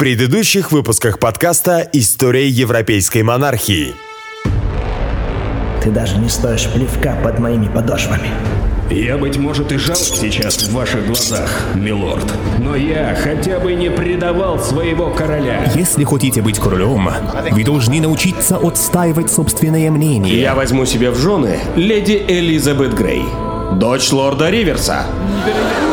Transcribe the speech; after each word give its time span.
предыдущих 0.00 0.72
выпусках 0.72 1.18
подкаста 1.18 1.86
«История 1.92 2.48
европейской 2.48 3.22
монархии». 3.22 3.94
Ты 5.84 5.90
даже 5.90 6.16
не 6.16 6.30
стоишь 6.30 6.66
плевка 6.72 7.16
под 7.22 7.38
моими 7.38 7.68
подошвами. 7.68 8.30
Я, 8.90 9.18
быть 9.18 9.36
может, 9.36 9.72
и 9.72 9.76
жалок 9.76 10.00
сейчас 10.00 10.56
в 10.56 10.72
ваших 10.72 11.06
глазах, 11.06 11.50
милорд. 11.74 12.24
Но 12.60 12.76
я 12.76 13.14
хотя 13.14 13.60
бы 13.60 13.74
не 13.74 13.90
предавал 13.90 14.58
своего 14.58 15.10
короля. 15.10 15.70
Если 15.74 16.04
хотите 16.04 16.40
быть 16.40 16.58
королем, 16.58 17.10
вы 17.50 17.62
должны 17.62 18.00
научиться 18.00 18.56
отстаивать 18.56 19.30
собственное 19.30 19.90
мнение. 19.90 20.40
Я 20.40 20.54
возьму 20.54 20.86
себе 20.86 21.10
в 21.10 21.18
жены 21.18 21.58
леди 21.76 22.24
Элизабет 22.26 22.94
Грей, 22.94 23.26
дочь 23.74 24.10
лорда 24.12 24.48
Риверса. 24.48 25.04
Какой 25.44 25.89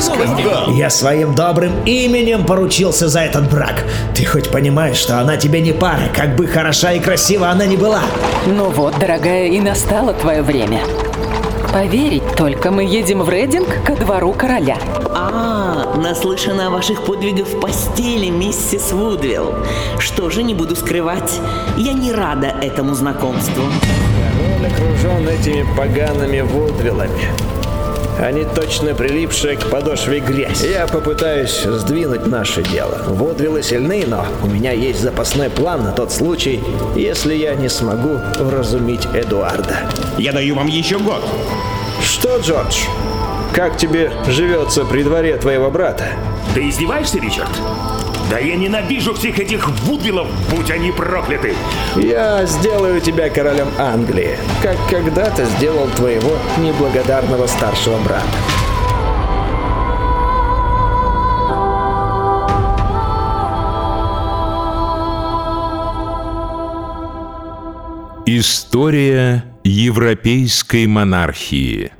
скандал! 0.00 0.70
Я 0.70 0.90
своим 0.90 1.34
добрым 1.34 1.72
именем 1.84 2.44
поручился 2.44 3.08
за 3.08 3.20
этот 3.20 3.50
брак. 3.50 3.84
Ты 4.14 4.24
хоть 4.24 4.50
понимаешь, 4.50 4.96
что 4.96 5.20
она 5.20 5.36
тебе 5.36 5.60
не 5.60 5.72
пара, 5.72 6.08
как 6.14 6.36
бы 6.36 6.46
хороша 6.46 6.92
и 6.92 7.00
красива 7.00 7.50
она 7.50 7.66
ни 7.66 7.76
была. 7.76 8.00
Ну 8.46 8.70
вот, 8.70 8.98
дорогая, 8.98 9.46
и 9.46 9.60
настало 9.60 10.12
твое 10.12 10.42
время. 10.42 10.80
Поверить 11.72 12.36
только, 12.36 12.70
мы 12.70 12.84
едем 12.84 13.22
в 13.22 13.30
Рейдинг 13.30 13.82
ко 13.82 13.96
двору 13.96 14.34
короля. 14.34 14.76
А, 15.14 15.94
наслышана 15.96 16.66
о 16.66 16.70
ваших 16.70 17.02
подвигах 17.04 17.46
в 17.46 17.60
постели, 17.60 18.28
миссис 18.28 18.92
Вудвилл. 18.92 19.54
Что 19.98 20.28
же, 20.28 20.42
не 20.42 20.52
буду 20.52 20.76
скрывать, 20.76 21.40
я 21.78 21.94
не 21.94 22.12
рада 22.12 22.48
этому 22.48 22.94
знакомству. 22.94 23.62
Он 23.62 24.66
окружен 24.66 25.26
этими 25.28 25.66
погаными 25.74 26.42
вудвиллами. 26.42 27.30
Они 28.20 28.44
точно 28.44 28.94
прилипшие 28.94 29.56
к 29.56 29.66
подошве 29.68 30.20
грязь. 30.20 30.62
Я 30.62 30.86
попытаюсь 30.86 31.62
сдвинуть 31.62 32.26
наше 32.26 32.62
дело. 32.62 33.02
Вудвиллы 33.08 33.62
сильны, 33.62 34.04
но 34.06 34.26
у 34.42 34.46
меня 34.46 34.72
есть 34.72 35.00
запасной 35.00 35.50
план 35.50 35.84
на 35.84 35.92
тот 35.92 36.12
случай, 36.12 36.62
если 36.94 37.34
я 37.34 37.54
не 37.54 37.68
смогу 37.68 38.20
вразумить 38.38 39.06
Эдуарда. 39.14 39.76
Я 40.18 40.32
даю 40.32 40.54
вам 40.54 40.66
еще 40.66 40.98
год. 40.98 41.24
Что, 42.02 42.38
Джордж? 42.38 42.76
Как 43.54 43.76
тебе 43.76 44.10
живется 44.28 44.84
при 44.84 45.02
дворе 45.02 45.36
твоего 45.36 45.70
брата? 45.70 46.06
Ты 46.54 46.68
издеваешься, 46.68 47.18
Ричард? 47.18 47.50
Да 48.32 48.38
я 48.38 48.56
ненавижу 48.56 49.12
всех 49.12 49.38
этих 49.38 49.68
вудвиллов, 49.82 50.26
будь 50.48 50.70
они 50.70 50.90
прокляты! 50.90 51.54
Я 51.96 52.46
сделаю 52.46 52.98
тебя 53.02 53.28
королем 53.28 53.68
Англии, 53.78 54.38
как 54.62 54.78
когда-то 54.88 55.44
сделал 55.44 55.86
твоего 55.88 56.38
неблагодарного 56.56 57.46
старшего 57.46 57.98
брата. 57.98 58.24
История 68.24 69.44
европейской 69.62 70.86
монархии. 70.86 71.92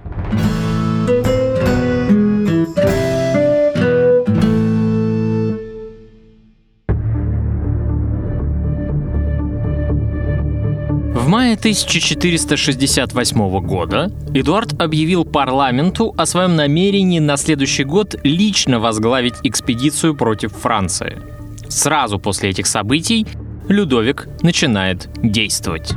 В 11.52 11.54
мае 11.54 11.58
1468 11.58 13.60
года 13.60 14.10
Эдуард 14.32 14.80
объявил 14.80 15.26
парламенту 15.26 16.14
о 16.16 16.24
своем 16.24 16.56
намерении 16.56 17.18
на 17.18 17.36
следующий 17.36 17.84
год 17.84 18.14
лично 18.22 18.80
возглавить 18.80 19.34
экспедицию 19.42 20.14
против 20.14 20.52
Франции. 20.52 21.20
Сразу 21.68 22.18
после 22.18 22.48
этих 22.48 22.66
событий 22.66 23.26
Людовик 23.68 24.28
начинает 24.40 25.10
действовать. 25.22 25.92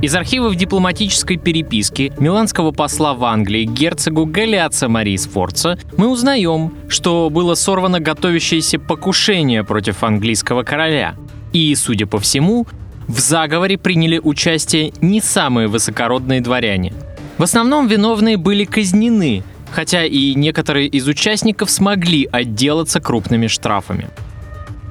Из 0.00 0.14
архивов 0.14 0.56
дипломатической 0.56 1.36
переписки 1.36 2.14
миланского 2.18 2.70
посла 2.70 3.12
в 3.12 3.22
Англии 3.24 3.64
герцогу 3.64 4.24
Галиаца 4.24 4.88
Марии 4.88 5.16
Сфорца 5.16 5.78
мы 5.98 6.08
узнаем, 6.08 6.72
что 6.88 7.28
было 7.28 7.54
сорвано 7.54 8.00
готовящееся 8.00 8.78
покушение 8.78 9.62
против 9.62 10.02
английского 10.02 10.62
короля. 10.62 11.16
И, 11.52 11.74
судя 11.74 12.06
по 12.06 12.18
всему, 12.18 12.66
в 13.10 13.18
заговоре 13.18 13.76
приняли 13.76 14.20
участие 14.22 14.92
не 15.00 15.20
самые 15.20 15.66
высокородные 15.66 16.40
дворяне. 16.40 16.92
В 17.38 17.42
основном 17.42 17.88
виновные 17.88 18.36
были 18.36 18.64
казнены, 18.64 19.42
хотя 19.72 20.04
и 20.04 20.34
некоторые 20.34 20.86
из 20.86 21.08
участников 21.08 21.70
смогли 21.70 22.28
отделаться 22.30 23.00
крупными 23.00 23.48
штрафами. 23.48 24.08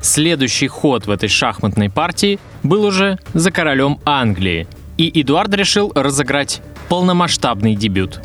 Следующий 0.01 0.67
ход 0.67 1.07
в 1.07 1.11
этой 1.11 1.29
шахматной 1.29 1.89
партии 1.89 2.39
был 2.61 2.83
уже 2.83 3.19
за 3.33 3.51
королем 3.51 3.99
Англии, 4.03 4.67
и 4.97 5.21
Эдуард 5.21 5.53
решил 5.53 5.93
разыграть 5.95 6.61
полномасштабный 6.89 7.75
дебют. 7.75 8.21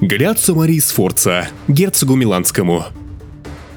Галиаццо 0.00 0.52
Марии 0.54 0.80
Сфорца, 0.80 1.48
герцогу 1.68 2.16
Миланскому. 2.16 2.86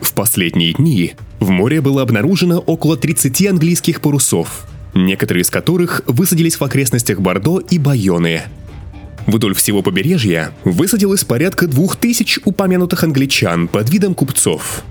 В 0.02 0.14
последние 0.14 0.74
дни 0.74 1.14
в 1.40 1.52
море 1.52 1.82
было 1.82 2.02
обнаружено 2.02 2.58
около 2.60 2.98
30 2.98 3.48
английских 3.48 4.02
парусов, 4.02 4.66
некоторые 4.94 5.44
из 5.44 5.50
которых 5.50 6.02
высадились 6.06 6.60
в 6.60 6.64
окрестностях 6.64 7.20
Бордо 7.20 7.60
и 7.60 7.78
Байоны. 7.78 8.44
Вдоль 9.28 9.54
всего 9.54 9.82
побережья 9.82 10.52
высадилось 10.64 11.24
порядка 11.24 11.68
двух 11.68 11.96
тысяч 11.96 12.40
упомянутых 12.44 13.04
англичан 13.04 13.68
под 13.68 13.90
видом 13.90 14.16
купцов. 14.16 14.84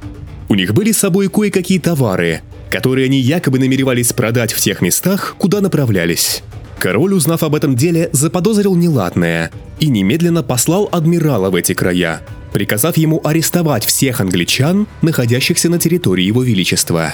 У 0.48 0.54
них 0.54 0.72
были 0.74 0.92
с 0.92 0.98
собой 0.98 1.28
кое-какие 1.28 1.78
товары, 1.78 2.42
которые 2.70 3.06
они 3.06 3.20
якобы 3.20 3.58
намеревались 3.58 4.12
продать 4.12 4.52
в 4.52 4.60
тех 4.60 4.80
местах, 4.80 5.34
куда 5.38 5.60
направлялись. 5.60 6.42
Король, 6.78 7.12
узнав 7.12 7.42
об 7.42 7.54
этом 7.54 7.76
деле, 7.76 8.08
заподозрил 8.12 8.74
неладное 8.74 9.50
и 9.80 9.88
немедленно 9.88 10.42
послал 10.42 10.88
адмирала 10.90 11.50
в 11.50 11.54
эти 11.54 11.74
края, 11.74 12.22
приказав 12.52 12.96
ему 12.96 13.20
арестовать 13.22 13.84
всех 13.84 14.20
англичан, 14.20 14.86
находящихся 15.02 15.68
на 15.68 15.78
территории 15.78 16.24
его 16.24 16.42
величества. 16.42 17.12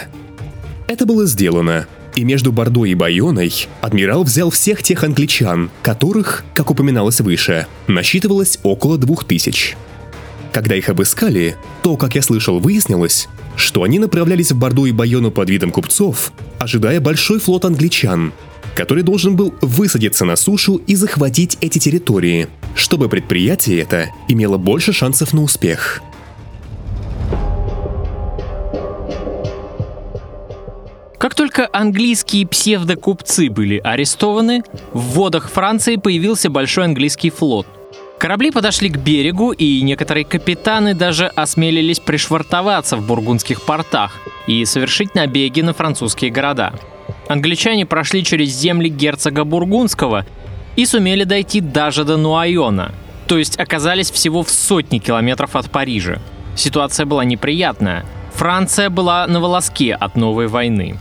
Это 0.87 1.05
было 1.05 1.27
сделано, 1.27 1.87
и 2.17 2.25
между 2.25 2.51
Бордо 2.51 2.85
и 2.85 2.95
Байоной 2.95 3.69
адмирал 3.81 4.25
взял 4.25 4.51
всех 4.51 4.83
тех 4.83 5.05
англичан, 5.05 5.71
которых, 5.83 6.45
как 6.55 6.71
упоминалось 6.71 7.21
выше, 7.21 7.67
насчитывалось 7.87 8.59
около 8.65 8.99
двух 8.99 9.25
тысяч. 9.25 9.77
Когда 10.53 10.75
их 10.75 10.89
обыскали, 10.89 11.55
то, 11.83 11.97
как 11.97 12.15
я 12.15 12.23
слышал, 12.23 12.59
выяснилось, 12.59 13.29
что 13.55 13.83
они 13.83 13.99
направлялись 13.99 14.51
в 14.51 14.59
Бордо 14.59 14.87
и 14.87 14.93
Байону 14.93 15.31
под 15.31 15.51
видом 15.51 15.71
купцов, 15.71 16.33
ожидая 16.59 17.01
большой 17.01 17.39
флот 17.39 17.67
англичан, 17.67 18.33
который 18.75 19.03
должен 19.03 19.37
был 19.37 19.55
высадиться 19.61 20.25
на 20.25 20.37
сушу 20.37 20.77
и 20.87 20.95
захватить 20.95 21.59
эти 21.61 21.79
территории, 21.79 22.49
чтобы 22.75 23.11
предприятие 23.11 23.81
это 23.81 24.09
имело 24.29 24.57
больше 24.57 24.95
шансов 24.95 25.35
на 25.35 25.43
успех. 25.43 26.03
Как 31.19 31.35
только 31.35 31.69
английские 31.73 32.47
псевдокупцы 32.47 33.49
были 33.49 33.81
арестованы, 33.83 34.63
в 34.93 35.01
водах 35.01 35.51
Франции 35.51 35.97
появился 35.97 36.51
большой 36.51 36.85
английский 36.85 37.31
флот. 37.31 37.67
Корабли 38.19 38.51
подошли 38.51 38.89
к 38.89 38.99
берегу, 38.99 39.53
и 39.53 39.83
некоторые 39.83 40.25
капитаны 40.25 40.95
даже 40.95 41.27
осмелились 41.27 42.01
пришвартоваться 42.01 42.97
в 42.97 43.07
бургундских 43.07 43.63
портах 43.63 44.13
и 44.47 44.65
совершить 44.65 45.15
набеги 45.15 45.61
на 45.61 45.75
французские 45.75 46.31
города. 46.31 46.73
Англичане 47.29 47.87
прошли 47.87 48.25
через 48.25 48.51
земли 48.51 48.89
герцога 48.89 49.45
Бургундского 49.45 50.25
и 50.77 50.87
сумели 50.87 51.25
дойти 51.25 51.61
даже 51.61 52.05
до 52.05 52.17
Нуайона, 52.17 52.93
то 53.27 53.37
есть 53.39 53.59
оказались 53.59 54.11
всего 54.11 54.43
в 54.43 54.51
сотне 54.51 54.99
километров 54.99 55.57
от 55.57 55.71
Парижа. 55.71 56.21
Ситуация 56.57 57.05
была 57.05 57.25
неприятная. 57.25 58.05
Франция 58.35 58.91
была 58.91 59.27
на 59.27 59.41
волоске 59.41 59.95
от 59.95 60.17
новой 60.17 60.47
войны. 60.47 60.97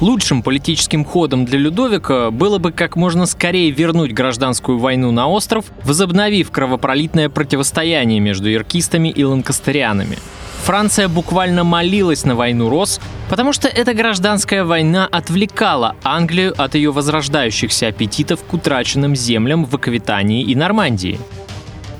Лучшим 0.00 0.42
политическим 0.42 1.06
ходом 1.06 1.46
для 1.46 1.58
Людовика 1.58 2.30
было 2.30 2.58
бы 2.58 2.70
как 2.70 2.96
можно 2.96 3.24
скорее 3.24 3.70
вернуть 3.70 4.12
гражданскую 4.12 4.78
войну 4.78 5.10
на 5.10 5.26
остров, 5.26 5.64
возобновив 5.84 6.50
кровопролитное 6.50 7.30
противостояние 7.30 8.20
между 8.20 8.52
иркистами 8.52 9.08
и 9.08 9.24
ланкастерианами. 9.24 10.18
Франция 10.64 11.08
буквально 11.08 11.64
молилась 11.64 12.24
на 12.24 12.34
войну 12.34 12.68
Рос, 12.68 13.00
потому 13.30 13.54
что 13.54 13.68
эта 13.68 13.94
гражданская 13.94 14.64
война 14.64 15.08
отвлекала 15.10 15.96
Англию 16.02 16.52
от 16.60 16.74
ее 16.74 16.90
возрождающихся 16.90 17.86
аппетитов 17.86 18.44
к 18.44 18.52
утраченным 18.52 19.16
землям 19.16 19.64
в 19.64 19.74
Аквитании 19.74 20.42
и 20.42 20.54
Нормандии. 20.54 21.18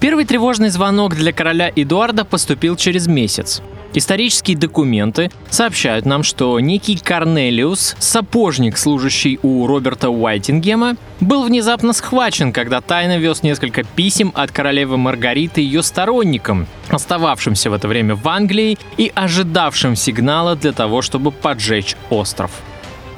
Первый 0.01 0.27
тревожный 0.27 0.69
звонок 0.69 1.15
для 1.15 1.33
короля 1.33 1.73
Эдуарда 1.75 2.27
поступил 2.27 2.77
через 2.77 3.07
месяц. 3.07 3.63
Исторические 3.95 4.57
документы 4.57 5.31
сообщают 5.49 6.05
нам, 6.05 6.23
что 6.23 6.59
некий 6.61 6.97
Корнелиус, 6.97 7.97
сапожник, 7.99 8.77
служащий 8.77 9.39
у 9.43 9.67
Роберта 9.67 10.11
Уайтингема, 10.11 10.97
был 11.21 11.45
внезапно 11.45 11.93
схвачен, 11.93 12.53
когда 12.53 12.81
тайно 12.81 13.19
вез 13.19 13.43
несколько 13.43 13.85
писем 13.85 14.33
от 14.35 14.51
королевы 14.51 14.99
Маргариты 14.99 15.63
ее 15.63 15.83
сторонникам, 15.83 16.67
остававшимся 16.89 17.71
в 17.71 17.73
это 17.73 17.89
время 17.89 18.15
в 18.15 18.29
Англии 18.29 18.77
и 18.99 19.11
ожидавшим 19.15 19.97
сигнала 19.97 20.57
для 20.57 20.73
того, 20.73 21.01
чтобы 21.01 21.33
поджечь 21.33 21.97
остров. 22.11 22.51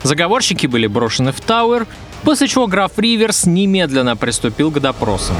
Заговорщики 0.02 0.66
были 0.66 0.86
брошены 0.86 1.32
в 1.32 1.40
Тауэр, 1.40 1.86
после 2.22 2.46
чего 2.46 2.66
граф 2.66 2.92
Риверс 2.96 3.46
немедленно 3.46 4.16
приступил 4.16 4.70
к 4.70 4.80
допросам. 4.80 5.36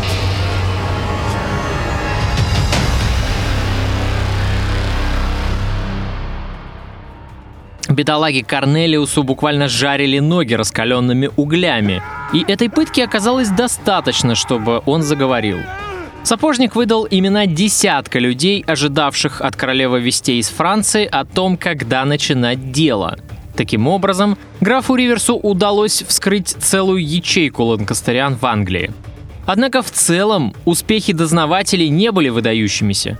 Бедолаге 7.99 8.45
Корнелиусу 8.45 9.25
буквально 9.25 9.67
жарили 9.67 10.21
ноги 10.21 10.55
раскаленными 10.55 11.31
углями, 11.35 12.01
и 12.33 12.45
этой 12.47 12.71
пытки 12.71 13.01
оказалось 13.01 13.49
достаточно, 13.49 14.37
чтобы 14.37 14.83
он 14.87 15.03
заговорил. 15.03 15.59
Сапожник 16.23 16.77
выдал 16.77 17.09
имена 17.11 17.47
десятка 17.47 18.21
людей, 18.21 18.63
ожидавших 18.65 19.41
от 19.41 19.57
королевы 19.57 20.01
вестей 20.01 20.39
из 20.39 20.49
Франции 20.49 21.09
о 21.11 21.25
том, 21.25 21.57
когда 21.57 22.05
начинать 22.05 22.71
дело. 22.71 23.19
Таким 23.57 23.89
образом, 23.89 24.39
графу 24.61 24.95
Риверсу 24.95 25.35
удалось 25.35 26.05
вскрыть 26.07 26.51
целую 26.51 27.05
ячейку 27.05 27.65
ланкастериан 27.65 28.37
в 28.37 28.47
Англии. 28.47 28.93
Однако 29.45 29.83
в 29.83 29.91
целом 29.91 30.55
успехи 30.65 31.13
дознавателей 31.13 31.89
не 31.89 32.13
были 32.13 32.29
выдающимися. 32.29 33.19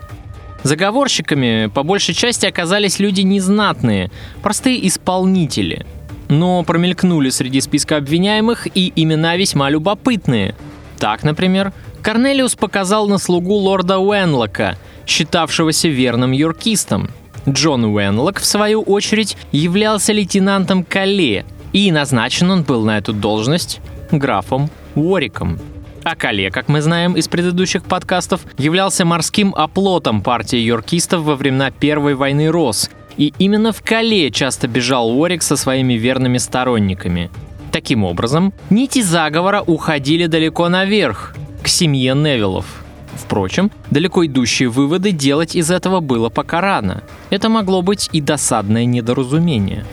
Заговорщиками 0.63 1.71
по 1.73 1.83
большей 1.83 2.15
части 2.15 2.47
оказались 2.47 2.99
люди 2.99 3.21
незнатные, 3.21 4.11
простые 4.43 4.87
исполнители. 4.87 5.87
Но 6.29 6.63
промелькнули 6.63 7.31
среди 7.31 7.61
списка 7.61 7.97
обвиняемых 7.97 8.67
и 8.75 8.93
имена 8.97 9.37
весьма 9.37 9.71
любопытные. 9.71 10.55
Так, 10.99 11.23
например, 11.23 11.73
Корнелиус 12.03 12.55
показал 12.55 13.09
на 13.09 13.19
слугу 13.19 13.55
лорда 13.55 13.99
Уэнлока, 13.99 14.77
считавшегося 15.07 15.89
верным 15.89 16.33
юркистом. 16.33 17.11
Джон 17.49 17.85
Уэнлок, 17.85 18.41
в 18.41 18.45
свою 18.45 18.83
очередь, 18.83 19.37
являлся 19.53 20.13
лейтенантом 20.13 20.85
Кале, 20.85 21.47
и 21.73 21.91
назначен 21.93 22.51
он 22.51 22.63
был 22.63 22.85
на 22.85 22.99
эту 22.99 23.13
должность 23.13 23.81
графом 24.11 24.71
Уориком. 24.95 25.59
А 26.05 26.15
Кале, 26.15 26.51
как 26.51 26.69
мы 26.69 26.81
знаем 26.81 27.15
из 27.15 27.29
предыдущих 27.29 27.83
подкастов, 27.85 28.43
являлся 28.57 29.05
морским 29.05 29.55
оплотом 29.55 30.23
партии 30.23 30.59
йоркистов 30.59 31.23
во 31.23 31.35
времена 31.35 31.71
Первой 31.71 32.15
войны 32.15 32.49
Рос. 32.49 32.91
И 33.17 33.35
именно 33.39 33.73
в 33.73 33.83
Кале 33.83 34.31
часто 34.31 34.69
бежал 34.69 35.11
Уорик 35.11 35.43
со 35.43 35.57
своими 35.57 35.95
верными 35.95 36.39
сторонниками. 36.39 37.31
Таким 37.73 38.05
образом, 38.05 38.55
нити 38.71 39.03
заговора 39.03 39.63
уходили 39.67 40.27
далеко 40.27 40.69
наверх, 40.69 41.35
к 41.63 41.69
семье 41.69 42.15
Невиллов. 42.15 42.67
Впрочем, 43.15 43.71
далеко 43.91 44.25
идущие 44.25 44.69
выводы 44.69 45.11
делать 45.11 45.57
из 45.57 45.71
этого 45.71 46.01
было 46.01 46.29
пока 46.29 46.61
рано. 46.61 47.03
Это 47.31 47.49
могло 47.49 47.83
быть 47.83 48.09
и 48.13 48.21
досадное 48.21 48.85
недоразумение. 48.85 49.85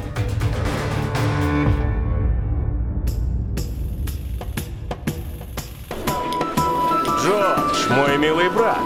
Мой 7.90 8.18
милый 8.18 8.50
брат, 8.50 8.80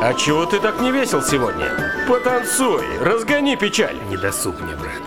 а 0.00 0.14
чего 0.14 0.46
ты 0.46 0.58
так 0.60 0.80
не 0.80 0.90
весел 0.90 1.22
сегодня? 1.22 1.66
Потанцуй, 2.08 2.84
разгони 3.00 3.54
печаль. 3.56 3.96
Не 4.08 4.16
досуг 4.16 4.60
мне, 4.60 4.74
брат. 4.74 5.02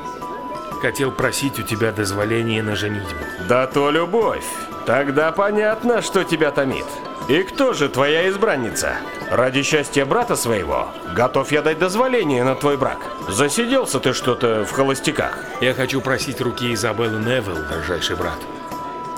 Хотел 0.81 1.12
просить 1.12 1.60
у 1.60 1.63
тебя 1.63 1.92
дозволения 1.92 2.62
на 2.62 2.75
женитьбу. 2.75 3.25
Да 3.48 3.66
то 3.66 3.90
любовь. 3.90 4.46
Тогда 4.86 5.31
понятно, 5.31 6.01
что 6.01 6.24
тебя 6.24 6.51
томит. 6.51 6.86
И 7.28 7.44
кто 7.44 7.74
же 7.74 7.90
твоя 7.90 8.30
избранница? 8.30 8.94
Ради 9.30 9.63
счастья 9.63 10.06
брата 10.06 10.36
своего, 10.36 10.90
готов 11.16 11.52
я 11.52 11.62
дать 11.62 11.80
дозволение 11.80 12.44
на 12.44 12.56
твой 12.56 12.78
брак. 12.78 13.00
Засиделся 13.28 14.00
ты 14.00 14.13
что-то 14.13 14.63
в 14.63 14.72
холостяках. 14.72 15.38
Я 15.60 15.74
хочу 15.74 16.02
просить 16.02 16.40
руки 16.40 16.74
Изабеллы 16.74 17.19
Невилл, 17.19 17.57
дорожайший 17.69 18.16
брат. 18.16 18.40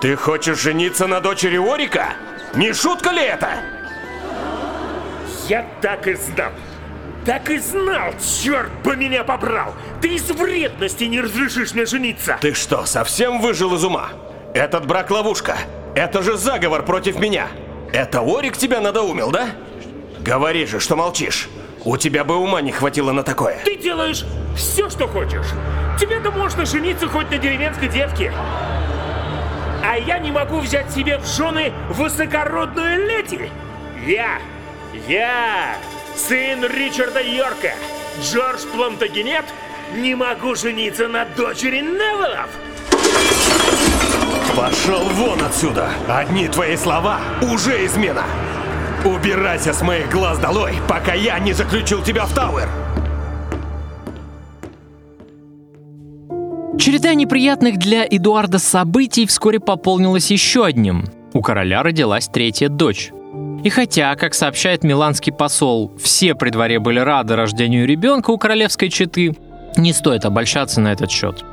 Ты 0.02 0.16
хочешь 0.16 0.60
жениться 0.60 1.08
на 1.08 1.20
дочери 1.20 1.58
Орика? 1.58 2.14
Не 2.56 2.74
шутка 2.74 3.12
ли 3.12 3.22
это? 3.22 3.81
Я 5.52 5.66
так 5.82 6.08
и 6.08 6.14
знал. 6.14 6.52
Так 7.26 7.50
и 7.50 7.58
знал, 7.60 8.14
черт 8.42 8.72
бы 8.86 8.96
меня 8.96 9.26
побрал! 9.26 9.74
Ты 10.00 10.16
из 10.16 10.30
вредности 10.32 11.04
не 11.04 11.20
разрешишь 11.20 11.74
мне 11.74 11.86
жениться! 11.86 12.38
Ты 12.40 12.54
что, 12.54 12.86
совсем 12.86 13.42
выжил 13.42 13.76
из 13.76 13.84
ума? 13.84 14.12
Этот 14.54 14.88
брак 14.88 15.12
ловушка. 15.12 15.58
Это 15.94 16.24
же 16.24 16.38
заговор 16.38 16.86
против 16.86 17.20
меня. 17.20 17.50
Это 17.92 18.22
Орик 18.22 18.56
тебя 18.56 18.80
надоумил, 18.80 19.30
да? 19.30 19.50
Говори 20.22 20.66
же, 20.66 20.80
что 20.80 20.96
молчишь. 20.96 21.50
У 21.84 21.98
тебя 21.98 22.24
бы 22.24 22.38
ума 22.38 22.62
не 22.62 22.72
хватило 22.72 23.12
на 23.12 23.24
такое. 23.24 23.60
Ты 23.66 23.76
делаешь 23.76 24.24
все, 24.56 24.90
что 24.90 25.06
хочешь. 25.06 25.48
Тебе-то 26.00 26.32
можно 26.32 26.66
жениться 26.66 27.10
хоть 27.10 27.30
на 27.30 27.38
деревенской 27.38 27.90
девке. 27.90 28.32
А 29.84 29.98
я 29.98 30.18
не 30.18 30.32
могу 30.32 30.60
взять 30.60 30.90
себе 30.92 31.18
в 31.18 31.26
жены 31.26 31.74
высокородную 31.90 33.06
леди. 33.06 33.52
Я, 34.08 34.40
я, 35.12 35.76
сын 36.16 36.64
Ричарда 36.64 37.22
Йорка, 37.22 37.74
Джордж 38.22 38.62
Плантагенет, 38.74 39.44
не 39.94 40.16
могу 40.16 40.56
жениться 40.56 41.10
на 41.10 41.26
дочери 41.26 41.82
Невелов. 41.82 42.50
Пошел 44.56 45.04
вон 45.16 45.42
отсюда! 45.42 45.90
Одни 46.08 46.48
твои 46.48 46.78
слова 46.78 47.20
уже 47.42 47.86
измена! 47.86 48.24
Убирайся 49.04 49.74
с 49.74 49.82
моих 49.82 50.10
глаз 50.10 50.40
долой, 50.40 50.76
пока 50.88 51.14
я 51.14 51.40
не 51.40 51.52
заключил 51.52 52.02
тебя 52.02 52.26
в 52.26 52.34
Тауэр! 52.34 52.70
Череда 56.80 57.14
неприятных 57.16 57.78
для 57.78 58.06
Эдуарда 58.10 58.60
событий 58.60 59.26
вскоре 59.26 59.60
пополнилась 59.60 60.32
еще 60.32 60.66
одним. 60.66 61.06
У 61.34 61.42
короля 61.42 61.84
родилась 61.84 62.28
третья 62.28 62.70
дочь. 62.70 63.12
И 63.64 63.70
хотя, 63.70 64.16
как 64.16 64.34
сообщает 64.34 64.84
миланский 64.84 65.32
посол, 65.32 65.92
все 66.02 66.34
при 66.34 66.50
дворе 66.50 66.80
были 66.80 67.00
рады 67.00 67.36
рождению 67.36 67.88
ребенка 67.88 68.32
у 68.32 68.38
королевской 68.38 68.90
четы, 68.90 69.36
не 69.78 69.94
стоит 69.94 70.26
обольщаться 70.26 70.82
на 70.82 70.92
этот 70.92 71.12
счет. 71.12 71.44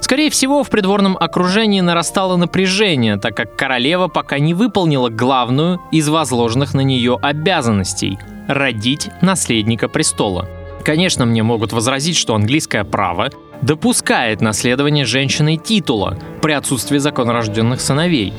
Скорее 0.00 0.28
всего, 0.28 0.62
в 0.62 0.68
придворном 0.68 1.16
окружении 1.18 1.80
нарастало 1.80 2.36
напряжение, 2.36 3.16
так 3.16 3.34
как 3.34 3.56
королева 3.56 4.08
пока 4.08 4.38
не 4.38 4.52
выполнила 4.52 5.08
главную 5.08 5.80
из 5.92 6.08
возложенных 6.08 6.74
на 6.74 6.82
нее 6.82 7.18
обязанностей– 7.22 8.18
родить 8.48 9.08
наследника 9.22 9.88
престола. 9.88 10.46
Конечно, 10.84 11.24
мне 11.24 11.42
могут 11.42 11.72
возразить, 11.72 12.16
что 12.16 12.34
английское 12.34 12.84
право 12.84 13.30
допускает 13.62 14.42
наследование 14.42 15.06
женщиной 15.06 15.56
титула 15.56 16.18
при 16.42 16.52
отсутствии 16.52 16.98
законорожденных 16.98 17.80
сыновей. 17.80 18.34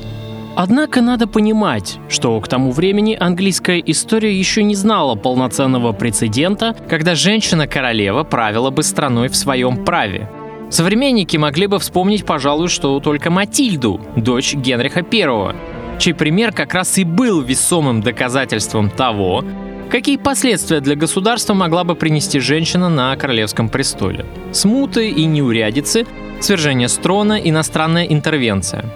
Однако 0.56 1.02
надо 1.02 1.26
понимать, 1.26 1.98
что 2.08 2.40
к 2.40 2.48
тому 2.48 2.70
времени 2.72 3.14
английская 3.18 3.78
история 3.78 4.36
еще 4.36 4.62
не 4.62 4.74
знала 4.74 5.14
полноценного 5.14 5.92
прецедента, 5.92 6.74
когда 6.88 7.14
женщина-королева 7.14 8.24
правила 8.24 8.70
бы 8.70 8.82
страной 8.82 9.28
в 9.28 9.36
своем 9.36 9.84
праве. 9.84 10.30
Современники 10.70 11.36
могли 11.36 11.66
бы 11.66 11.78
вспомнить, 11.78 12.24
пожалуй, 12.24 12.68
что 12.68 12.98
только 13.00 13.30
Матильду, 13.30 14.00
дочь 14.16 14.54
Генриха 14.54 15.04
I, 15.12 15.54
чей 15.98 16.14
пример 16.14 16.52
как 16.52 16.72
раз 16.72 16.96
и 16.96 17.04
был 17.04 17.42
весомым 17.42 18.00
доказательством 18.00 18.88
того, 18.88 19.44
какие 19.90 20.16
последствия 20.16 20.80
для 20.80 20.96
государства 20.96 21.52
могла 21.52 21.84
бы 21.84 21.94
принести 21.94 22.40
женщина 22.40 22.88
на 22.88 23.14
королевском 23.16 23.68
престоле. 23.68 24.24
Смуты 24.52 25.10
и 25.10 25.26
неурядицы, 25.26 26.06
свержение 26.40 26.88
с 26.88 26.96
трона, 26.96 27.34
иностранная 27.34 28.06
интервенция. 28.06 28.86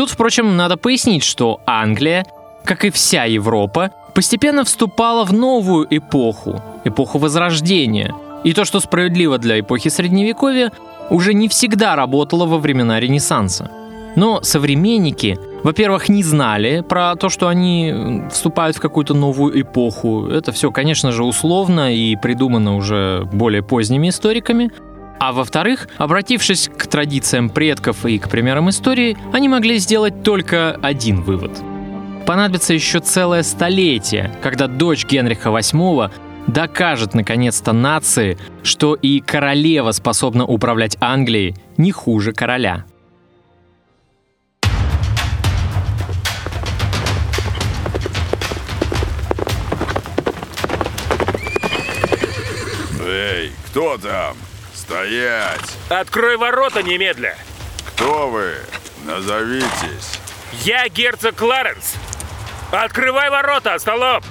Тут, 0.00 0.08
впрочем, 0.08 0.56
надо 0.56 0.78
пояснить, 0.78 1.22
что 1.22 1.60
Англия, 1.66 2.24
как 2.64 2.86
и 2.86 2.90
вся 2.90 3.24
Европа, 3.24 3.90
постепенно 4.14 4.64
вступала 4.64 5.26
в 5.26 5.32
новую 5.34 5.86
эпоху, 5.90 6.62
эпоху 6.84 7.18
Возрождения. 7.18 8.14
И 8.42 8.54
то, 8.54 8.64
что 8.64 8.80
справедливо 8.80 9.36
для 9.36 9.60
эпохи 9.60 9.90
Средневековья, 9.90 10.72
уже 11.10 11.34
не 11.34 11.48
всегда 11.48 11.96
работала 11.96 12.46
во 12.46 12.56
времена 12.56 12.98
Ренессанса. 12.98 13.70
Но 14.16 14.40
современники, 14.42 15.38
во-первых, 15.64 16.08
не 16.08 16.22
знали 16.22 16.80
про 16.80 17.14
то, 17.16 17.28
что 17.28 17.48
они 17.48 18.22
вступают 18.30 18.78
в 18.78 18.80
какую-то 18.80 19.12
новую 19.12 19.60
эпоху. 19.60 20.28
Это 20.28 20.50
все, 20.50 20.70
конечно 20.70 21.12
же, 21.12 21.24
условно 21.24 21.94
и 21.94 22.16
придумано 22.16 22.74
уже 22.74 23.28
более 23.34 23.62
поздними 23.62 24.08
историками. 24.08 24.70
А 25.20 25.32
во-вторых, 25.32 25.86
обратившись 25.98 26.70
к 26.74 26.86
традициям 26.86 27.50
предков 27.50 28.06
и 28.06 28.18
к 28.18 28.30
примерам 28.30 28.70
истории, 28.70 29.18
они 29.34 29.50
могли 29.50 29.76
сделать 29.76 30.22
только 30.22 30.78
один 30.80 31.20
вывод. 31.20 31.52
Понадобится 32.26 32.72
еще 32.72 33.00
целое 33.00 33.42
столетие, 33.42 34.34
когда 34.42 34.66
дочь 34.66 35.04
Генриха 35.04 35.50
VIII 35.50 36.10
докажет 36.46 37.12
наконец-то 37.12 37.72
нации, 37.74 38.38
что 38.62 38.94
и 38.94 39.20
королева 39.20 39.92
способна 39.92 40.46
управлять 40.46 40.96
Англией 41.00 41.54
не 41.76 41.92
хуже 41.92 42.32
короля. 42.32 42.86
Эй, 53.04 53.52
кто 53.66 53.98
там? 53.98 54.34
Стоять! 54.90 55.78
Открой 55.88 56.36
ворота 56.36 56.82
немедля! 56.82 57.38
Кто 57.86 58.28
вы? 58.28 58.54
Назовитесь. 59.04 60.18
Я 60.64 60.88
герцог 60.88 61.36
Кларенс. 61.36 61.94
Открывай 62.72 63.30
ворота, 63.30 63.78
столоп! 63.78 64.24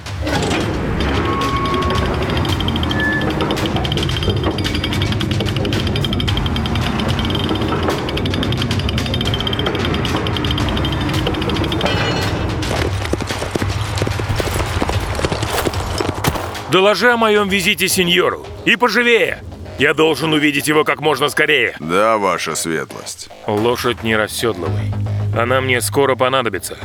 Доложи 16.70 17.10
о 17.10 17.16
моем 17.16 17.48
визите 17.48 17.88
сеньору. 17.88 18.46
И 18.66 18.76
поживее. 18.76 19.42
Я 19.80 19.94
должен 19.94 20.34
увидеть 20.34 20.68
его 20.68 20.84
как 20.84 21.00
можно 21.00 21.30
скорее. 21.30 21.74
Да, 21.80 22.18
ваша 22.18 22.54
светлость. 22.54 23.30
Лошадь 23.46 24.02
не 24.02 24.14
расседлывай. 24.14 24.92
Она 25.34 25.62
мне 25.62 25.80
скоро 25.80 26.16
понадобится. 26.16 26.76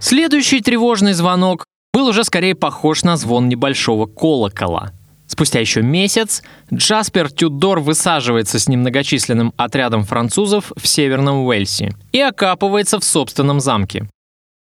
Следующий 0.00 0.60
тревожный 0.60 1.12
звонок 1.12 1.66
был 1.94 2.08
уже 2.08 2.24
скорее 2.24 2.56
похож 2.56 3.04
на 3.04 3.16
звон 3.16 3.48
небольшого 3.48 4.06
колокола. 4.06 4.90
Спустя 5.28 5.60
еще 5.60 5.82
месяц 5.82 6.42
Джаспер 6.74 7.30
Тюдор 7.30 7.78
высаживается 7.78 8.58
с 8.58 8.66
немногочисленным 8.66 9.54
отрядом 9.56 10.02
французов 10.02 10.72
в 10.76 10.84
Северном 10.88 11.46
Уэльсе 11.46 11.92
и 12.10 12.20
окапывается 12.20 12.98
в 12.98 13.04
собственном 13.04 13.60
замке. 13.60 14.08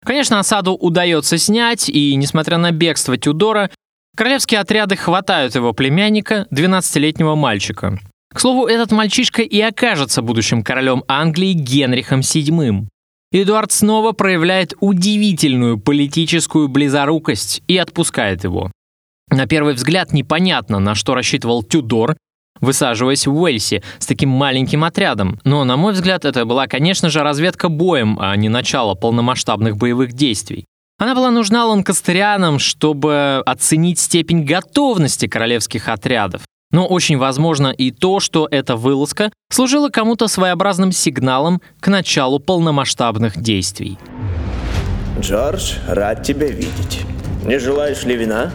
Конечно, 0.04 0.40
осаду 0.40 0.74
удается 0.74 1.38
снять, 1.38 1.88
и, 1.88 2.14
несмотря 2.16 2.58
на 2.58 2.70
бегство 2.70 3.16
Тюдора, 3.16 3.70
королевские 4.18 4.58
отряды 4.58 4.96
хватают 4.96 5.54
его 5.54 5.72
племянника, 5.72 6.48
12-летнего 6.50 7.36
мальчика. 7.36 8.00
К 8.34 8.40
слову, 8.40 8.66
этот 8.66 8.90
мальчишка 8.90 9.42
и 9.42 9.60
окажется 9.60 10.22
будущим 10.22 10.64
королем 10.64 11.04
Англии 11.06 11.52
Генрихом 11.52 12.20
VII. 12.20 12.88
Эдуард 13.30 13.70
снова 13.70 14.10
проявляет 14.10 14.74
удивительную 14.80 15.78
политическую 15.78 16.66
близорукость 16.66 17.62
и 17.68 17.76
отпускает 17.76 18.42
его. 18.42 18.72
На 19.30 19.46
первый 19.46 19.74
взгляд 19.74 20.12
непонятно, 20.12 20.80
на 20.80 20.96
что 20.96 21.14
рассчитывал 21.14 21.62
Тюдор, 21.62 22.16
высаживаясь 22.60 23.24
в 23.24 23.40
Уэльсе 23.40 23.84
с 24.00 24.06
таким 24.06 24.30
маленьким 24.30 24.82
отрядом. 24.82 25.38
Но, 25.44 25.62
на 25.62 25.76
мой 25.76 25.92
взгляд, 25.92 26.24
это 26.24 26.44
была, 26.44 26.66
конечно 26.66 27.08
же, 27.08 27.22
разведка 27.22 27.68
боем, 27.68 28.18
а 28.20 28.34
не 28.34 28.48
начало 28.48 28.96
полномасштабных 28.96 29.76
боевых 29.76 30.12
действий. 30.12 30.64
Она 30.98 31.14
была 31.14 31.30
нужна 31.30 31.64
ланкастерианам, 31.64 32.58
чтобы 32.58 33.40
оценить 33.46 34.00
степень 34.00 34.44
готовности 34.44 35.28
королевских 35.28 35.88
отрядов. 35.88 36.42
Но 36.72 36.88
очень 36.88 37.18
возможно 37.18 37.68
и 37.68 37.92
то, 37.92 38.18
что 38.18 38.48
эта 38.50 38.74
вылазка 38.74 39.30
служила 39.48 39.90
кому-то 39.90 40.26
своеобразным 40.26 40.90
сигналом 40.90 41.62
к 41.78 41.86
началу 41.86 42.40
полномасштабных 42.40 43.40
действий. 43.40 43.96
Джордж, 45.20 45.74
рад 45.86 46.24
тебя 46.24 46.48
видеть. 46.48 47.02
Не 47.44 47.60
желаешь 47.60 48.02
ли 48.02 48.16
вина? 48.16 48.50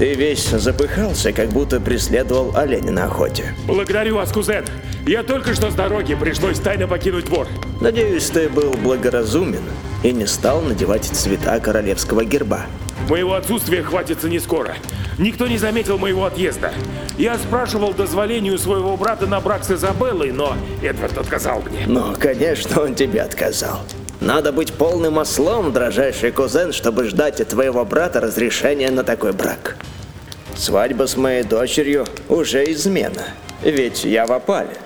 Ты 0.00 0.14
весь 0.14 0.48
запыхался, 0.48 1.30
как 1.30 1.50
будто 1.50 1.78
преследовал 1.78 2.56
оленя 2.56 2.90
на 2.90 3.04
охоте. 3.04 3.54
Благодарю 3.66 4.14
вас, 4.14 4.32
кузен. 4.32 4.64
Я 5.06 5.22
только 5.22 5.52
что 5.52 5.70
с 5.70 5.74
дороги, 5.74 6.14
пришлось 6.14 6.58
тайно 6.58 6.88
покинуть 6.88 7.26
двор. 7.26 7.46
Надеюсь, 7.82 8.24
ты 8.30 8.48
был 8.48 8.70
благоразумен 8.82 9.60
и 10.02 10.12
не 10.12 10.26
стал 10.26 10.62
надевать 10.62 11.04
цвета 11.04 11.60
королевского 11.60 12.24
герба. 12.24 12.62
Моего 13.10 13.34
отсутствия 13.34 13.82
хватится 13.82 14.30
не 14.30 14.38
скоро. 14.38 14.74
Никто 15.18 15.46
не 15.46 15.58
заметил 15.58 15.98
моего 15.98 16.24
отъезда. 16.24 16.72
Я 17.18 17.36
спрашивал 17.36 17.92
дозволения 17.92 18.52
у 18.52 18.56
своего 18.56 18.96
брата 18.96 19.26
на 19.26 19.38
брак 19.38 19.64
с 19.64 19.70
Изабеллой, 19.72 20.32
но 20.32 20.56
Эдвард 20.82 21.18
отказал 21.18 21.60
мне. 21.60 21.84
Ну, 21.86 22.14
конечно, 22.18 22.80
он 22.80 22.94
тебе 22.94 23.20
отказал. 23.20 23.80
Надо 24.22 24.50
быть 24.50 24.72
полным 24.72 25.18
ослом, 25.18 25.74
дрожайший 25.74 26.30
кузен, 26.30 26.72
чтобы 26.72 27.04
ждать 27.04 27.42
от 27.42 27.48
твоего 27.48 27.84
брата 27.84 28.20
разрешения 28.20 28.90
на 28.90 29.04
такой 29.04 29.32
брак. 29.32 29.76
Свадьба 30.60 31.06
с 31.06 31.16
моей 31.16 31.42
дочерью 31.42 32.06
уже 32.28 32.70
измена, 32.70 33.28
ведь 33.62 34.04
я 34.04 34.26
в 34.26 34.32
опале. 34.32 34.76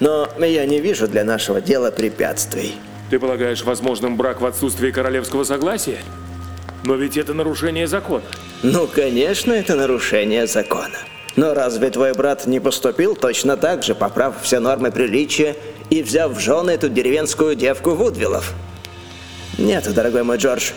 Но 0.00 0.26
я 0.38 0.64
не 0.64 0.80
вижу 0.80 1.06
для 1.06 1.24
нашего 1.24 1.60
дела 1.60 1.90
препятствий. 1.90 2.76
Ты 3.10 3.18
полагаешь 3.18 3.64
возможным 3.64 4.16
брак 4.16 4.40
в 4.40 4.46
отсутствии 4.46 4.90
королевского 4.90 5.44
согласия? 5.44 5.98
Но 6.84 6.94
ведь 6.94 7.18
это 7.18 7.34
нарушение 7.34 7.86
закона. 7.86 8.24
Ну, 8.62 8.86
конечно, 8.86 9.52
это 9.52 9.76
нарушение 9.76 10.46
закона. 10.46 10.96
Но 11.36 11.52
разве 11.52 11.90
твой 11.90 12.14
брат 12.14 12.46
не 12.46 12.58
поступил 12.58 13.14
точно 13.14 13.58
так 13.58 13.82
же, 13.82 13.94
поправ 13.94 14.36
все 14.42 14.58
нормы 14.58 14.90
приличия 14.90 15.54
и 15.90 16.02
взяв 16.02 16.32
в 16.32 16.40
жены 16.40 16.70
эту 16.70 16.88
деревенскую 16.88 17.56
девку 17.56 17.90
Вудвиллов? 17.90 18.54
Нет, 19.58 19.92
дорогой 19.92 20.22
мой 20.22 20.38
Джордж, 20.38 20.70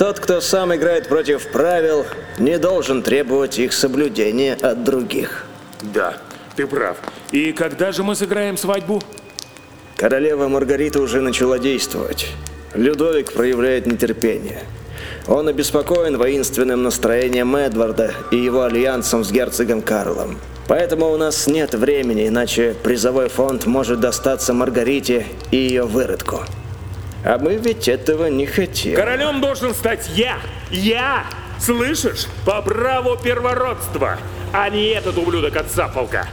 тот, 0.00 0.18
кто 0.18 0.40
сам 0.40 0.74
играет 0.74 1.08
против 1.08 1.46
правил, 1.48 2.06
не 2.38 2.58
должен 2.58 3.02
требовать 3.02 3.58
их 3.58 3.74
соблюдения 3.74 4.54
от 4.54 4.82
других. 4.82 5.44
Да, 5.82 6.16
ты 6.56 6.66
прав. 6.66 6.96
И 7.32 7.52
когда 7.52 7.92
же 7.92 8.02
мы 8.02 8.14
сыграем 8.14 8.56
свадьбу? 8.56 9.02
Королева 9.96 10.48
Маргарита 10.48 11.02
уже 11.02 11.20
начала 11.20 11.58
действовать. 11.58 12.28
Людовик 12.72 13.34
проявляет 13.34 13.86
нетерпение. 13.86 14.62
Он 15.28 15.48
обеспокоен 15.48 16.16
воинственным 16.16 16.82
настроением 16.82 17.54
Эдварда 17.54 18.14
и 18.30 18.38
его 18.38 18.62
альянсом 18.62 19.22
с 19.22 19.30
герцогом 19.30 19.82
Карлом. 19.82 20.38
Поэтому 20.66 21.10
у 21.10 21.18
нас 21.18 21.46
нет 21.46 21.74
времени, 21.74 22.26
иначе 22.26 22.74
призовой 22.82 23.28
фонд 23.28 23.66
может 23.66 24.00
достаться 24.00 24.54
Маргарите 24.54 25.26
и 25.50 25.58
ее 25.58 25.84
выродку. 25.84 26.40
А 27.24 27.38
мы 27.38 27.56
ведь 27.56 27.88
этого 27.88 28.26
не 28.26 28.46
хотим. 28.46 28.96
Королем 28.96 29.40
должен 29.40 29.74
стать 29.74 30.08
я! 30.14 30.38
Я! 30.70 31.24
Слышишь? 31.58 32.26
По 32.46 32.62
праву 32.62 33.16
первородства, 33.16 34.16
а 34.52 34.70
не 34.70 34.86
этот 34.86 35.18
ублюдок 35.18 35.56
от 35.56 35.70
Сафолка. 35.70 36.26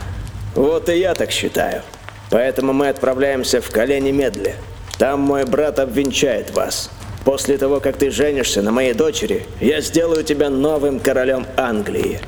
Вот 0.54 0.88
и 0.88 0.98
я 0.98 1.14
так 1.14 1.30
считаю. 1.30 1.82
Поэтому 2.30 2.72
мы 2.72 2.88
отправляемся 2.88 3.60
в 3.60 3.70
Колени 3.70 4.10
Медли. 4.10 4.54
Там 4.98 5.20
мой 5.20 5.44
брат 5.44 5.78
обвенчает 5.78 6.50
вас. 6.50 6.90
После 7.24 7.58
того, 7.58 7.80
как 7.80 7.96
ты 7.98 8.10
женишься 8.10 8.62
на 8.62 8.72
моей 8.72 8.94
дочери, 8.94 9.44
я 9.60 9.80
сделаю 9.82 10.24
тебя 10.24 10.48
новым 10.48 10.98
королем 10.98 11.46
Англии. 11.56 12.20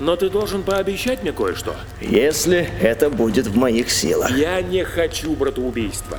Но 0.00 0.16
ты 0.16 0.28
должен 0.28 0.62
пообещать 0.62 1.22
мне 1.22 1.32
кое-что. 1.32 1.74
Если 2.00 2.68
это 2.80 3.08
будет 3.08 3.46
в 3.46 3.56
моих 3.56 3.90
силах. 3.90 4.36
Я 4.36 4.60
не 4.62 4.84
хочу 4.84 5.34
братоубийства. 5.34 6.18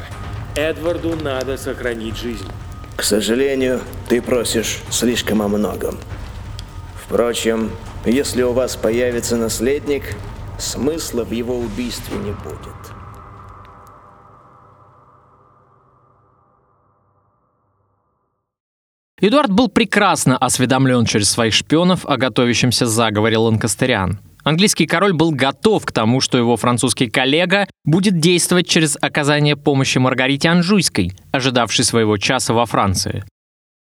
Эдварду 0.56 1.16
надо 1.16 1.58
сохранить 1.58 2.18
жизнь. 2.18 2.48
К 2.96 3.04
сожалению, 3.04 3.82
ты 4.08 4.22
просишь 4.22 4.80
слишком 4.90 5.42
о 5.42 5.48
многом. 5.48 5.98
Впрочем, 7.02 7.72
если 8.06 8.42
у 8.44 8.52
вас 8.52 8.76
появится 8.76 9.38
наследник, 9.38 10.04
смысла 10.58 11.24
в 11.24 11.32
его 11.32 11.58
убийстве 11.58 12.18
не 12.18 12.32
будет. 12.32 12.76
Эдуард 19.22 19.52
был 19.52 19.68
прекрасно 19.68 20.38
осведомлен 20.38 21.06
через 21.06 21.30
своих 21.30 21.54
шпионов 21.54 22.06
о 22.06 22.16
готовящемся 22.16 22.86
заговоре 22.86 23.38
ланкастериан. 23.38 24.20
Английский 24.44 24.86
король 24.86 25.14
был 25.14 25.32
готов 25.32 25.86
к 25.86 25.92
тому, 25.92 26.22
что 26.22 26.38
его 26.38 26.56
французский 26.56 27.10
коллега 27.10 27.68
будет 27.84 28.20
действовать 28.20 28.68
через 28.68 28.98
оказание 29.00 29.56
помощи 29.56 29.98
Маргарите 29.98 30.50
Анжуйской, 30.50 31.12
ожидавшей 31.32 31.86
своего 31.86 32.18
часа 32.18 32.54
во 32.54 32.66
Франции. 32.66 33.26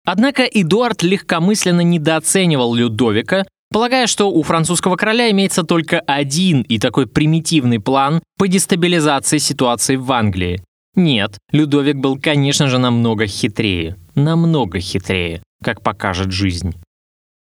Однако 0.05 0.43
Эдуард 0.43 1.03
легкомысленно 1.03 1.81
недооценивал 1.81 2.75
Людовика, 2.75 3.45
полагая, 3.71 4.07
что 4.07 4.31
у 4.31 4.43
французского 4.43 4.95
короля 4.95 5.29
имеется 5.31 5.63
только 5.63 5.99
один 5.99 6.61
и 6.61 6.77
такой 6.79 7.07
примитивный 7.07 7.79
план 7.79 8.21
по 8.37 8.47
дестабилизации 8.47 9.39
ситуации 9.39 9.95
в 9.95 10.11
Англии. 10.11 10.61
Нет, 10.95 11.37
Людовик 11.51 11.97
был, 11.97 12.17
конечно 12.17 12.67
же, 12.67 12.77
намного 12.77 13.27
хитрее. 13.27 13.97
Намного 14.13 14.79
хитрее, 14.79 15.43
как 15.61 15.81
покажет 15.81 16.31
жизнь. 16.31 16.73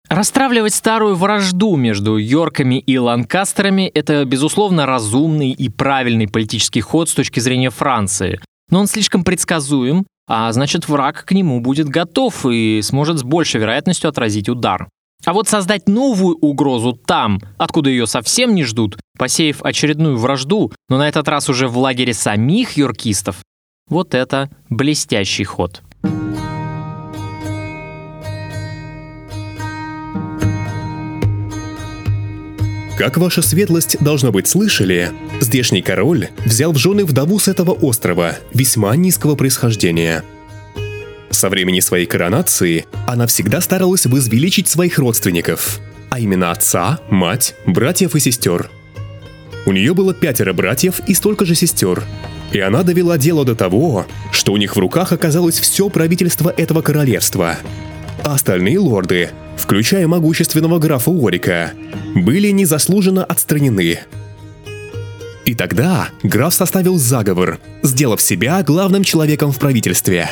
Растравливать 0.09 0.73
старую 0.73 1.15
вражду 1.15 1.77
между 1.77 2.17
Йорками 2.17 2.79
и 2.79 2.97
Ланкастерами– 2.97 3.83
это, 3.93 4.25
безусловно, 4.25 4.85
разумный 4.85 5.51
и 5.51 5.69
правильный 5.69 6.27
политический 6.27 6.81
ход 6.81 7.07
с 7.07 7.13
точки 7.13 7.39
зрения 7.39 7.69
Франции. 7.69 8.41
Но 8.69 8.81
он 8.81 8.87
слишком 8.87 9.23
предсказуем, 9.23 10.05
а 10.27 10.51
значит 10.51 10.89
враг 10.89 11.23
к 11.23 11.31
нему 11.31 11.61
будет 11.61 11.87
готов 11.87 12.45
и 12.45 12.81
сможет 12.83 13.19
с 13.19 13.23
большей 13.23 13.61
вероятностью 13.61 14.09
отразить 14.09 14.49
удар. 14.49 14.89
А 15.23 15.33
вот 15.33 15.47
создать 15.47 15.87
новую 15.87 16.35
угрозу 16.35 16.93
там, 16.93 17.39
откуда 17.57 17.89
ее 17.89 18.07
совсем 18.07 18.55
не 18.55 18.63
ждут, 18.63 18.97
посеяв 19.17 19.63
очередную 19.63 20.17
вражду, 20.17 20.73
но 20.89 20.97
на 20.97 21.07
этот 21.07 21.27
раз 21.27 21.47
уже 21.47 21.67
в 21.67 21.77
лагере 21.77 22.13
самих 22.13 22.75
юркистов, 22.75 23.37
вот 23.87 24.15
это 24.15 24.49
блестящий 24.69 25.43
ход. 25.43 25.83
Как 32.97 33.17
ваша 33.17 33.41
светлость, 33.41 33.97
должно 33.99 34.31
быть, 34.31 34.47
слышали, 34.47 35.11
здешний 35.39 35.81
король 35.81 36.27
взял 36.45 36.71
в 36.71 36.77
жены 36.77 37.05
вдову 37.05 37.39
с 37.39 37.47
этого 37.47 37.71
острова, 37.71 38.37
весьма 38.53 38.95
низкого 38.95 39.35
происхождения. 39.35 40.23
Со 41.29 41.49
времени 41.49 41.79
своей 41.79 42.05
коронации 42.05 42.85
она 43.07 43.25
всегда 43.25 43.61
старалась 43.61 44.05
возвеличить 44.05 44.67
своих 44.67 44.99
родственников, 44.99 45.79
а 46.09 46.19
именно 46.19 46.51
отца, 46.51 46.99
мать, 47.09 47.55
братьев 47.65 48.15
и 48.15 48.19
сестер. 48.19 48.69
У 49.65 49.71
нее 49.71 49.93
было 49.93 50.13
пятеро 50.13 50.53
братьев 50.53 50.99
и 51.07 51.13
столько 51.13 51.45
же 51.45 51.55
сестер, 51.55 52.03
и 52.51 52.59
она 52.59 52.83
довела 52.83 53.17
дело 53.17 53.45
до 53.45 53.55
того, 53.55 54.05
что 54.31 54.51
у 54.51 54.57
них 54.57 54.75
в 54.75 54.79
руках 54.79 55.13
оказалось 55.13 55.59
все 55.59 55.89
правительство 55.89 56.53
этого 56.55 56.81
королевства. 56.81 57.57
А 58.23 58.35
остальные 58.35 58.79
лорды, 58.79 59.29
включая 59.57 60.07
могущественного 60.07 60.79
графа 60.79 61.09
Уорика, 61.09 61.71
были 62.15 62.49
незаслуженно 62.49 63.23
отстранены. 63.23 63.99
И 65.45 65.55
тогда 65.55 66.09
граф 66.21 66.53
составил 66.53 66.97
заговор, 66.97 67.59
сделав 67.81 68.21
себя 68.21 68.61
главным 68.63 69.03
человеком 69.03 69.51
в 69.51 69.59
правительстве. 69.59 70.29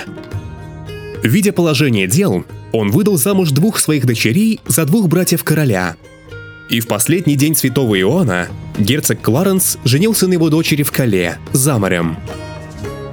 Видя 1.24 1.52
положение 1.52 2.08
дел, 2.08 2.46
он 2.72 2.92
выдал 2.92 3.18
замуж 3.18 3.50
двух 3.52 3.80
своих 3.80 4.06
дочерей 4.06 4.62
за 4.68 4.86
двух 4.86 5.08
братьев 5.08 5.44
короля. 5.44 5.96
И 6.70 6.80
в 6.80 6.88
последний 6.88 7.36
день 7.36 7.56
святого 7.56 8.00
Иоанна 8.00 8.48
герцог 8.78 9.20
Кларенс 9.22 9.80
женился 9.84 10.28
на 10.28 10.34
его 10.34 10.50
дочери 10.50 10.84
в 10.84 10.92
Кале, 10.92 11.40
за 11.52 11.80
морем. 11.80 12.18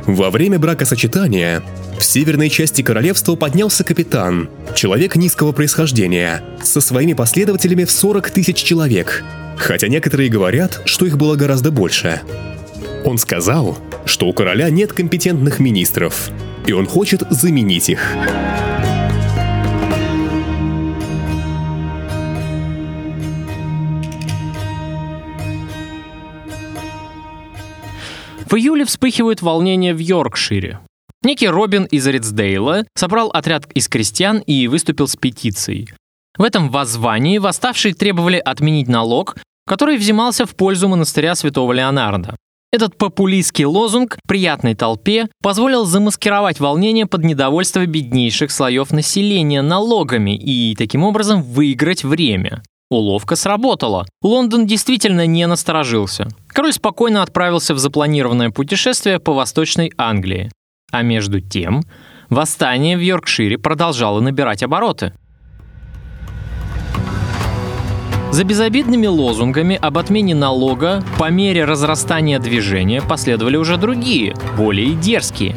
Во 0.04 0.30
время 0.30 0.58
бракосочетания 0.58 1.62
в 1.98 2.04
северной 2.04 2.50
части 2.50 2.82
королевства 2.82 3.36
поднялся 3.36 3.82
капитан, 3.82 4.50
человек 4.74 5.16
низкого 5.16 5.52
происхождения, 5.52 6.42
со 6.62 6.80
своими 6.80 7.14
последователями 7.14 7.84
в 7.84 7.90
40 7.90 8.30
тысяч 8.30 8.56
человек, 8.56 9.24
хотя 9.56 9.88
некоторые 9.88 10.28
говорят, 10.28 10.82
что 10.84 11.06
их 11.06 11.16
было 11.16 11.36
гораздо 11.36 11.70
больше. 11.70 12.20
Он 13.04 13.18
сказал, 13.18 13.78
что 14.04 14.26
у 14.26 14.32
короля 14.32 14.68
нет 14.68 14.92
компетентных 14.92 15.58
министров, 15.58 16.30
и 16.66 16.72
он 16.72 16.86
хочет 16.86 17.22
заменить 17.30 17.88
их. 17.88 18.00
В 28.48 28.54
июле 28.54 28.84
вспыхивают 28.84 29.42
волнения 29.42 29.92
в 29.92 29.98
Йоркшире. 29.98 30.78
Некий 31.26 31.48
Робин 31.48 31.86
из 31.86 32.06
Ридсдейла 32.06 32.84
собрал 32.94 33.30
отряд 33.30 33.66
из 33.74 33.88
крестьян 33.88 34.38
и 34.38 34.68
выступил 34.68 35.08
с 35.08 35.16
петицией. 35.16 35.88
В 36.38 36.44
этом 36.44 36.70
воззвании 36.70 37.38
восставшие 37.38 37.94
требовали 37.94 38.36
отменить 38.36 38.86
налог, 38.86 39.34
который 39.66 39.96
взимался 39.96 40.46
в 40.46 40.54
пользу 40.54 40.86
монастыря 40.86 41.34
святого 41.34 41.72
Леонарда. 41.72 42.36
Этот 42.72 42.96
популистский 42.96 43.64
лозунг 43.64 44.18
приятной 44.28 44.76
толпе 44.76 45.26
позволил 45.42 45.84
замаскировать 45.84 46.60
волнение 46.60 47.06
под 47.06 47.24
недовольство 47.24 47.84
беднейших 47.84 48.52
слоев 48.52 48.92
населения 48.92 49.62
налогами 49.62 50.36
и 50.36 50.76
таким 50.76 51.02
образом 51.02 51.42
выиграть 51.42 52.04
время. 52.04 52.62
Уловка 52.88 53.34
сработала. 53.34 54.06
Лондон 54.22 54.64
действительно 54.64 55.26
не 55.26 55.44
насторожился. 55.48 56.28
Король 56.46 56.72
спокойно 56.72 57.24
отправился 57.24 57.74
в 57.74 57.80
запланированное 57.80 58.50
путешествие 58.50 59.18
по 59.18 59.32
Восточной 59.32 59.90
Англии. 59.98 60.52
А 60.92 61.02
между 61.02 61.40
тем, 61.40 61.82
восстание 62.30 62.96
в 62.96 63.00
Йоркшире 63.00 63.58
продолжало 63.58 64.20
набирать 64.20 64.62
обороты. 64.62 65.12
За 68.30 68.44
безобидными 68.44 69.06
лозунгами 69.06 69.76
об 69.80 69.98
отмене 69.98 70.34
налога 70.34 71.02
по 71.18 71.30
мере 71.30 71.64
разрастания 71.64 72.38
движения 72.38 73.00
последовали 73.00 73.56
уже 73.56 73.78
другие, 73.78 74.34
более 74.56 74.94
дерзкие. 74.94 75.56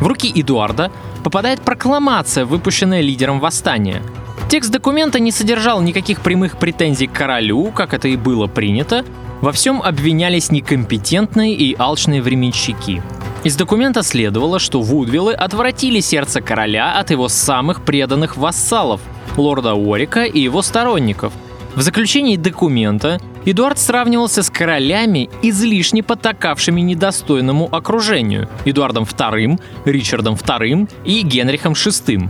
В 0.00 0.06
руки 0.06 0.30
Эдуарда 0.34 0.90
попадает 1.24 1.60
прокламация, 1.60 2.44
выпущенная 2.44 3.00
лидером 3.00 3.40
восстания. 3.40 4.02
Текст 4.48 4.70
документа 4.70 5.18
не 5.20 5.30
содержал 5.30 5.82
никаких 5.82 6.20
прямых 6.22 6.58
претензий 6.58 7.06
к 7.06 7.12
королю, 7.12 7.70
как 7.72 7.94
это 7.94 8.08
и 8.08 8.16
было 8.16 8.46
принято. 8.46 9.04
Во 9.40 9.52
всем 9.52 9.82
обвинялись 9.82 10.50
некомпетентные 10.50 11.54
и 11.54 11.76
алчные 11.78 12.22
временщики. 12.22 13.02
Из 13.42 13.56
документа 13.56 14.02
следовало, 14.02 14.58
что 14.58 14.82
Вудвиллы 14.82 15.32
отвратили 15.32 16.00
сердце 16.00 16.40
короля 16.40 16.98
от 16.98 17.10
его 17.10 17.28
самых 17.28 17.82
преданных 17.84 18.36
вассалов, 18.36 19.00
лорда 19.36 19.74
Уорика 19.74 20.24
и 20.24 20.40
его 20.40 20.62
сторонников– 20.62 21.32
в 21.74 21.82
заключении 21.82 22.36
документа 22.36 23.20
Эдуард 23.44 23.78
сравнивался 23.78 24.42
с 24.42 24.50
королями, 24.50 25.30
излишне 25.40 26.02
потакавшими 26.02 26.80
недостойному 26.80 27.68
окружению– 27.72 28.48
Эдуардом 28.64 29.04
II, 29.04 29.60
Ричардом 29.84 30.34
II 30.34 30.90
и 31.04 31.22
Генрихом 31.22 31.74
VI. 31.74 32.28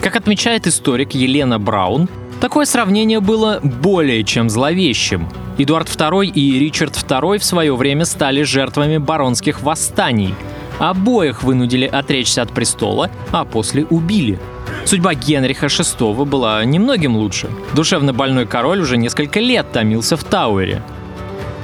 Как 0.00 0.16
отмечает 0.16 0.66
историк 0.66 1.12
Елена 1.14 1.58
Браун, 1.58 2.08
такое 2.40 2.66
сравнение 2.66 3.20
было 3.20 3.60
более 3.62 4.24
чем 4.24 4.50
зловещим. 4.50 5.26
Эдуард 5.58 5.88
II 5.88 6.26
и 6.26 6.58
Ричард 6.58 6.94
II 6.94 7.38
в 7.38 7.44
свое 7.44 7.74
время 7.74 8.04
стали 8.04 8.42
жертвами 8.42 8.98
баронских 8.98 9.62
восстаний. 9.62 10.34
Обоих 10.82 11.42
вынудили 11.42 11.86
отречься 11.86 12.42
от 12.42 12.52
престола, 12.52 13.10
а 13.30 13.44
после 13.44 13.84
убили– 13.84 14.38
Судьба 14.84 15.14
Генриха 15.14 15.66
VI 15.66 16.24
была 16.24 16.64
немногим 16.64 17.16
лучше. 17.16 17.48
Душевно 17.74 18.12
больной 18.12 18.46
король 18.46 18.80
уже 18.80 18.96
несколько 18.96 19.40
лет 19.40 19.70
томился 19.72 20.16
в 20.16 20.24
Тауэре. 20.24 20.82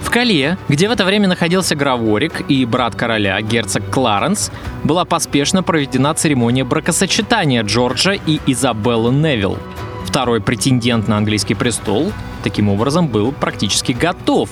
В 0.03 0.11
Кале, 0.11 0.57
где 0.69 0.89
в 0.89 0.93
это 0.93 1.05
время 1.05 1.29
находился 1.29 1.75
Граворик 1.75 2.49
и 2.49 2.65
брат 2.65 2.95
короля, 2.95 3.41
герцог 3.43 3.83
Кларенс, 3.91 4.51
была 4.85 5.05
поспешно 5.05 5.63
проведена 5.63 6.15
церемония 6.15 6.65
бракосочетания 6.65 7.63
Джорджа 7.63 8.13
и 8.13 8.41
Изабеллы 8.47 9.13
Невилл. 9.13 9.59
Второй 10.07 10.41
претендент 10.41 11.09
на 11.09 11.19
английский 11.19 11.55
престол 11.55 12.13
таким 12.43 12.71
образом 12.71 13.09
был 13.09 13.33
практически 13.33 13.93
готов. 13.93 14.49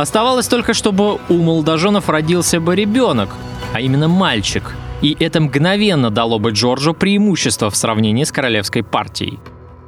Оставалось 0.00 0.48
только, 0.48 0.74
чтобы 0.74 1.18
у 1.28 1.34
молодоженов 1.34 2.08
родился 2.08 2.60
бы 2.60 2.76
ребенок, 2.76 3.30
а 3.74 3.80
именно 3.80 4.08
мальчик– 4.08 4.74
и 5.02 5.16
это 5.18 5.40
мгновенно 5.40 6.10
дало 6.10 6.38
бы 6.38 6.50
Джорджу 6.50 6.94
преимущество 6.94 7.70
в 7.70 7.76
сравнении 7.76 8.24
с 8.24 8.32
королевской 8.32 8.82
партией. 8.82 9.38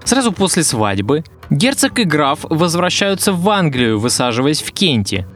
Сразу 0.04 0.32
после 0.32 0.62
свадьбы 0.62 1.24
герцог 1.50 1.98
и 1.98 2.04
граф 2.04 2.40
возвращаются 2.48 3.32
в 3.32 3.48
Англию, 3.50 3.98
высаживаясь 3.98 4.62
в 4.62 4.72
Кенте. 4.72 5.26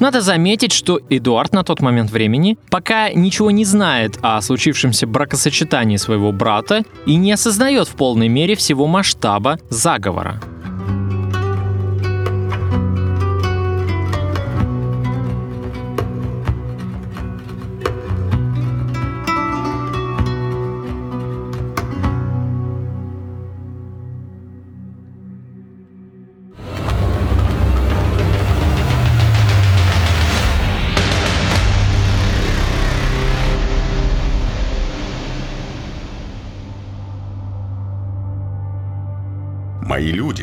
Надо 0.00 0.22
заметить, 0.22 0.72
что 0.72 0.98
Эдуард 1.10 1.52
на 1.52 1.62
тот 1.62 1.80
момент 1.80 2.10
времени 2.10 2.56
пока 2.70 3.10
ничего 3.10 3.50
не 3.50 3.66
знает 3.66 4.18
о 4.22 4.40
случившемся 4.40 5.06
бракосочетании 5.06 5.98
своего 5.98 6.32
брата 6.32 6.84
и 7.04 7.16
не 7.16 7.32
осознает 7.32 7.86
в 7.86 7.94
полной 7.94 8.28
мере 8.28 8.56
всего 8.56 8.86
масштаба 8.86 9.58
заговора. 9.68 10.40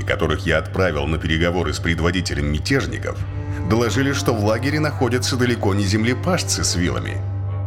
Которых 0.07 0.45
я 0.47 0.57
отправил 0.57 1.05
на 1.05 1.17
переговоры 1.17 1.73
с 1.73 1.79
предводителем 1.79 2.51
мятежников, 2.51 3.19
доложили, 3.69 4.13
что 4.13 4.33
в 4.33 4.43
лагере 4.43 4.79
находятся 4.79 5.35
далеко 5.35 5.73
не 5.75 5.83
землепашцы 5.83 6.63
с 6.63 6.75
вилами. 6.75 7.17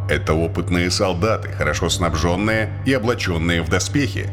Это 0.09 0.33
опытные 0.33 0.91
солдаты, 0.91 1.49
хорошо 1.49 1.89
снабженные 1.89 2.69
и 2.85 2.91
облаченные 2.91 3.61
в 3.61 3.69
доспехи. 3.69 4.29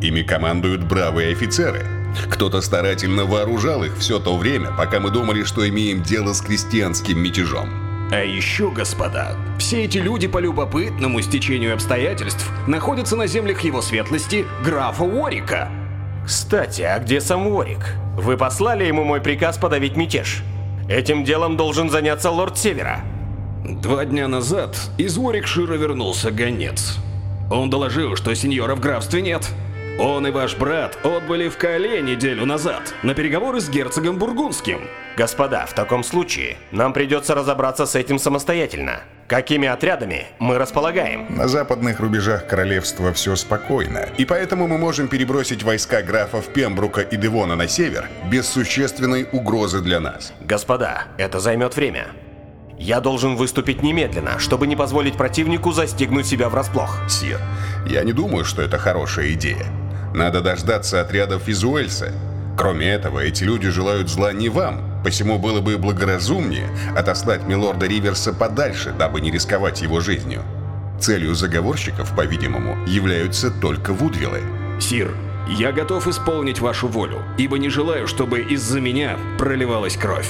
Ими 0.00 0.22
командуют 0.22 0.82
бравые 0.82 1.32
офицеры. 1.32 1.86
Кто-то 2.28 2.60
старательно 2.60 3.24
вооружал 3.24 3.84
их 3.84 3.96
все 3.98 4.18
то 4.18 4.36
время, 4.36 4.72
пока 4.76 4.98
мы 4.98 5.10
думали, 5.10 5.44
что 5.44 5.68
имеем 5.68 6.02
дело 6.02 6.32
с 6.32 6.40
крестьянским 6.40 7.18
мятежом. 7.18 7.70
А 8.10 8.22
еще, 8.24 8.70
господа, 8.70 9.36
все 9.58 9.84
эти 9.84 9.98
люди 9.98 10.26
по 10.26 10.38
любопытному 10.38 11.22
стечению 11.22 11.74
обстоятельств 11.74 12.50
находятся 12.66 13.16
на 13.16 13.26
землях 13.26 13.62
его 13.62 13.80
светлости 13.80 14.44
графа 14.62 15.04
Уорика. 15.04 15.70
Кстати, 16.24 16.82
а 16.82 16.98
где 16.98 17.20
сам 17.20 17.46
Уорик? 17.48 17.96
Вы 18.16 18.36
послали 18.36 18.84
ему 18.84 19.04
мой 19.04 19.20
приказ 19.20 19.58
подавить 19.58 19.96
мятеж? 19.96 20.42
Этим 20.88 21.24
делом 21.24 21.56
должен 21.56 21.90
заняться 21.90 22.30
лорд 22.30 22.58
Севера. 22.58 23.00
Два 23.64 24.04
дня 24.04 24.28
назад 24.28 24.76
из 24.98 25.16
Уорикшира 25.18 25.74
вернулся 25.74 26.30
гонец. 26.30 26.98
Он 27.50 27.70
доложил, 27.70 28.16
что 28.16 28.34
сеньора 28.34 28.74
в 28.74 28.80
графстве 28.80 29.22
нет. 29.22 29.48
Он 29.98 30.26
и 30.26 30.30
ваш 30.30 30.56
брат 30.56 30.98
отбыли 31.04 31.48
в 31.48 31.58
Кале 31.58 32.00
неделю 32.00 32.46
назад 32.46 32.94
на 33.02 33.14
переговоры 33.14 33.60
с 33.60 33.68
герцогом 33.68 34.18
Бургундским. 34.18 34.88
Господа, 35.16 35.66
в 35.66 35.74
таком 35.74 36.02
случае 36.02 36.56
нам 36.70 36.92
придется 36.92 37.34
разобраться 37.34 37.84
с 37.84 37.94
этим 37.94 38.18
самостоятельно. 38.18 39.00
Какими 39.28 39.68
отрядами 39.68 40.26
мы 40.38 40.58
располагаем? 40.58 41.26
На 41.36 41.46
западных 41.46 42.00
рубежах 42.00 42.46
королевства 42.46 43.12
все 43.12 43.36
спокойно, 43.36 44.08
и 44.16 44.24
поэтому 44.24 44.66
мы 44.66 44.78
можем 44.78 45.08
перебросить 45.08 45.62
войска 45.62 46.02
графов 46.02 46.48
Пембрука 46.48 47.02
и 47.02 47.16
Девона 47.16 47.54
на 47.54 47.68
север 47.68 48.08
без 48.30 48.48
существенной 48.48 49.28
угрозы 49.30 49.80
для 49.82 50.00
нас. 50.00 50.32
Господа, 50.40 51.04
это 51.18 51.38
займет 51.38 51.76
время. 51.76 52.08
Я 52.78 53.00
должен 53.00 53.36
выступить 53.36 53.82
немедленно, 53.82 54.38
чтобы 54.38 54.66
не 54.66 54.74
позволить 54.74 55.16
противнику 55.16 55.72
застигнуть 55.72 56.26
себя 56.26 56.48
врасплох. 56.48 56.98
Сир, 57.08 57.38
я 57.86 58.02
не 58.02 58.12
думаю, 58.12 58.44
что 58.44 58.62
это 58.62 58.78
хорошая 58.78 59.32
идея. 59.32 59.66
Надо 60.14 60.40
дождаться 60.40 61.00
отрядов 61.00 61.48
из 61.48 61.64
Уэльса. 61.64 62.12
Кроме 62.56 62.90
этого, 62.90 63.20
эти 63.20 63.44
люди 63.44 63.70
желают 63.70 64.10
зла 64.10 64.32
не 64.32 64.48
вам, 64.48 65.02
посему 65.02 65.38
было 65.38 65.60
бы 65.60 65.78
благоразумнее 65.78 66.68
отослать 66.96 67.46
милорда 67.46 67.86
Риверса 67.86 68.32
подальше, 68.32 68.94
дабы 68.98 69.20
не 69.20 69.30
рисковать 69.30 69.80
его 69.80 70.00
жизнью. 70.00 70.42
Целью 71.00 71.34
заговорщиков, 71.34 72.14
по-видимому, 72.14 72.86
являются 72.86 73.50
только 73.50 73.92
Вудвиллы. 73.92 74.42
Сир, 74.80 75.14
я 75.48 75.72
готов 75.72 76.06
исполнить 76.06 76.60
вашу 76.60 76.88
волю, 76.88 77.22
ибо 77.38 77.58
не 77.58 77.70
желаю, 77.70 78.06
чтобы 78.06 78.40
из-за 78.40 78.80
меня 78.80 79.18
проливалась 79.38 79.96
кровь. 79.96 80.28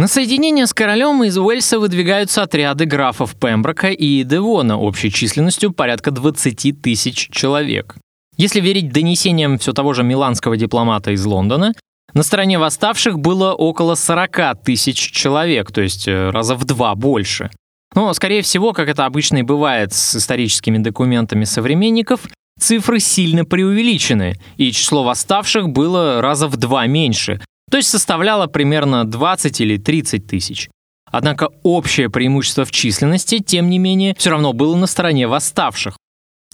На 0.00 0.08
соединение 0.08 0.66
с 0.66 0.72
королем 0.72 1.22
из 1.24 1.36
Уэльса 1.36 1.78
выдвигаются 1.78 2.42
отряды 2.42 2.86
графов 2.86 3.36
Пемброка 3.38 3.88
и 3.88 4.24
Девона 4.24 4.78
общей 4.78 5.12
численностью 5.12 5.72
порядка 5.72 6.10
20 6.10 6.80
тысяч 6.80 7.28
человек. 7.30 7.96
Если 8.38 8.60
верить 8.60 8.92
донесениям 8.92 9.58
все 9.58 9.74
того 9.74 9.92
же 9.92 10.02
миланского 10.02 10.56
дипломата 10.56 11.10
из 11.10 11.22
Лондона, 11.26 11.74
на 12.14 12.22
стороне 12.22 12.58
восставших 12.58 13.18
было 13.18 13.52
около 13.52 13.94
40 13.94 14.62
тысяч 14.64 14.96
человек, 14.96 15.70
то 15.70 15.82
есть 15.82 16.08
э, 16.08 16.30
раза 16.30 16.54
в 16.54 16.64
два 16.64 16.94
больше. 16.94 17.50
Но, 17.94 18.10
скорее 18.14 18.40
всего, 18.40 18.72
как 18.72 18.88
это 18.88 19.04
обычно 19.04 19.36
и 19.36 19.42
бывает 19.42 19.92
с 19.92 20.16
историческими 20.16 20.78
документами 20.78 21.44
современников, 21.44 22.22
цифры 22.58 23.00
сильно 23.00 23.44
преувеличены, 23.44 24.40
и 24.56 24.72
число 24.72 25.04
восставших 25.04 25.68
было 25.68 26.22
раза 26.22 26.48
в 26.48 26.56
два 26.56 26.86
меньше, 26.86 27.42
то 27.70 27.76
есть 27.76 27.88
составляло 27.88 28.46
примерно 28.46 29.04
20 29.04 29.60
или 29.60 29.76
30 29.76 30.26
тысяч. 30.26 30.68
Однако 31.10 31.48
общее 31.62 32.10
преимущество 32.10 32.64
в 32.64 32.70
численности, 32.70 33.38
тем 33.38 33.70
не 33.70 33.78
менее, 33.78 34.14
все 34.16 34.30
равно 34.30 34.52
было 34.52 34.76
на 34.76 34.86
стороне 34.86 35.26
восставших. 35.26 35.96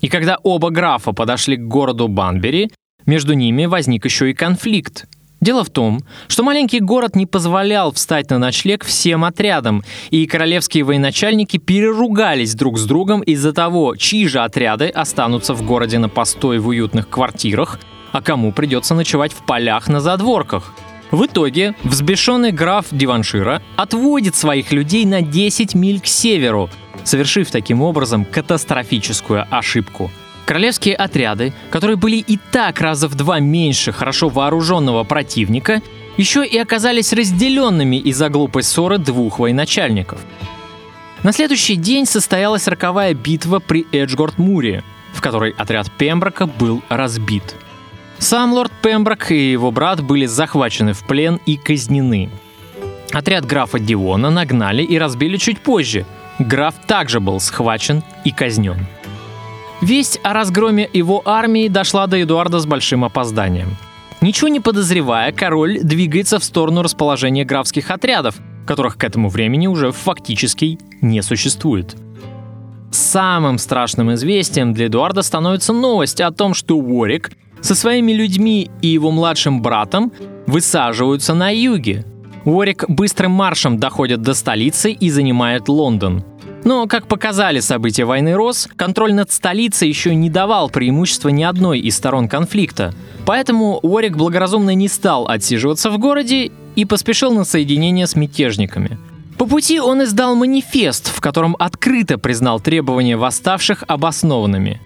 И 0.01 0.09
когда 0.09 0.39
оба 0.43 0.71
графа 0.71 1.13
подошли 1.13 1.57
к 1.57 1.67
городу 1.67 2.09
Банбери, 2.09 2.71
между 3.07 3.35
ними 3.35 3.67
возник 3.67 4.05
еще 4.05 4.31
и 4.31 4.35
конфликт. 4.35 5.07
Дело 5.41 5.65
в 5.65 5.71
том, 5.71 6.01
что 6.29 6.43
маленький 6.43 6.81
город 6.81 7.15
не 7.15 7.27
позволял 7.27 7.93
встать 7.93 8.31
на 8.31 8.39
ночлег 8.39 8.85
всем 8.85 9.25
отрядам, 9.25 9.85
и 10.11 10.27
королевские 10.27 10.85
военачальники 10.85 11.59
переругались 11.59 12.55
друг 12.55 12.79
с 12.79 12.85
другом 12.85 13.21
из-за 13.21 13.53
того, 13.53 13.97
чьи 13.97 14.27
же 14.27 14.41
отряды 14.41 14.89
останутся 14.89 15.55
в 15.55 15.63
городе 15.63 15.99
на 15.99 16.09
постой 16.09 16.59
в 16.59 16.69
уютных 16.69 17.09
квартирах, 17.09 17.79
а 18.13 18.23
кому 18.23 18.53
придется 18.53 18.95
ночевать 18.95 19.33
в 19.33 19.45
полях 19.45 19.89
на 19.89 20.01
задворках– 20.01 20.75
в 21.11 21.25
итоге 21.25 21.75
взбешенный 21.85 22.53
граф 22.53 22.87
Диваншира 22.91 23.63
отводит 23.77 24.35
своих 24.35 24.73
людей 24.73 25.05
на 25.05 25.23
10 25.23 25.75
миль 25.75 26.01
к 26.01 26.07
северу, 26.07 26.69
совершив 27.05 27.51
таким 27.51 27.83
образом 27.83 28.25
катастрофическую 28.25 29.47
ошибку. 29.51 30.11
Королевские 30.47 30.95
отряды, 30.95 31.53
которые 31.71 31.97
были 31.97 32.17
и 32.17 32.39
так 32.53 32.81
раза 32.81 33.09
в 33.09 33.15
два 33.15 33.41
меньше 33.41 33.93
хорошо 33.93 34.29
вооруженного 34.29 35.05
противника, 35.05 35.83
еще 36.17 36.47
и 36.47 36.57
оказались 36.57 37.13
разделенными 37.13 37.97
из-за 37.97 38.29
глупой 38.29 38.63
ссоры 38.63 38.99
двух 38.99 39.39
военачальников. 39.39 40.21
На 41.23 41.33
следующий 41.33 41.77
день 41.77 42.07
состоялась 42.07 42.69
роковая 42.69 43.13
битва 43.13 43.59
при 43.59 43.87
Эджгорд-Муре, 43.93 44.83
в 45.13 45.21
которой 45.21 45.51
отряд 45.51 45.91
Пемброка 45.99 46.47
был 46.47 46.83
разбит– 46.89 47.55
сам 48.19 48.53
лорд 48.53 48.73
Пемброк 48.83 49.31
и 49.31 49.53
его 49.53 49.71
брат 49.71 50.03
были 50.03 50.27
захвачены 50.27 50.93
в 50.93 51.07
плен 51.07 51.41
и 51.47 51.57
казнены. 51.57 52.31
Отряд 53.13 53.47
графа 53.47 53.79
Дивона 53.79 54.31
нагнали 54.31 54.83
и 54.83 54.99
разбили 54.99 55.37
чуть 55.37 55.61
позже. 55.61 56.05
Граф 56.39 56.75
также 56.87 57.21
был 57.21 57.41
схвачен 57.41 58.03
и 58.25 58.31
казнен. 58.31 58.87
Весть 59.81 60.21
о 60.23 60.33
разгроме 60.33 60.89
его 60.93 61.23
армии 61.25 61.69
дошла 61.69 62.07
до 62.07 62.23
Эдуарда 62.23 62.59
с 62.59 62.67
большим 62.67 63.05
опозданием. 63.05 63.77
Ничего 64.21 64.49
не 64.49 64.61
подозревая, 64.61 65.33
король 65.33 65.81
двигается 65.83 66.39
в 66.39 66.45
сторону 66.45 66.83
расположения 66.83 67.45
графских 67.45 67.91
отрядов, 67.91 68.37
которых 68.67 68.97
к 68.97 69.05
этому 69.05 69.29
времени 69.29 69.67
уже 69.67 69.93
фактически 69.93 70.79
не 71.01 71.23
существует. 71.23 71.95
Самым 72.91 73.59
страшным 73.59 74.15
известием 74.15 74.73
для 74.73 74.87
Эдуарда 74.87 75.23
становится 75.23 75.73
новость 75.73 76.21
о 76.21 76.31
том, 76.31 76.55
что 76.55 76.77
Уорик 76.77 77.31
со 77.67 77.75
своими 77.75 78.13
людьми 78.13 78.71
и 78.81 78.87
его 78.87 79.11
младшим 79.11 79.61
братом 79.61 80.13
высаживаются 80.47 81.35
на 81.35 81.51
юге. 81.51 82.05
Уорик 82.45 82.85
быстрым 82.89 83.33
маршем 83.33 83.79
доходит 83.79 84.23
до 84.23 84.35
столицы 84.35 84.93
и 84.93 85.11
занимает 85.11 85.69
Лондон. 85.69 86.23
Но, 86.63 86.87
как 86.87 87.09
показали 87.09 87.59
события 87.59 88.05
войны 88.05 88.35
Рос, 88.35 88.69
контроль 88.77 89.15
над 89.15 89.33
столицей 89.33 89.89
еще 89.89 90.15
не 90.15 90.31
давал 90.31 90.71
преимущества 90.71 91.31
ни 91.31 91.43
одной 91.43 91.81
из 91.81 91.97
сторон 91.97 92.29
конфликта. 92.29 92.95
Поэтому 93.25 93.81
Уорик 93.83 94.17
благоразумно 94.17 94.73
не 94.73 94.87
стал 94.87 95.27
отсиживаться 95.27 95.91
в 95.91 95.99
городе 95.99 96.53
и 96.77 96.85
поспешил 96.85 97.33
на 97.33 97.43
соединение 97.43 98.07
с 98.07 98.15
мятежниками. 98.15 98.97
По 99.39 99.45
пути 99.45 99.81
он 99.81 100.05
издал 100.05 100.37
манифест, 100.37 101.09
в 101.09 101.21
котором 101.21 101.57
открыто 101.59 102.17
признал 102.17 102.61
требования 102.61 103.17
восставших 103.17 103.83
обоснованными. 103.89 104.81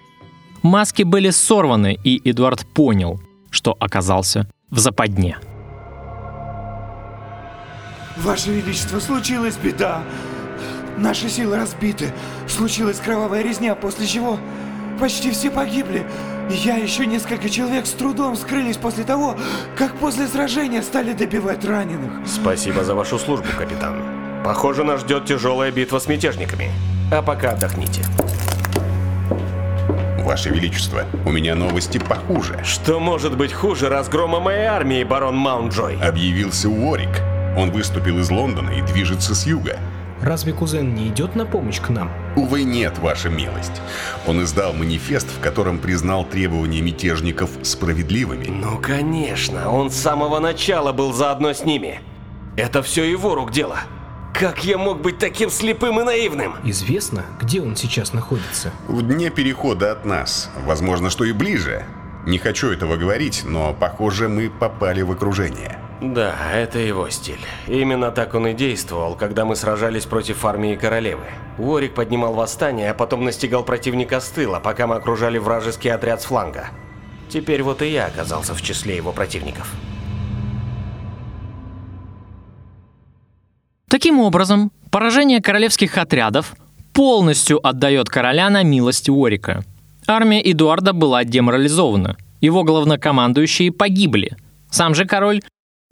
Маски 0.61 1.03
были 1.03 1.31
сорваны, 1.31 1.97
и 2.03 2.21
Эдуард 2.29 2.65
понял, 2.67 3.19
что 3.49 3.75
оказался 3.79 4.47
в 4.69 4.79
западне. 4.79 5.37
Ваше 8.17 8.51
Величество, 8.51 8.99
случилась 8.99 9.57
беда. 9.57 10.03
Наши 10.97 11.29
силы 11.29 11.57
разбиты. 11.57 12.13
Случилась 12.47 12.99
кровавая 12.99 13.41
резня, 13.41 13.73
после 13.73 14.05
чего 14.05 14.37
почти 14.99 15.31
все 15.31 15.49
погибли. 15.49 16.05
И 16.51 16.53
я 16.53 16.75
еще 16.75 17.05
несколько 17.05 17.49
человек 17.49 17.87
с 17.87 17.91
трудом 17.91 18.35
скрылись 18.35 18.77
после 18.77 19.03
того, 19.03 19.35
как 19.75 19.95
после 19.95 20.27
сражения 20.27 20.83
стали 20.83 21.13
добивать 21.13 21.65
раненых. 21.65 22.11
Спасибо 22.27 22.83
за 22.83 22.93
вашу 22.93 23.17
службу, 23.17 23.47
капитан. 23.57 23.95
Похоже, 24.43 24.83
нас 24.83 25.01
ждет 25.01 25.25
тяжелая 25.25 25.71
битва 25.71 25.99
с 25.99 26.07
мятежниками. 26.07 26.71
А 27.11 27.21
пока 27.21 27.51
отдохните. 27.51 28.03
Ваше 30.21 30.49
Величество, 30.49 31.05
у 31.25 31.31
меня 31.31 31.55
новости 31.55 31.97
похуже. 31.97 32.59
Что 32.63 32.99
может 32.99 33.37
быть 33.37 33.53
хуже 33.53 33.89
разгрома 33.89 34.39
моей 34.39 34.65
армии, 34.65 35.03
барон 35.03 35.35
Маунджой? 35.35 35.97
Объявился 36.01 36.69
Уорик. 36.69 37.21
Он 37.57 37.71
выступил 37.71 38.19
из 38.19 38.29
Лондона 38.29 38.71
и 38.71 38.81
движется 38.81 39.35
с 39.35 39.45
юга. 39.45 39.77
Разве 40.21 40.53
кузен 40.53 40.93
не 40.93 41.07
идет 41.07 41.35
на 41.35 41.45
помощь 41.45 41.81
к 41.81 41.89
нам? 41.89 42.11
Увы, 42.35 42.63
нет, 42.63 42.99
ваша 42.99 43.29
милость. 43.29 43.81
Он 44.27 44.43
издал 44.43 44.73
манифест, 44.73 45.27
в 45.27 45.39
котором 45.41 45.79
признал 45.79 46.23
требования 46.23 46.81
мятежников 46.81 47.49
справедливыми. 47.63 48.45
Ну, 48.47 48.77
конечно, 48.77 49.71
он 49.71 49.89
с 49.89 49.95
самого 49.95 50.39
начала 50.39 50.93
был 50.93 51.11
заодно 51.11 51.53
с 51.53 51.65
ними. 51.65 52.01
Это 52.55 52.83
все 52.83 53.03
его 53.03 53.33
рук 53.33 53.51
дело. 53.51 53.79
Как 54.41 54.63
я 54.63 54.79
мог 54.79 55.01
быть 55.01 55.19
таким 55.19 55.51
слепым 55.51 55.99
и 55.99 56.03
наивным? 56.03 56.55
Известно, 56.63 57.27
где 57.39 57.61
он 57.61 57.75
сейчас 57.75 58.11
находится? 58.11 58.71
В 58.87 59.03
дне 59.03 59.29
перехода 59.29 59.91
от 59.91 60.03
нас. 60.03 60.49
Возможно, 60.65 61.11
что 61.11 61.25
и 61.25 61.31
ближе. 61.31 61.85
Не 62.25 62.39
хочу 62.39 62.71
этого 62.71 62.97
говорить, 62.97 63.43
но, 63.45 63.71
похоже, 63.71 64.29
мы 64.29 64.49
попали 64.49 65.03
в 65.03 65.11
окружение. 65.11 65.77
Да, 66.01 66.33
это 66.55 66.79
его 66.79 67.07
стиль. 67.11 67.45
Именно 67.67 68.09
так 68.09 68.33
он 68.33 68.47
и 68.47 68.53
действовал, 68.53 69.13
когда 69.13 69.45
мы 69.45 69.55
сражались 69.55 70.07
против 70.07 70.43
армии 70.43 70.75
королевы. 70.75 71.25
Уорик 71.59 71.93
поднимал 71.93 72.33
восстание, 72.33 72.89
а 72.89 72.95
потом 72.95 73.23
настигал 73.23 73.63
противника 73.63 74.19
с 74.19 74.27
тыла, 74.29 74.59
пока 74.59 74.87
мы 74.87 74.95
окружали 74.95 75.37
вражеский 75.37 75.91
отряд 75.91 76.19
с 76.19 76.25
фланга. 76.25 76.69
Теперь 77.29 77.61
вот 77.61 77.83
и 77.83 77.91
я 77.91 78.07
оказался 78.07 78.55
в 78.55 78.61
числе 78.63 78.95
его 78.95 79.11
противников. 79.11 79.71
Таким 83.91 84.21
образом, 84.21 84.71
поражение 84.89 85.41
королевских 85.41 85.97
отрядов 85.97 86.55
полностью 86.93 87.59
отдает 87.67 88.07
короля 88.07 88.49
на 88.49 88.63
милость 88.63 89.09
Уорика. 89.09 89.65
Армия 90.07 90.41
Эдуарда 90.49 90.93
была 90.93 91.25
деморализована, 91.25 92.15
его 92.39 92.63
главнокомандующие 92.63 93.73
погибли. 93.73 94.37
Сам 94.69 94.95
же 94.95 95.03
король 95.03 95.41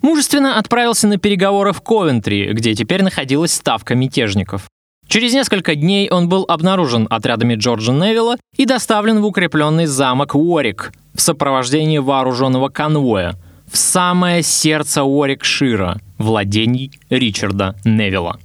мужественно 0.02 0.58
отправился 0.58 1.10
на 1.10 1.18
переговоры 1.18 1.74
в 1.74 1.82
Ковентри, 1.82 2.54
где 2.54 2.74
теперь 2.74 3.04
находилась 3.04 3.52
ставка 3.52 3.96
мятежников. 3.96 4.70
Через 5.10 5.34
несколько 5.34 5.76
дней 5.76 6.10
он 6.10 6.30
был 6.30 6.46
обнаружен 6.48 7.06
отрядами 7.10 7.56
Джорджа 7.56 7.92
Невилла 7.92 8.38
и 8.56 8.66
доставлен 8.66 9.20
в 9.20 9.26
укрепленный 9.26 9.88
замок 9.88 10.36
Уорик 10.36 10.94
в 11.14 11.20
сопровождении 11.20 11.98
вооруженного 11.98 12.70
конвоя 12.70 13.36
в 13.72 13.78
самое 13.78 14.44
сердце 14.44 15.04
Уорикшира, 15.04 16.00
владений 16.18 16.92
Ричарда 17.10 17.76
Невилла. 17.86 18.40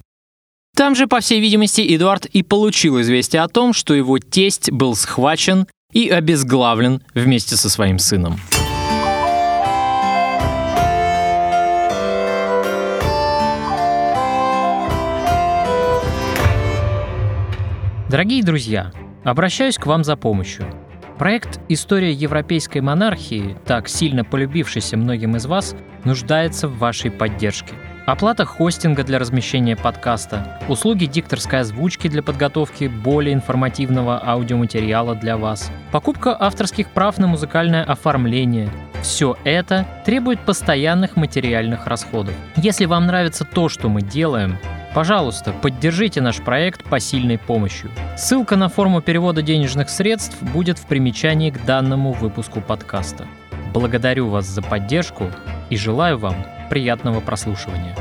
Там 0.77 0.95
же, 0.95 1.07
по 1.07 1.21
всей 1.21 1.41
видимости, 1.41 1.83
Эдуард 1.95 2.27
и 2.27 2.43
получил 2.43 3.01
известие 3.01 3.43
о 3.43 3.49
том, 3.49 3.73
что 3.73 3.95
его 3.95 4.19
тесть 4.19 4.71
был 4.71 4.97
схвачен 4.97 5.67
и 5.93 6.09
обезглавлен 6.09 7.01
вместе 7.15 7.57
со 7.57 7.71
своим 7.71 7.99
сыном. 7.99 8.41
Дорогие 18.11 18.43
друзья, 18.45 18.93
обращаюсь 19.25 19.77
к 19.77 19.87
вам 19.87 20.05
за 20.05 20.17
помощью. 20.17 20.84
Проект 21.19 21.61
«История 21.69 22.11
европейской 22.11 22.81
монархии», 22.81 23.57
так 23.65 23.89
сильно 23.89 24.25
полюбившийся 24.25 24.97
многим 24.97 25.37
из 25.37 25.47
вас, 25.47 25.77
нуждается 26.05 26.67
в 26.67 26.79
вашей 26.79 27.13
поддержке. 27.13 27.73
Оплата 28.05 28.45
хостинга 28.45 29.05
для 29.05 29.21
размещения 29.21 29.77
подкаста, 29.77 30.61
услуги 30.69 31.07
дикторской 31.07 31.61
озвучки 31.61 32.09
для 32.09 32.23
подготовки 32.23 32.87
более 32.87 33.33
информативного 33.33 34.21
аудиоматериала 34.27 35.15
для 35.15 35.37
вас, 35.37 35.71
покупка 35.93 36.37
авторских 36.39 36.91
прав 36.91 37.17
на 37.19 37.29
музыкальное 37.29 37.85
оформление– 37.85 38.69
все 39.05 39.37
это 39.45 39.87
требует 40.07 40.41
постоянных 40.41 41.17
материальных 41.17 41.87
расходов. 41.87 42.35
Если 42.57 42.87
вам 42.87 43.07
нравится 43.07 43.45
то, 43.45 43.69
что 43.69 43.91
мы 43.91 44.01
делаем, 44.01 44.57
Пожалуйста, 44.95 45.53
поддержите 45.53 46.21
наш 46.21 46.41
проект 46.41 46.85
посильной 46.85 47.37
помощью. 47.37 47.91
Ссылка 48.17 48.55
на 48.55 48.69
форму 48.69 49.03
перевода 49.03 49.43
денежных 49.43 49.91
средств 49.91 50.41
будет 50.41 50.79
в 50.79 50.87
примечании 50.87 51.51
к 51.51 51.65
данному 51.65 52.13
выпуску 52.13 52.61
подкаста. 52.61 53.27
Благодарю 53.73 54.29
вас 54.29 54.47
за 54.47 54.63
поддержку 54.63 55.33
и 55.69 55.77
желаю 55.77 56.17
вам 56.17 56.37
приятного 56.71 57.19
прослушивания. 57.19 57.97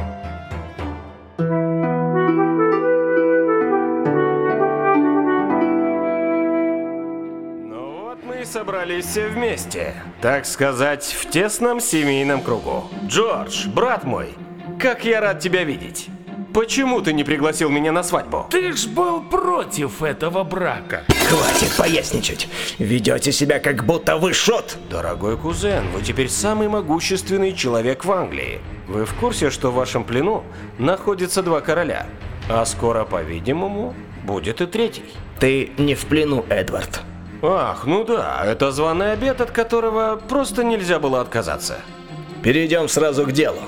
Ну 7.69 8.03
вот 8.03 8.23
мы 8.23 8.45
собрались 8.45 9.05
все 9.05 9.29
вместе. 9.29 9.95
Так 10.21 10.45
сказать, 10.45 11.05
в 11.05 11.27
тесном 11.31 11.79
семейном 11.79 12.41
кругу. 12.41 12.83
Джордж, 13.07 13.67
брат 13.67 14.03
мой, 14.03 14.35
как 14.79 15.05
я 15.05 15.21
рад 15.21 15.39
тебя 15.39 15.63
видеть. 15.63 16.11
Почему 16.53 17.01
ты 17.01 17.13
не 17.13 17.23
пригласил 17.23 17.69
меня 17.69 17.91
на 17.91 18.03
свадьбу? 18.03 18.45
Ты 18.51 18.73
ж 18.73 18.85
был 18.85 19.23
против 19.23 20.03
этого 20.03 20.43
брака. 20.43 21.03
Хватит 21.27 21.75
поясничать. 21.75 22.47
Ведете 22.77 23.31
себя 23.31 23.59
как 23.59 23.85
будто 23.85 24.17
вы 24.17 24.33
шот. 24.33 24.77
Дорогой 24.87 25.35
кузен, 25.35 25.89
вы 25.89 26.03
теперь 26.03 26.29
самый 26.29 26.67
могущественный 26.67 27.53
человек 27.53 28.05
в 28.05 28.11
Англии. 28.11 28.61
Вы 28.87 29.05
в 29.05 29.15
курсе, 29.15 29.49
что 29.49 29.71
в 29.71 29.75
вашем 29.75 30.03
плену 30.03 30.43
находится 30.77 31.41
два 31.41 31.61
короля? 31.61 32.05
А 32.47 32.63
скоро, 32.65 33.03
по-видимому, 33.03 33.95
будет 34.23 34.61
и 34.61 34.67
третий. 34.67 35.05
Ты 35.39 35.71
не 35.79 35.95
в 35.95 36.05
плену, 36.05 36.45
Эдвард. 36.49 37.01
Ах, 37.41 37.85
ну 37.87 38.03
да, 38.03 38.43
это 38.45 38.71
званый 38.71 39.13
обед, 39.13 39.41
от 39.41 39.49
которого 39.49 40.21
просто 40.29 40.63
нельзя 40.63 40.99
было 40.99 41.19
отказаться. 41.19 41.79
Перейдем 42.43 42.87
сразу 42.87 43.25
к 43.25 43.31
делу. 43.31 43.59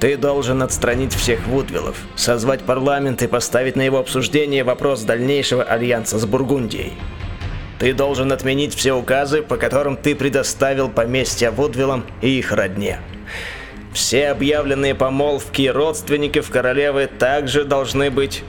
Ты 0.00 0.16
должен 0.16 0.62
отстранить 0.62 1.12
всех 1.12 1.46
Вудвиллов, 1.46 1.98
созвать 2.16 2.62
парламент 2.62 3.22
и 3.22 3.26
поставить 3.26 3.76
на 3.76 3.82
его 3.82 3.98
обсуждение 3.98 4.64
вопрос 4.64 5.02
дальнейшего 5.02 5.62
альянса 5.62 6.18
с 6.18 6.24
Бургундией. 6.24 6.94
Ты 7.78 7.92
должен 7.92 8.32
отменить 8.32 8.74
все 8.74 8.96
указы, 8.96 9.42
по 9.42 9.58
которым 9.58 9.98
ты 9.98 10.14
предоставил 10.14 10.88
поместья 10.88 11.50
Вудвиллам 11.50 12.06
и 12.22 12.38
их 12.38 12.50
родне. 12.50 12.98
Все 13.92 14.28
объявленные 14.28 14.94
помолвки 14.94 15.68
родственников 15.68 16.48
королевы 16.48 17.06
также 17.06 17.64
должны 17.64 18.10
быть 18.10 18.42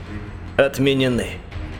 отменены. 0.56 1.32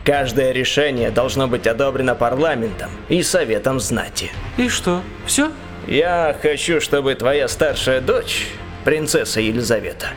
Каждое 0.04 0.52
решение 0.52 1.10
должно 1.10 1.48
быть 1.48 1.66
одобрено 1.66 2.14
парламентом 2.14 2.90
и 3.08 3.22
советом 3.22 3.80
знати. 3.80 4.32
И 4.58 4.68
что, 4.68 5.00
все? 5.24 5.50
Я 5.86 6.36
хочу, 6.42 6.80
чтобы 6.80 7.14
твоя 7.14 7.48
старшая 7.48 8.00
дочь, 8.00 8.48
принцесса 8.84 9.40
Елизавета, 9.40 10.08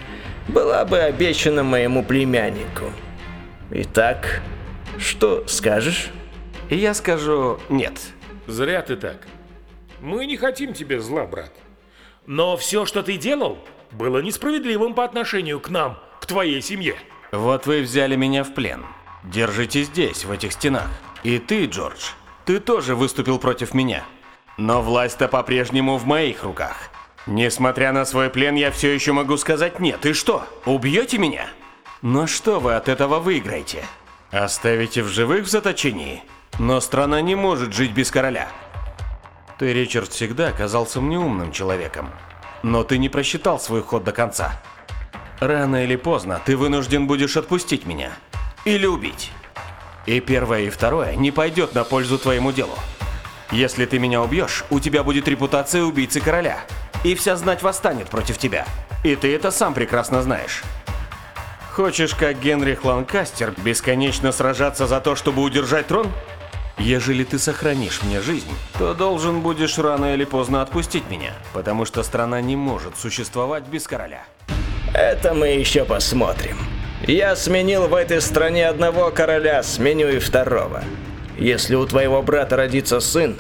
была 0.47 0.85
бы 0.85 0.99
обещана 0.99 1.63
моему 1.63 2.03
племяннику. 2.03 2.85
Итак, 3.71 4.41
что 4.97 5.47
скажешь? 5.47 6.09
Я 6.69 6.93
скажу 6.93 7.59
нет. 7.69 7.99
Зря 8.47 8.81
ты 8.81 8.95
так. 8.95 9.27
Мы 10.01 10.25
не 10.25 10.37
хотим 10.37 10.73
тебе 10.73 10.99
зла, 10.99 11.25
брат. 11.25 11.51
Но 12.25 12.57
все, 12.57 12.85
что 12.85 13.03
ты 13.03 13.17
делал, 13.17 13.57
было 13.91 14.19
несправедливым 14.19 14.93
по 14.93 15.03
отношению 15.03 15.59
к 15.59 15.69
нам, 15.69 15.99
к 16.21 16.25
твоей 16.25 16.61
семье. 16.61 16.95
Вот 17.31 17.65
вы 17.65 17.81
взяли 17.81 18.15
меня 18.15 18.43
в 18.43 18.53
плен. 18.53 18.85
Держите 19.23 19.83
здесь, 19.83 20.25
в 20.25 20.31
этих 20.31 20.53
стенах. 20.53 20.89
И 21.23 21.39
ты, 21.39 21.65
Джордж, 21.65 22.11
ты 22.45 22.59
тоже 22.59 22.95
выступил 22.95 23.39
против 23.39 23.73
меня. 23.73 24.03
Но 24.57 24.81
власть-то 24.81 25.27
по-прежнему 25.27 25.97
в 25.97 26.05
моих 26.05 26.43
руках. 26.43 26.89
Несмотря 27.25 27.91
на 27.91 28.05
свой 28.05 28.29
плен, 28.29 28.55
я 28.55 28.71
все 28.71 28.93
еще 28.93 29.11
могу 29.11 29.37
сказать 29.37 29.79
нет. 29.79 30.05
И 30.05 30.13
что, 30.13 30.43
убьете 30.65 31.17
меня? 31.17 31.47
Но 32.01 32.27
что 32.27 32.59
вы 32.59 32.75
от 32.75 32.87
этого 32.87 33.19
выиграете? 33.19 33.83
Оставите 34.31 35.01
в 35.01 35.07
живых 35.07 35.45
в 35.45 35.49
заточении? 35.49 36.23
Но 36.59 36.79
страна 36.81 37.21
не 37.21 37.35
может 37.35 37.73
жить 37.73 37.91
без 37.91 38.11
короля. 38.11 38.49
Ты, 39.57 39.73
Ричард, 39.73 40.11
всегда 40.11 40.49
оказался 40.49 41.01
мне 41.01 41.17
умным 41.17 41.51
человеком. 41.51 42.11
Но 42.61 42.83
ты 42.83 42.97
не 42.97 43.09
просчитал 43.09 43.59
свой 43.59 43.81
ход 43.81 44.03
до 44.03 44.11
конца. 44.11 44.61
Рано 45.39 45.83
или 45.83 45.95
поздно 45.95 46.39
ты 46.45 46.55
вынужден 46.55 47.07
будешь 47.07 47.37
отпустить 47.37 47.85
меня. 47.85 48.11
Или 48.65 48.85
убить. 48.85 49.31
И 50.05 50.19
первое, 50.19 50.61
и 50.61 50.69
второе 50.69 51.15
не 51.15 51.31
пойдет 51.31 51.73
на 51.73 51.83
пользу 51.83 52.19
твоему 52.19 52.51
делу. 52.51 52.75
Если 53.51 53.85
ты 53.85 53.97
меня 53.97 54.21
убьешь, 54.21 54.63
у 54.69 54.79
тебя 54.79 55.03
будет 55.03 55.27
репутация 55.27 55.83
убийцы 55.83 56.19
короля. 56.21 56.59
И 57.05 57.13
вся 57.13 57.35
знать 57.35 57.61
восстанет 57.61 58.09
против 58.09 58.39
тебя. 58.39 58.65
И 59.03 59.15
ты 59.15 59.35
это 59.35 59.51
сам 59.51 59.75
прекрасно 59.75 60.23
знаешь. 60.23 60.63
Хочешь, 61.71 62.15
как 62.15 62.39
Генрих 62.39 62.83
Ланкастер, 62.83 63.53
бесконечно 63.63 64.31
сражаться 64.31 64.87
за 64.87 64.99
то, 64.99 65.15
чтобы 65.15 65.43
удержать 65.43 65.85
трон? 65.85 66.11
Ежели 66.79 67.23
ты 67.23 67.37
сохранишь 67.37 68.01
мне 68.01 68.21
жизнь, 68.21 68.49
то 68.79 68.95
должен 68.95 69.41
будешь 69.41 69.77
рано 69.77 70.15
или 70.15 70.25
поздно 70.25 70.63
отпустить 70.63 71.07
меня, 71.07 71.33
потому 71.53 71.85
что 71.85 72.01
страна 72.01 72.41
не 72.41 72.55
может 72.55 72.97
существовать 72.97 73.65
без 73.65 73.85
короля. 73.85 74.23
Это 74.91 75.35
мы 75.35 75.49
еще 75.49 75.85
посмотрим. 75.85 76.57
Я 77.05 77.35
сменил 77.35 77.87
в 77.87 77.93
этой 77.93 78.19
стране 78.19 78.67
одного 78.67 79.11
короля, 79.11 79.61
сменю 79.61 80.09
и 80.09 80.17
второго. 80.17 80.83
Если 81.37 81.75
у 81.75 81.85
твоего 81.85 82.23
брата 82.23 82.55
родится 82.55 82.99
сын, 82.99 83.37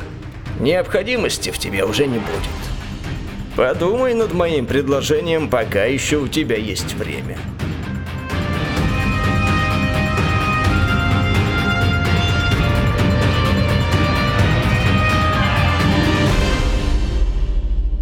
необходимости 0.59 1.49
в 1.49 1.57
тебе 1.57 1.83
уже 1.83 2.05
не 2.05 2.19
будет. 2.19 2.74
Подумай 3.55 4.13
над 4.13 4.33
моим 4.33 4.65
предложением, 4.65 5.49
пока 5.49 5.85
еще 5.85 6.17
у 6.17 6.27
тебя 6.27 6.57
есть 6.57 6.93
время. 6.95 7.37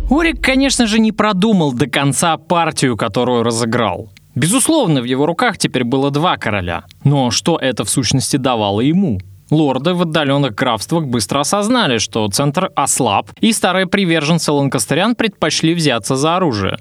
Орик, 0.10 0.44
конечно 0.44 0.88
же, 0.88 1.00
не 1.00 1.12
продумал 1.12 1.72
до 1.74 1.88
конца 1.88 2.38
партию, 2.38 2.98
которую 2.98 3.44
разыграл. 3.44 4.10
Безусловно, 4.36 5.02
в 5.02 5.06
его 5.06 5.28
руках 5.28 5.60
теперь 5.60 5.84
было 5.84 6.10
два 6.10 6.38
короля. 6.38 6.86
Но 7.04 7.30
что 7.30 7.58
это 7.58 7.84
в 7.84 7.90
сущности 7.90 8.38
давало 8.38 8.82
ему? 8.82 9.20
Лорды 9.52 9.94
в 9.94 10.02
отдаленных 10.04 10.56
графствах 10.56 11.06
быстро 11.06 11.42
осознали, 11.42 11.98
что 11.98 12.28
центр 12.30 12.72
ослаб, 12.76 13.30
и 13.40 13.52
старые 13.52 13.88
приверженцы 13.88 14.52
ланкастерян 14.52 15.16
предпочли 15.16 15.74
взяться 15.74 16.16
за 16.16 16.38
оружие. 16.38 16.78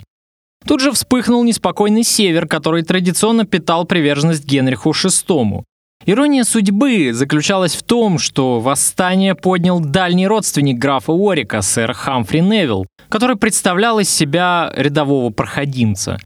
тут 0.66 0.80
же 0.80 0.92
вспыхнул 0.92 1.42
неспокойный 1.44 2.04
север, 2.04 2.46
который 2.46 2.82
традиционно 2.82 3.44
питал 3.44 3.84
приверженность 3.84 4.44
Генриху 4.44 4.90
VI. 4.90 5.64
Ирония 6.04 6.42
судьбы 6.44 7.12
заключалась 7.12 7.76
в 7.76 7.82
том, 7.84 8.18
что 8.18 8.58
восстание 8.58 9.34
поднял 9.34 9.78
дальний 9.78 10.26
родственник 10.26 10.78
графа 10.78 11.12
Уорика, 11.12 11.62
сэр 11.62 11.92
Хамфри 11.92 12.40
Невилл, 12.40 12.86
который 13.08 13.36
представлял 13.36 14.00
из 14.00 14.10
себя 14.10 14.72
рядового 14.74 15.30
проходимца. 15.30 16.18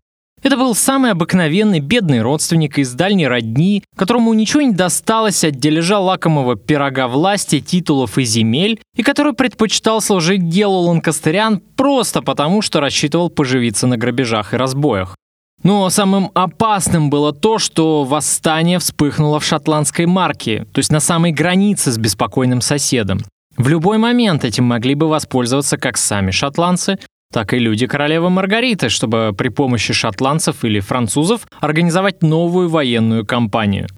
Это 0.43 0.57
был 0.57 0.75
самый 0.75 1.11
обыкновенный 1.11 1.81
бедный 1.81 2.23
родственник 2.23 2.79
из 2.79 2.93
дальней 2.93 3.27
родни, 3.27 3.83
которому 3.97 4.33
ничего 4.35 4.63
не 4.63 4.73
досталось 4.73 5.43
от 5.45 5.57
дележа 5.57 5.99
лакомого 5.99 6.57
пирога 6.57 7.09
власти, 7.09 7.61
титулов 7.61 8.19
и 8.19 8.25
земель, 8.25 8.81
и 8.95 9.03
который 9.03 9.33
предпочитал 9.33 10.01
служить 10.01 10.49
делу 10.49 10.79
ланкастерян 10.83 11.61
просто 11.75 12.23
потому, 12.23 12.63
что 12.63 12.81
рассчитывал 12.81 13.31
поживиться 13.31 13.87
на 13.87 13.97
грабежах 13.97 14.55
и 14.55 14.57
разбоях. 14.57 15.17
Но 15.63 15.89
самым 15.91 16.31
опасным 16.35 17.11
было 17.11 17.33
то, 17.33 17.59
что 17.59 18.05
восстание 18.05 18.79
вспыхнуло 18.79 19.41
в 19.41 19.45
шотландской 19.45 20.07
марке, 20.07 20.67
то 20.73 20.79
есть 20.79 20.93
на 20.93 21.01
самой 21.01 21.33
границе 21.33 21.91
с 21.91 21.99
беспокойным 21.99 22.61
соседом. 22.61 23.21
В 23.57 23.69
любой 23.69 23.97
момент 23.97 24.45
этим 24.45 24.65
могли 24.65 24.95
бы 24.95 25.09
воспользоваться 25.09 25.79
как 25.79 25.97
сами 25.97 26.31
шотландцы, 26.31 26.99
так 27.33 27.53
и 27.53 27.59
люди 27.59 27.87
королевы 27.87 28.31
Маргариты, 28.31 28.89
чтобы 28.89 29.35
при 29.37 29.49
помощи 29.49 29.93
шотландцев 29.93 30.65
или 30.65 30.81
французов 30.81 31.47
организовать 31.61 32.23
новую 32.23 32.69
военную 32.69 33.27
кампанию. 33.27 33.89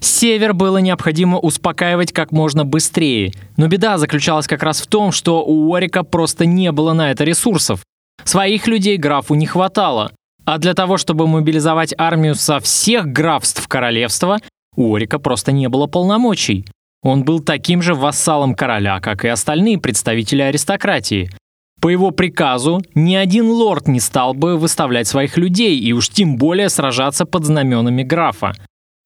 Север 0.00 0.54
было 0.54 0.78
необходимо 0.78 1.38
успокаивать 1.38 2.12
как 2.12 2.32
можно 2.32 2.64
быстрее, 2.64 3.32
но 3.56 3.68
беда 3.68 3.98
заключалась 3.98 4.46
как 4.46 4.62
раз 4.62 4.80
в 4.80 4.86
том, 4.86 5.12
что 5.12 5.44
у 5.44 5.68
Уорика 5.68 6.02
просто 6.02 6.46
не 6.46 6.72
было 6.72 6.94
на 6.94 7.10
это 7.10 7.24
ресурсов. 7.24 7.82
Своих 8.24 8.66
людей 8.66 8.96
графу 8.96 9.34
не 9.34 9.46
хватало, 9.46 10.12
а 10.44 10.58
для 10.58 10.74
того, 10.74 10.96
чтобы 10.96 11.26
мобилизовать 11.26 11.94
армию 11.96 12.34
со 12.34 12.60
всех 12.60 13.06
графств 13.06 13.68
королевства, 13.68 14.38
у 14.74 14.94
Орика 14.94 15.18
просто 15.18 15.52
не 15.52 15.68
было 15.68 15.86
полномочий. 15.86 16.64
Он 17.02 17.24
был 17.24 17.40
таким 17.40 17.82
же 17.82 17.94
вассалом 17.94 18.54
короля, 18.54 19.00
как 19.00 19.24
и 19.24 19.28
остальные 19.28 19.78
представители 19.78 20.42
аристократии. 20.42 21.30
По 21.80 21.88
его 21.88 22.10
приказу 22.10 22.82
ни 22.94 23.14
один 23.14 23.48
лорд 23.48 23.88
не 23.88 24.00
стал 24.00 24.34
бы 24.34 24.56
выставлять 24.58 25.08
своих 25.08 25.38
людей 25.38 25.78
и 25.78 25.92
уж 25.92 26.10
тем 26.10 26.36
более 26.36 26.68
сражаться 26.68 27.24
под 27.24 27.46
знаменами 27.46 28.02
графа. 28.02 28.52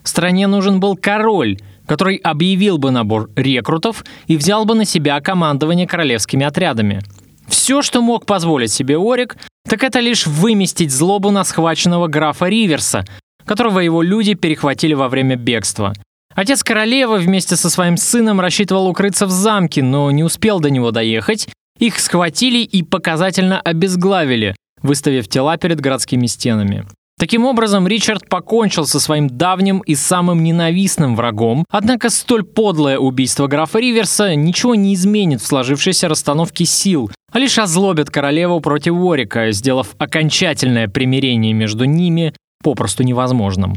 Стране 0.02 0.48
нужен 0.48 0.80
был 0.80 0.96
король, 0.96 1.58
который 1.86 2.16
объявил 2.16 2.78
бы 2.78 2.90
набор 2.90 3.30
рекрутов 3.36 4.04
и 4.26 4.36
взял 4.36 4.64
бы 4.64 4.74
на 4.74 4.84
себя 4.84 5.20
командование 5.20 5.86
королевскими 5.86 6.44
отрядами. 6.44 7.00
Все, 7.46 7.80
что 7.80 8.02
мог 8.02 8.26
позволить 8.26 8.72
себе 8.72 8.98
Орик, 8.98 9.36
так 9.68 9.82
это 9.84 10.00
лишь 10.00 10.26
выместить 10.26 10.90
злобу 10.90 11.30
на 11.30 11.44
схваченного 11.44 12.08
графа 12.08 12.48
Риверса, 12.48 13.04
которого 13.44 13.80
его 13.80 14.02
люди 14.02 14.34
перехватили 14.34 14.94
во 14.94 15.08
время 15.08 15.36
бегства. 15.36 15.92
Отец 16.34 16.64
королевы 16.64 17.18
вместе 17.18 17.54
со 17.54 17.70
своим 17.70 17.96
сыном 17.96 18.40
рассчитывал 18.40 18.88
укрыться 18.88 19.26
в 19.26 19.30
замке, 19.30 19.82
но 19.82 20.10
не 20.10 20.24
успел 20.24 20.58
до 20.58 20.70
него 20.70 20.90
доехать. 20.90 21.48
Их 21.78 21.98
схватили 21.98 22.58
и 22.58 22.82
показательно 22.82 23.60
обезглавили, 23.60 24.54
выставив 24.82 25.28
тела 25.28 25.56
перед 25.56 25.80
городскими 25.80 26.26
стенами. 26.26 26.86
Таким 27.18 27.44
образом, 27.44 27.86
Ричард 27.86 28.28
покончил 28.28 28.86
со 28.86 28.98
своим 28.98 29.28
давним 29.28 29.78
и 29.78 29.94
самым 29.94 30.42
ненавистным 30.42 31.14
врагом, 31.14 31.64
однако 31.70 32.10
столь 32.10 32.42
подлое 32.42 32.98
убийство 32.98 33.46
графа 33.46 33.78
Риверса 33.78 34.34
ничего 34.34 34.74
не 34.74 34.94
изменит 34.94 35.40
в 35.40 35.46
сложившейся 35.46 36.08
расстановке 36.08 36.64
сил, 36.64 37.10
а 37.32 37.38
лишь 37.38 37.58
озлобит 37.58 38.10
королеву 38.10 38.60
против 38.60 38.94
Уорика, 38.94 39.52
сделав 39.52 39.94
окончательное 39.98 40.88
примирение 40.88 41.52
между 41.52 41.84
ними 41.84 42.34
попросту 42.62 43.04
невозможным. 43.04 43.74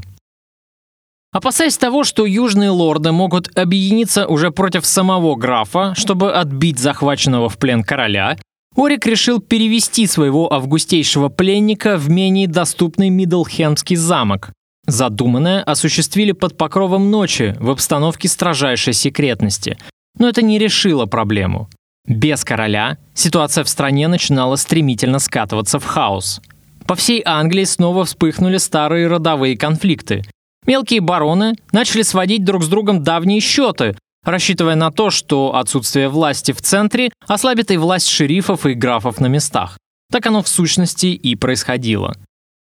Опасаясь 1.38 1.78
того, 1.78 2.04
что 2.04 2.26
южные 2.26 2.72
лорды 2.72 3.12
могут 3.12 3.56
объединиться 3.56 4.26
уже 4.26 4.50
против 4.50 4.88
самого 4.88 5.36
графа, 5.36 5.94
чтобы 5.96 6.34
отбить 6.34 6.80
захваченного 6.80 7.48
в 7.48 7.60
плен 7.60 7.84
короля, 7.84 8.38
Орик 8.76 9.06
решил 9.06 9.40
перевести 9.40 10.08
своего 10.08 10.52
августейшего 10.52 11.30
пленника 11.30 11.98
в 11.98 12.10
менее 12.10 12.48
доступный 12.48 13.10
Мидлхемский 13.10 13.98
замок. 13.98 14.52
Задуманное 14.88 15.62
осуществили 15.62 16.32
под 16.32 16.58
покровом 16.58 17.12
ночи 17.12 17.56
в 17.60 17.70
обстановке 17.70 18.28
строжайшей 18.28 18.94
секретности, 18.94 19.78
но 20.18 20.28
это 20.28 20.42
не 20.42 20.58
решило 20.58 21.06
проблему. 21.06 21.70
Без 22.08 22.44
короля 22.44 22.98
ситуация 23.14 23.64
в 23.64 23.70
стране 23.70 24.08
начинала 24.08 24.56
стремительно 24.56 25.20
скатываться 25.20 25.78
в 25.78 25.86
хаос. 25.86 26.42
По 26.88 26.96
всей 26.96 27.22
Англии 27.24 27.66
снова 27.66 28.06
вспыхнули 28.06 28.58
старые 28.58 29.06
родовые 29.06 29.56
конфликты. 29.56 30.24
Мелкие 30.68 31.00
бароны 31.00 31.56
начали 31.72 32.02
сводить 32.02 32.44
друг 32.44 32.64
с 32.64 32.68
другом 32.68 33.02
давние 33.02 33.40
счеты, 33.40 33.98
рассчитывая 34.26 34.76
на 34.76 34.92
то, 34.92 35.10
что 35.10 35.56
отсутствие 35.56 36.10
власти 36.10 36.52
в 36.52 36.62
центре 36.62 37.10
ослабит 37.26 37.72
и 37.72 37.78
власть 37.78 38.10
шерифов 38.10 38.66
и 38.66 38.74
графов 38.74 39.22
на 39.22 39.28
местах. 39.28 39.78
Так 40.12 40.26
оно 40.26 40.44
в 40.44 40.50
сущности 40.50 41.08
и 41.08 41.36
происходило. 41.36 42.16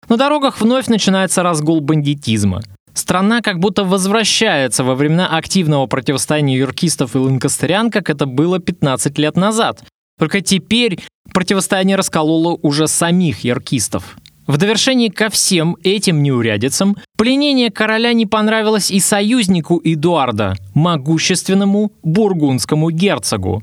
На 0.09 0.17
дорогах 0.17 0.61
вновь 0.61 0.87
начинается 0.87 1.43
разгул 1.43 1.81
бандитизма. 1.81 2.63
Страна 2.95 3.43
как 3.43 3.59
будто 3.59 3.85
возвращается 3.85 4.85
во 4.85 4.95
времена 4.95 5.27
активного 5.37 5.87
противостояния 5.87 6.57
юркистов 6.57 7.15
и 7.15 7.19
ланкастерян, 7.19 7.91
как 7.91 8.09
это 8.09 8.25
было 8.25 8.61
15 8.61 9.19
лет 9.19 9.37
назад. 9.37 9.85
Только 10.19 10.41
теперь 10.41 11.01
противостояние 11.35 11.97
раскололо 11.97 12.59
уже 12.63 12.87
самих 12.87 13.41
яркистов. 13.41 14.17
В 14.47 14.59
довершении 14.59 15.09
ко 15.09 15.29
всем 15.29 15.77
этим 15.83 16.23
неурядицам, 16.23 16.97
пленение 17.17 17.71
короля 17.71 18.13
не 18.13 18.27
понравилось 18.27 18.91
и 18.93 19.01
союзнику 19.01 19.81
Эдуарда, 19.83 20.55
могущественному 20.75 21.93
бургундскому 22.05 22.91
герцогу. 22.91 23.63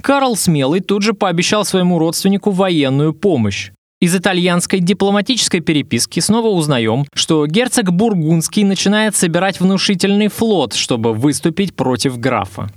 Карл 0.00 0.36
Смелый 0.36 0.80
тут 0.80 1.02
же 1.02 1.14
пообещал 1.14 1.64
своему 1.64 1.98
родственнику 1.98 2.52
военную 2.52 3.12
помощь. 3.12 3.72
Из 4.00 4.16
итальянской 4.16 4.80
дипломатической 4.80 5.60
переписки 5.60 6.20
снова 6.20 6.48
узнаем, 6.48 7.04
что 7.12 7.46
герцог 7.46 7.92
Бургундский 7.92 8.64
начинает 8.64 9.14
собирать 9.14 9.60
внушительный 9.60 10.28
флот, 10.28 10.72
чтобы 10.72 11.12
выступить 11.12 11.74
против 11.74 12.18
графа. 12.18 12.70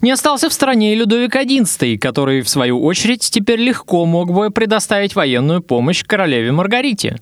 Не 0.00 0.12
остался 0.12 0.48
в 0.48 0.52
стороне 0.52 0.92
и 0.92 0.96
Людовик 0.96 1.34
XI, 1.34 1.98
который, 1.98 2.42
в 2.42 2.48
свою 2.48 2.82
очередь, 2.84 3.28
теперь 3.28 3.58
легко 3.58 4.06
мог 4.06 4.32
бы 4.32 4.50
предоставить 4.50 5.16
военную 5.16 5.60
помощь 5.60 6.04
королеве 6.04 6.52
Маргарите. 6.52 7.18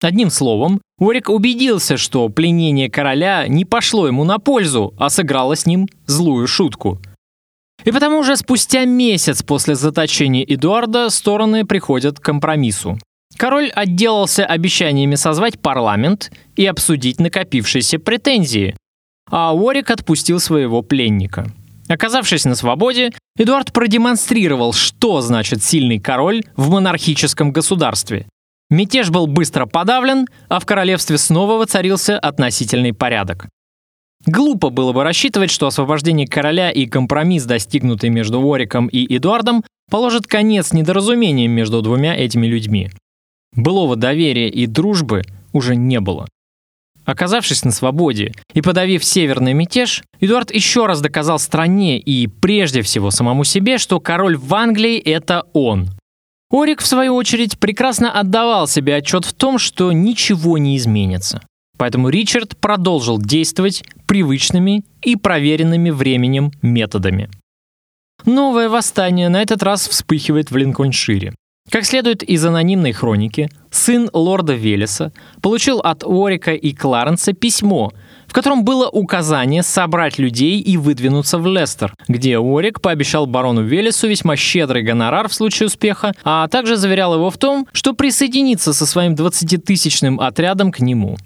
Одним 0.00 0.30
словом, 0.30 0.80
Орик 0.98 1.28
убедился, 1.28 1.96
что 1.96 2.28
пленение 2.28 2.88
короля 2.88 3.48
не 3.48 3.64
пошло 3.64 4.06
ему 4.06 4.24
на 4.24 4.38
пользу, 4.38 4.94
а 4.98 5.10
сыграло 5.10 5.56
с 5.56 5.66
ним 5.66 5.88
злую 6.06 6.46
шутку. 6.46 7.00
И 7.84 7.90
потому 7.90 8.18
уже 8.18 8.36
спустя 8.36 8.84
месяц 8.84 9.42
после 9.42 9.74
заточения 9.74 10.44
Эдуарда 10.44 11.10
стороны 11.10 11.64
приходят 11.64 12.20
к 12.20 12.22
компромиссу. 12.22 12.98
Король 13.36 13.70
отделался 13.70 14.46
обещаниями 14.46 15.16
созвать 15.16 15.58
парламент 15.58 16.30
и 16.54 16.64
обсудить 16.66 17.18
накопившиеся 17.18 17.98
претензии, 17.98 18.76
а 19.28 19.52
Уорик 19.52 19.90
отпустил 19.90 20.38
своего 20.38 20.82
пленника– 20.82 21.52
Оказавшись 21.88 22.44
на 22.44 22.54
свободе, 22.54 23.12
Эдуард 23.36 23.72
продемонстрировал, 23.72 24.72
что 24.72 25.20
значит 25.20 25.62
сильный 25.62 25.98
король 25.98 26.42
в 26.56 26.70
монархическом 26.70 27.52
государстве. 27.52 28.26
Мятеж 28.70 29.10
был 29.10 29.26
быстро 29.26 29.66
подавлен, 29.66 30.26
а 30.48 30.58
в 30.58 30.66
королевстве 30.66 31.18
снова 31.18 31.58
воцарился 31.58 32.18
относительный 32.18 32.94
порядок. 32.94 33.48
Глупо 34.26 34.70
было 34.70 34.92
бы 34.92 35.04
рассчитывать, 35.04 35.50
что 35.50 35.66
освобождение 35.66 36.26
короля 36.26 36.70
и 36.70 36.86
компромисс, 36.86 37.44
достигнутый 37.44 38.08
между 38.08 38.40
Уориком 38.40 38.86
и 38.86 39.16
Эдуардом, 39.16 39.62
положит 39.90 40.26
конец 40.26 40.72
недоразумениям 40.72 41.52
между 41.52 41.82
двумя 41.82 42.16
этими 42.16 42.46
людьми. 42.46 42.90
Былого 43.54 43.96
доверия 43.96 44.48
и 44.48 44.66
дружбы 44.66 45.24
уже 45.52 45.76
не 45.76 46.00
было. 46.00 46.26
Оказавшись 47.04 47.64
на 47.64 47.70
свободе 47.70 48.32
и 48.54 48.62
подавив 48.62 49.04
северный 49.04 49.52
мятеж, 49.52 50.02
Эдуард 50.20 50.54
еще 50.54 50.86
раз 50.86 51.00
доказал 51.00 51.38
стране 51.38 51.98
и 51.98 52.26
прежде 52.26 52.82
всего 52.82 53.10
самому 53.10 53.44
себе, 53.44 53.78
что 53.78 54.00
король 54.00 54.36
в 54.36 54.54
Англии— 54.54 54.98
это 55.04 55.44
он. 55.52 55.90
Орик, 56.50 56.80
в 56.80 56.86
свою 56.86 57.14
очередь, 57.14 57.58
прекрасно 57.58 58.12
отдавал 58.12 58.68
себе 58.68 58.96
отчет 58.96 59.24
в 59.24 59.32
том, 59.32 59.58
что 59.58 59.92
ничего 59.92 60.56
не 60.56 60.76
изменится. 60.76 61.42
Поэтому 61.76 62.08
Ричард 62.08 62.56
продолжил 62.56 63.18
действовать 63.18 63.82
привычными 64.06 64.84
и 65.02 65.16
проверенными 65.16 65.90
временем 65.90 66.52
методами. 66.62 67.28
Новое 68.24 68.68
восстание 68.68 69.28
на 69.28 69.42
этот 69.42 69.62
раз 69.62 69.88
вспыхивает 69.88 70.50
в 70.50 70.56
Линкольншире. 70.56 71.34
Как 71.70 71.84
следует 71.84 72.22
из 72.22 72.44
анонимной 72.44 72.92
хроники, 72.92 73.50
сын 73.70 74.08
лорда 74.12 74.52
Велеса 74.52 75.12
получил 75.42 75.80
от 75.80 76.04
Уорика 76.04 76.52
и 76.52 76.72
Кларенса 76.72 77.32
письмо, 77.32 77.90
в 78.28 78.32
котором 78.32 78.64
было 78.64 78.88
указание 78.88 79.62
собрать 79.62 80.18
людей 80.18 80.60
и 80.60 80.76
выдвинуться 80.76 81.38
в 81.38 81.46
Лестер, 81.48 81.94
где 82.06 82.38
Уорик 82.38 82.80
пообещал 82.80 83.26
барону 83.26 83.62
Велесу 83.62 84.06
весьма 84.06 84.36
щедрый 84.36 84.82
гонорар 84.82 85.28
в 85.28 85.34
случае 85.34 85.66
успеха, 85.66 86.12
а 86.22 86.46
также 86.48 86.76
заверял 86.76 87.14
его 87.14 87.30
в 87.30 87.38
том, 87.38 87.66
что 87.72 87.92
присоединится 87.92 88.72
со 88.72 88.86
своим 88.86 89.14
20-тысячным 89.14 90.20
отрядом 90.20 90.70
к 90.70 90.78
нему. 90.80 91.16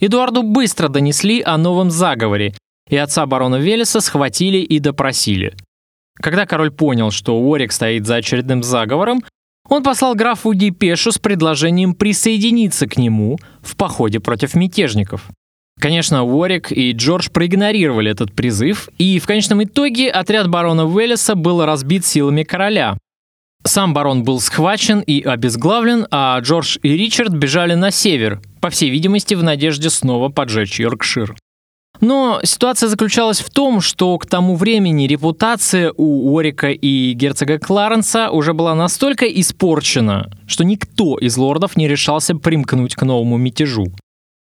Эдуарду 0.00 0.42
быстро 0.42 0.88
донесли 0.88 1.42
о 1.42 1.58
новом 1.58 1.90
заговоре, 1.90 2.54
и 2.88 2.96
отца 2.96 3.26
барона 3.26 3.56
Велеса 3.56 4.00
схватили 4.00 4.58
и 4.58 4.78
допросили. 4.78 5.54
Когда 6.20 6.46
король 6.46 6.70
понял, 6.70 7.10
что 7.10 7.38
Уорик 7.38 7.72
стоит 7.72 8.06
за 8.06 8.16
очередным 8.16 8.62
заговором, 8.62 9.22
он 9.68 9.82
послал 9.82 10.14
графу 10.14 10.54
депешу 10.54 11.12
с 11.12 11.18
предложением 11.18 11.94
присоединиться 11.94 12.86
к 12.86 12.96
нему 12.96 13.38
в 13.62 13.76
походе 13.76 14.20
против 14.20 14.54
мятежников. 14.54 15.30
Конечно, 15.80 16.24
Уорик 16.24 16.70
и 16.70 16.92
Джордж 16.92 17.28
проигнорировали 17.30 18.10
этот 18.10 18.32
призыв, 18.34 18.88
и 18.98 19.18
в 19.18 19.26
конечном 19.26 19.64
итоге 19.64 20.10
отряд 20.10 20.48
барона 20.48 20.86
Уэллиса 20.86 21.34
был 21.34 21.64
разбит 21.64 22.04
силами 22.04 22.42
короля. 22.42 22.98
Сам 23.64 23.94
барон 23.94 24.24
был 24.24 24.40
схвачен 24.40 25.00
и 25.00 25.22
обезглавлен, 25.22 26.06
а 26.10 26.38
Джордж 26.40 26.78
и 26.82 26.96
Ричард 26.96 27.32
бежали 27.32 27.74
на 27.74 27.90
север, 27.90 28.40
по 28.60 28.70
всей 28.70 28.90
видимости, 28.90 29.34
в 29.34 29.42
надежде 29.42 29.88
снова 29.88 30.28
поджечь 30.28 30.78
Йоркшир. 30.78 31.34
Но 32.00 32.40
ситуация 32.42 32.88
заключалась 32.88 33.40
в 33.40 33.50
том, 33.50 33.80
что 33.80 34.18
к 34.18 34.26
тому 34.26 34.56
времени 34.56 35.06
репутация 35.06 35.92
у 35.96 36.32
Уорика 36.32 36.70
и 36.70 37.12
герцога 37.12 37.58
Кларенса 37.58 38.30
уже 38.30 38.54
была 38.54 38.74
настолько 38.74 39.26
испорчена, 39.26 40.30
что 40.46 40.64
никто 40.64 41.16
из 41.18 41.36
лордов 41.36 41.76
не 41.76 41.86
решался 41.86 42.34
примкнуть 42.34 42.96
к 42.96 43.02
новому 43.02 43.36
мятежу. 43.36 43.86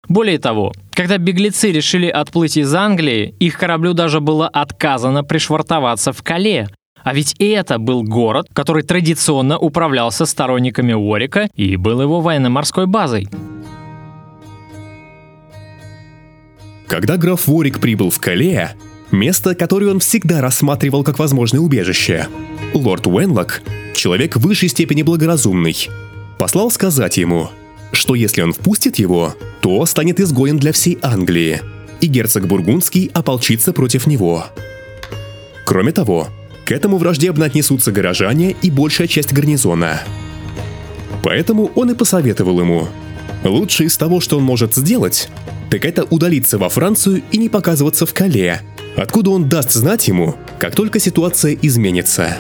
Более 0.09 0.39
того, 0.39 0.73
когда 0.93 1.19
беглецы 1.19 1.73
решили 1.73 2.09
отплыть 2.09 2.57
из 2.57 2.75
Англии, 2.75 3.35
их 3.41 3.59
кораблю 3.59 3.95
даже 3.95 4.21
было 4.21 4.49
отказано 4.49 5.25
пришвартоваться 5.25 6.13
в 6.13 6.23
Кале. 6.23 6.69
А 7.03 7.13
ведь 7.13 7.35
это 7.39 7.79
был 7.79 8.03
город, 8.03 8.47
который 8.55 8.83
традиционно 8.83 9.59
управлялся 9.59 10.25
сторонниками 10.25 10.95
Уорика 10.95 11.49
и 11.55 11.77
был 11.77 12.01
его 12.01 12.21
военно-морской 12.21 12.87
базой. 12.87 13.29
Когда 16.87 17.17
граф 17.17 17.47
Ворик 17.47 17.81
прибыл 17.81 18.11
в 18.11 18.21
Кале, 18.21 18.77
место, 19.11 19.55
которое 19.55 19.91
он 19.91 20.01
всегда 20.01 20.41
рассматривал 20.41 21.03
как 21.05 21.19
возможное 21.19 21.61
убежище, 21.61 22.29
лорд 22.75 23.07
Уэнлок, 23.07 23.63
человек 23.95 24.37
высшей 24.37 24.69
степени 24.69 25.03
благоразумный, 25.03 25.89
послал 26.39 26.71
сказать 26.71 27.17
ему– 27.17 27.51
что 27.95 28.15
если 28.15 28.43
он 28.43 28.53
впустит 28.53 28.97
его, 28.99 29.35
то 29.61 29.85
станет 29.87 30.21
изгоем 30.21 30.59
для 30.59 30.73
всей 30.73 30.99
Англии, 31.03 31.63
и 32.01 32.07
герцог 32.07 32.47
Бургундский 32.47 33.11
ополчится 33.15 33.73
против 33.73 34.07
него. 34.07 34.47
Кроме 35.65 35.93
того, 35.93 36.29
к 36.67 36.73
этому 36.73 36.99
враждебно 36.99 37.47
отнесутся 37.47 37.93
горожане 37.93 38.57
и 38.63 38.71
большая 38.71 39.07
часть 39.07 39.33
гарнизона. 39.33 40.03
Поэтому 41.23 41.71
он 41.75 41.91
и 41.91 41.95
посоветовал 41.95 42.61
ему. 42.61 42.89
Лучше 43.45 43.85
из 43.85 43.97
того, 43.97 44.21
что 44.21 44.39
он 44.39 44.45
может 44.45 44.75
сделать, 44.75 45.29
так 45.71 45.85
это 45.85 46.05
удалиться 46.05 46.59
во 46.59 46.69
Францию 46.69 47.23
и 47.33 47.39
не 47.39 47.49
показываться 47.49 48.07
в 48.07 48.15
Кале, 48.15 48.61
откуда 48.97 49.31
он 49.31 49.49
даст 49.49 49.73
знать 49.73 50.09
ему, 50.09 50.37
как 50.59 50.75
только 50.75 50.99
ситуация 51.01 51.57
изменится. 51.61 52.37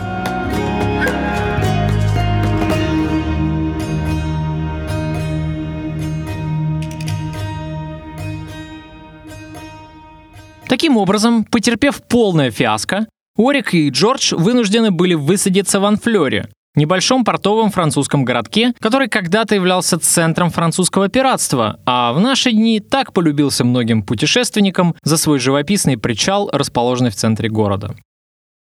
Таким 10.69 10.97
образом, 10.97 11.45
потерпев 11.45 12.03
полное 12.03 12.51
фиаско, 12.51 13.07
Орик 13.37 13.75
и 13.75 13.89
Джордж 13.91 14.35
вынуждены 14.35 14.91
были 14.91 15.15
высадиться 15.15 15.79
в 15.81 15.85
Анфлёре, 15.85 16.49
небольшом 16.75 17.25
портовом 17.25 17.71
французском 17.71 18.25
городке, 18.25 18.73
который 18.81 19.09
когда-то 19.09 19.55
являлся 19.55 19.99
центром 19.99 20.51
французского 20.51 21.09
пиратства, 21.09 21.81
а 21.87 22.13
в 22.13 22.21
наши 22.21 22.53
дни 22.53 22.81
так 22.81 23.13
полюбился 23.13 23.65
многим 23.65 24.03
путешественникам 24.03 24.95
за 25.03 25.17
свой 25.17 25.39
живописный 25.39 25.97
причал, 25.97 26.51
расположенный 26.53 27.11
в 27.11 27.17
центре 27.17 27.49
города. 27.49 27.95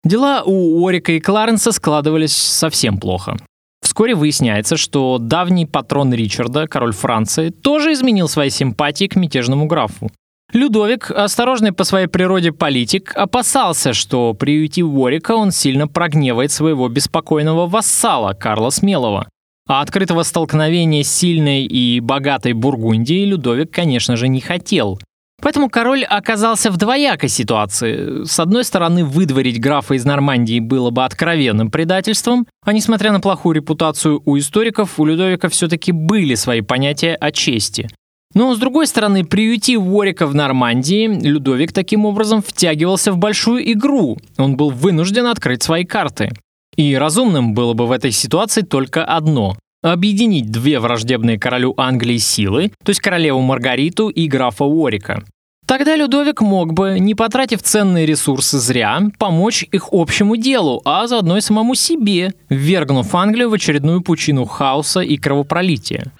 Дела 0.04 0.42
у 0.44 0.86
Орика 0.86 1.12
и 1.12 1.20
Кларенса 1.20 1.72
складывались 1.72 2.36
совсем 2.36 2.98
плохо. 2.98 3.36
Вскоре 3.82 4.14
выясняется, 4.14 4.76
что 4.76 5.18
давний 5.18 5.66
патрон 5.66 6.12
Ричарда, 6.12 6.66
король 6.66 6.92
Франции, 6.92 7.50
тоже 7.50 7.92
изменил 7.92 8.28
свои 8.28 8.50
симпатии 8.50 9.06
к 9.06 9.16
мятежному 9.16 9.66
графу. 9.66 10.10
Людовик, 10.56 11.10
осторожный 11.10 11.72
по 11.72 11.84
своей 11.84 12.06
природе 12.06 12.50
политик, 12.50 13.12
опасался, 13.14 13.92
что 13.92 14.32
приютив 14.32 14.86
Ворика 14.86 15.32
он 15.32 15.52
сильно 15.52 15.86
прогневает 15.86 16.50
своего 16.50 16.88
беспокойного 16.88 17.66
вассала 17.66 18.32
Карла 18.32 18.70
Смелого. 18.70 19.28
А 19.68 19.82
открытого 19.82 20.22
столкновения 20.22 21.02
сильной 21.02 21.64
и 21.64 22.00
богатой 22.00 22.54
Бургундией 22.54 23.26
Людовик, 23.26 23.70
конечно 23.70 24.16
же, 24.16 24.28
не 24.28 24.40
хотел. 24.40 24.98
Поэтому 25.42 25.68
король 25.68 26.04
оказался 26.04 26.70
в 26.70 26.78
двоякой 26.78 27.28
ситуации. 27.28 28.24
С 28.24 28.40
одной 28.40 28.64
стороны, 28.64 29.04
выдворить 29.04 29.60
графа 29.60 29.92
из 29.92 30.06
Нормандии 30.06 30.60
было 30.60 30.88
бы 30.88 31.04
откровенным 31.04 31.70
предательством, 31.70 32.46
а 32.64 32.72
несмотря 32.72 33.12
на 33.12 33.20
плохую 33.20 33.56
репутацию 33.56 34.22
у 34.24 34.38
историков, 34.38 34.98
у 34.98 35.04
Людовика 35.04 35.50
все-таки 35.50 35.92
были 35.92 36.34
свои 36.34 36.62
понятия 36.62 37.14
о 37.14 37.30
чести. 37.30 37.90
Но, 38.36 38.54
с 38.54 38.58
другой 38.58 38.86
стороны, 38.86 39.24
приютив 39.24 39.80
Уорика 39.80 40.26
в 40.26 40.34
Нормандии, 40.34 41.06
Людовик 41.06 41.72
таким 41.72 42.04
образом 42.04 42.42
втягивался 42.42 43.10
в 43.10 43.16
большую 43.16 43.72
игру. 43.72 44.18
Он 44.36 44.58
был 44.58 44.68
вынужден 44.68 45.24
открыть 45.24 45.62
свои 45.62 45.84
карты. 45.84 46.30
И 46.76 46.94
разумным 46.94 47.54
было 47.54 47.72
бы 47.72 47.86
в 47.86 47.92
этой 47.92 48.10
ситуации 48.10 48.60
только 48.60 49.06
одно– 49.06 49.56
объединить 49.82 50.50
две 50.50 50.80
враждебные 50.80 51.38
королю 51.38 51.72
Англии 51.78 52.18
силы, 52.18 52.72
то 52.84 52.90
есть 52.90 53.00
королеву 53.00 53.40
Маргариту 53.40 54.10
и 54.10 54.28
графа 54.28 54.64
Уорика. 54.64 55.24
Тогда 55.66 55.96
Людовик 55.96 56.42
мог 56.42 56.74
бы, 56.74 56.98
не 57.00 57.14
потратив 57.14 57.62
ценные 57.62 58.04
ресурсы 58.04 58.58
зря, 58.58 59.00
помочь 59.18 59.64
их 59.72 59.88
общему 59.92 60.36
делу, 60.36 60.82
а 60.84 61.06
заодно 61.06 61.38
и 61.38 61.40
самому 61.40 61.74
себе, 61.74 62.34
ввергнув 62.50 63.14
Англию 63.14 63.48
в 63.48 63.54
очередную 63.54 64.02
пучину 64.02 64.44
хаоса 64.44 65.00
и 65.00 65.16
кровопролития. 65.16 66.12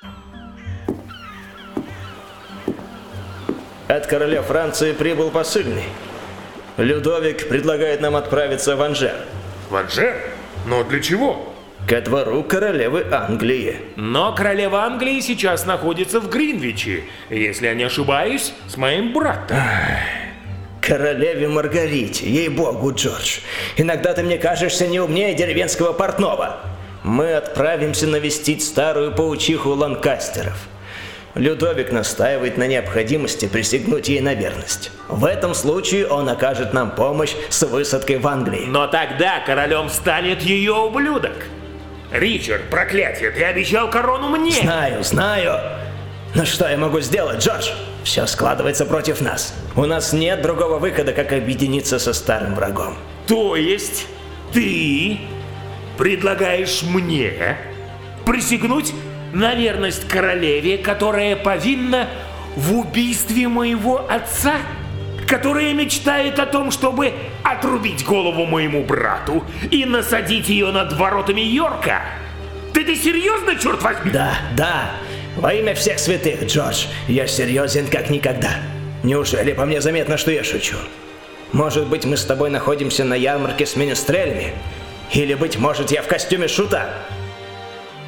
От 3.88 4.08
короля 4.08 4.42
Франции 4.42 4.92
прибыл 4.92 5.30
посыльный. 5.30 5.84
Людовик 6.76 7.48
предлагает 7.48 8.00
нам 8.00 8.16
отправиться 8.16 8.74
в 8.74 8.82
Анжер. 8.82 9.14
В 9.70 9.76
Анжер? 9.76 10.16
Но 10.66 10.82
для 10.82 11.00
чего? 11.00 11.54
Ко 11.88 12.00
двору 12.00 12.42
королевы 12.42 13.06
Англии. 13.12 13.76
Но 13.94 14.34
королева 14.34 14.82
Англии 14.82 15.20
сейчас 15.20 15.66
находится 15.66 16.18
в 16.18 16.28
Гринвиче, 16.28 17.04
если 17.30 17.66
я 17.66 17.74
не 17.74 17.84
ошибаюсь, 17.84 18.52
с 18.66 18.76
моим 18.76 19.12
братом. 19.12 19.58
Королеве 20.80 21.46
Маргарите, 21.46 22.28
ей-богу, 22.28 22.92
Джордж. 22.92 23.38
Иногда 23.76 24.14
ты 24.14 24.24
мне 24.24 24.36
кажешься 24.36 24.88
не 24.88 24.98
умнее 24.98 25.34
деревенского 25.34 25.92
портного. 25.92 26.56
Мы 27.04 27.34
отправимся 27.34 28.08
навестить 28.08 28.64
старую 28.64 29.12
паучиху 29.12 29.70
Ланкастеров. 29.70 30.56
Людовик 31.36 31.92
настаивает 31.92 32.56
на 32.56 32.66
необходимости 32.66 33.46
присягнуть 33.46 34.08
ей 34.08 34.20
на 34.20 34.32
верность. 34.32 34.90
В 35.06 35.26
этом 35.26 35.54
случае 35.54 36.06
он 36.06 36.26
окажет 36.30 36.72
нам 36.72 36.90
помощь 36.90 37.34
с 37.50 37.62
высадкой 37.66 38.16
в 38.16 38.26
Англии. 38.26 38.64
Но 38.66 38.86
тогда 38.86 39.40
королем 39.44 39.90
станет 39.90 40.40
ее 40.40 40.72
ублюдок. 40.72 41.34
Ричард, 42.10 42.62
проклятие, 42.70 43.32
ты 43.32 43.44
обещал 43.44 43.90
корону 43.90 44.30
мне! 44.30 44.62
Знаю, 44.62 45.04
знаю. 45.04 45.60
Но 46.34 46.46
что 46.46 46.70
я 46.70 46.78
могу 46.78 47.00
сделать, 47.00 47.44
Джордж? 47.44 47.68
Все 48.02 48.24
складывается 48.26 48.86
против 48.86 49.20
нас. 49.20 49.54
У 49.74 49.84
нас 49.84 50.14
нет 50.14 50.40
другого 50.40 50.78
выхода, 50.78 51.12
как 51.12 51.34
объединиться 51.34 51.98
со 51.98 52.14
старым 52.14 52.54
врагом. 52.54 52.96
То 53.26 53.56
есть 53.56 54.06
ты 54.54 55.18
предлагаешь 55.98 56.82
мне 56.82 57.58
присягнуть 58.24 58.94
на 59.36 59.54
верность 59.54 60.08
королеве, 60.08 60.78
которая 60.78 61.36
повинна 61.36 62.08
в 62.56 62.78
убийстве 62.78 63.48
моего 63.48 64.06
отца, 64.08 64.54
которая 65.28 65.74
мечтает 65.74 66.38
о 66.38 66.46
том, 66.46 66.70
чтобы 66.70 67.12
отрубить 67.42 68.04
голову 68.04 68.46
моему 68.46 68.82
брату 68.82 69.44
и 69.70 69.84
насадить 69.84 70.48
ее 70.48 70.72
над 70.72 70.94
воротами 70.94 71.42
Йорка. 71.42 72.00
Ты 72.72 72.84
ты 72.84 72.96
серьезно, 72.96 73.56
черт 73.56 73.82
возьми? 73.82 74.10
Да, 74.10 74.32
да. 74.56 74.92
Во 75.36 75.52
имя 75.52 75.74
всех 75.74 75.98
святых, 75.98 76.44
Джордж, 76.46 76.86
я 77.06 77.26
серьезен 77.26 77.88
как 77.88 78.08
никогда. 78.08 78.52
Неужели 79.02 79.52
по 79.52 79.66
мне 79.66 79.82
заметно, 79.82 80.16
что 80.16 80.30
я 80.30 80.44
шучу? 80.44 80.76
Может 81.52 81.88
быть, 81.88 82.06
мы 82.06 82.16
с 82.16 82.24
тобой 82.24 82.48
находимся 82.48 83.04
на 83.04 83.14
ярмарке 83.14 83.66
с 83.66 83.76
министрелями? 83.76 84.54
Или, 85.12 85.34
быть 85.34 85.58
может, 85.58 85.90
я 85.90 86.00
в 86.00 86.06
костюме 86.06 86.48
шута? 86.48 86.88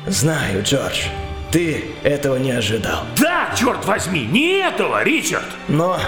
Знаю, 0.08 0.62
Джордж. 0.62 1.08
Ты 1.50 1.84
этого 2.02 2.36
не 2.36 2.52
ожидал. 2.52 3.00
Да, 3.20 3.50
черт 3.56 3.84
возьми, 3.84 4.24
не 4.24 4.60
этого, 4.60 5.02
Ричард! 5.02 5.44
Но 5.68 5.98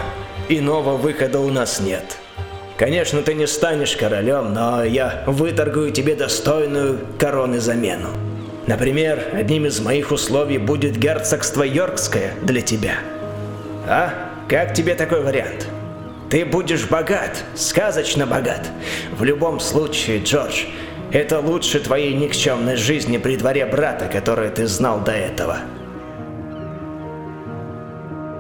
иного 0.49 0.97
выхода 0.97 1.39
у 1.39 1.51
нас 1.51 1.81
нет. 1.81 2.17
Конечно, 2.79 3.21
ты 3.23 3.35
не 3.35 3.47
станешь 3.47 3.97
королем, 3.97 4.55
но 4.55 4.83
я 4.85 5.23
выторгую 5.27 5.93
тебе 5.93 6.15
достойную 6.15 6.99
короны 7.19 7.61
замену. 7.61 8.09
Например, 8.67 9.23
одним 9.35 9.67
из 9.67 9.81
моих 9.81 10.13
условий 10.13 10.59
будет 10.59 10.97
герцогство 10.97 11.63
Йоркское 11.63 12.33
для 12.43 12.63
тебя. 12.63 12.95
А? 13.87 14.15
Как 14.49 14.73
тебе 14.73 14.95
такой 14.95 15.23
вариант? 15.23 15.67
Ты 16.31 16.47
будешь 16.47 16.87
богат, 16.87 17.45
сказочно 17.55 18.27
богат. 18.27 18.69
В 19.13 19.25
любом 19.25 19.61
случае, 19.61 20.23
Джордж, 20.23 20.65
это 21.13 21.41
лучше 21.41 21.81
твоей 21.81 22.15
никчемной 22.15 22.77
жизни 22.77 23.19
при 23.19 23.37
дворе 23.37 23.67
брата, 23.67 24.07
который 24.07 24.51
ты 24.51 24.67
знал 24.67 25.01
до 25.01 25.13
этого. 25.13 25.59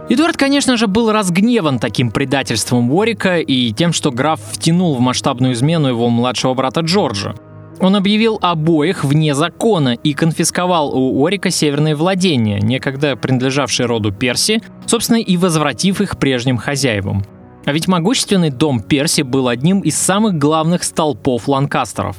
Эдуард, 0.08 0.36
конечно 0.36 0.76
же, 0.76 0.88
был 0.88 1.12
разгневан 1.12 1.78
таким 1.78 2.10
предательством 2.10 2.90
Уорика 2.90 3.38
и 3.38 3.72
тем, 3.72 3.92
что 3.92 4.10
граф 4.10 4.40
втянул 4.40 4.96
в 4.96 5.00
масштабную 5.00 5.52
измену 5.52 5.88
его 5.88 6.08
младшего 6.08 6.52
брата 6.54 6.80
Джорджа. 6.80 7.34
Он 7.78 7.94
объявил 7.96 8.38
обоих 8.42 9.04
вне 9.04 9.34
закона 9.34 9.94
и 9.94 10.12
конфисковал 10.12 10.92
у 10.92 11.24
Орика 11.24 11.50
северные 11.50 11.94
владения, 11.94 12.58
некогда 12.60 13.16
принадлежавшие 13.16 13.86
роду 13.86 14.12
Перси, 14.12 14.60
собственно, 14.84 15.18
и 15.18 15.36
возвратив 15.36 16.00
их 16.00 16.18
прежним 16.18 16.58
хозяевам. 16.58 17.24
А 17.64 17.72
ведь 17.72 17.88
могущественный 17.88 18.50
дом 18.50 18.80
Перси 18.80 19.22
был 19.22 19.48
одним 19.48 19.80
из 19.80 19.96
самых 19.96 20.34
главных 20.34 20.82
столпов 20.82 21.48
ланкастеров. 21.48 22.16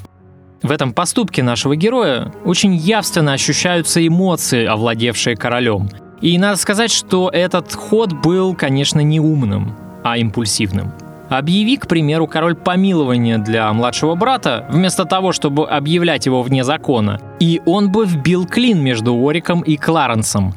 В 0.64 0.70
этом 0.70 0.94
поступке 0.94 1.42
нашего 1.42 1.76
героя 1.76 2.32
очень 2.46 2.76
явственно 2.76 3.34
ощущаются 3.34 4.06
эмоции, 4.06 4.66
овладевшие 4.66 5.36
королем. 5.36 5.90
И 6.22 6.38
надо 6.38 6.58
сказать, 6.58 6.92
что 6.92 7.30
этот 7.34 7.74
ход 7.74 8.14
был, 8.14 8.54
конечно, 8.54 9.00
не 9.00 9.20
умным, 9.20 9.76
а 10.04 10.18
импульсивным. 10.18 10.92
Объяви, 11.30 11.78
к 11.78 11.88
примеру, 11.88 12.28
король 12.28 12.56
помилования 12.56 13.38
для 13.40 13.72
младшего 13.74 14.16
брата, 14.16 14.68
вместо 14.70 15.06
того, 15.06 15.32
чтобы 15.32 15.68
объявлять 15.68 16.26
его 16.26 16.44
вне 16.44 16.64
закона, 16.64 17.20
и 17.40 17.62
он 17.66 17.92
бы 17.92 18.06
вбил 18.06 18.46
клин 18.46 18.84
между 18.84 19.16
Ориком 19.28 19.62
и 19.62 19.78
Кларенсом. 19.78 20.54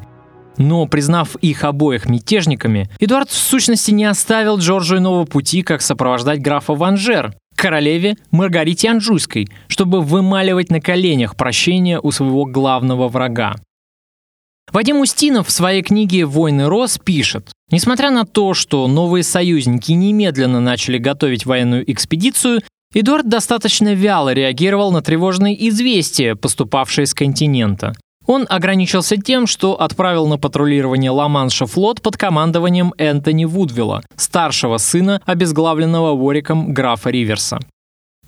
Но, 0.57 0.85
признав 0.85 1.35
их 1.37 1.63
обоих 1.63 2.07
мятежниками, 2.07 2.89
Эдуард 2.99 3.29
в 3.29 3.33
сущности 3.33 3.91
не 3.91 4.05
оставил 4.05 4.57
Джорджу 4.57 4.97
иного 4.97 5.25
пути, 5.25 5.63
как 5.63 5.81
сопровождать 5.81 6.41
графа 6.41 6.73
Ванжер, 6.73 7.33
королеве 7.55 8.17
Маргарите 8.31 8.89
Анжуйской, 8.89 9.47
чтобы 9.67 10.01
вымаливать 10.01 10.69
на 10.69 10.81
коленях 10.81 11.35
прощение 11.35 11.99
у 11.99 12.11
своего 12.11 12.45
главного 12.45 13.07
врага. 13.07 13.55
Вадим 14.71 14.99
Устинов 14.99 15.47
в 15.47 15.51
своей 15.51 15.83
книге 15.83 16.25
«Войны 16.25 16.67
Рос» 16.67 16.97
пишет, 16.97 17.51
несмотря 17.71 18.11
на 18.11 18.25
то, 18.25 18.53
что 18.53 18.87
новые 18.87 19.23
союзники 19.23 19.91
немедленно 19.91 20.59
начали 20.59 20.97
готовить 20.97 21.45
военную 21.45 21.89
экспедицию, 21.91 22.61
Эдуард 22.93 23.27
достаточно 23.27 23.93
вяло 23.93 24.33
реагировал 24.33 24.91
на 24.91 25.01
тревожные 25.01 25.67
известия, 25.69 26.35
поступавшие 26.35 27.05
с 27.05 27.13
континента. 27.13 27.93
Он 28.27 28.45
ограничился 28.49 29.17
тем, 29.17 29.47
что 29.47 29.79
отправил 29.79 30.27
на 30.27 30.37
патрулирование 30.37 31.11
Ла-Манша 31.11 31.65
флот 31.65 32.01
под 32.01 32.17
командованием 32.17 32.93
Энтони 32.97 33.45
Вудвилла, 33.45 34.01
старшего 34.15 34.77
сына 34.77 35.21
обезглавленного 35.25 36.11
Уориком 36.11 36.73
графа 36.73 37.09
Риверса. 37.09 37.59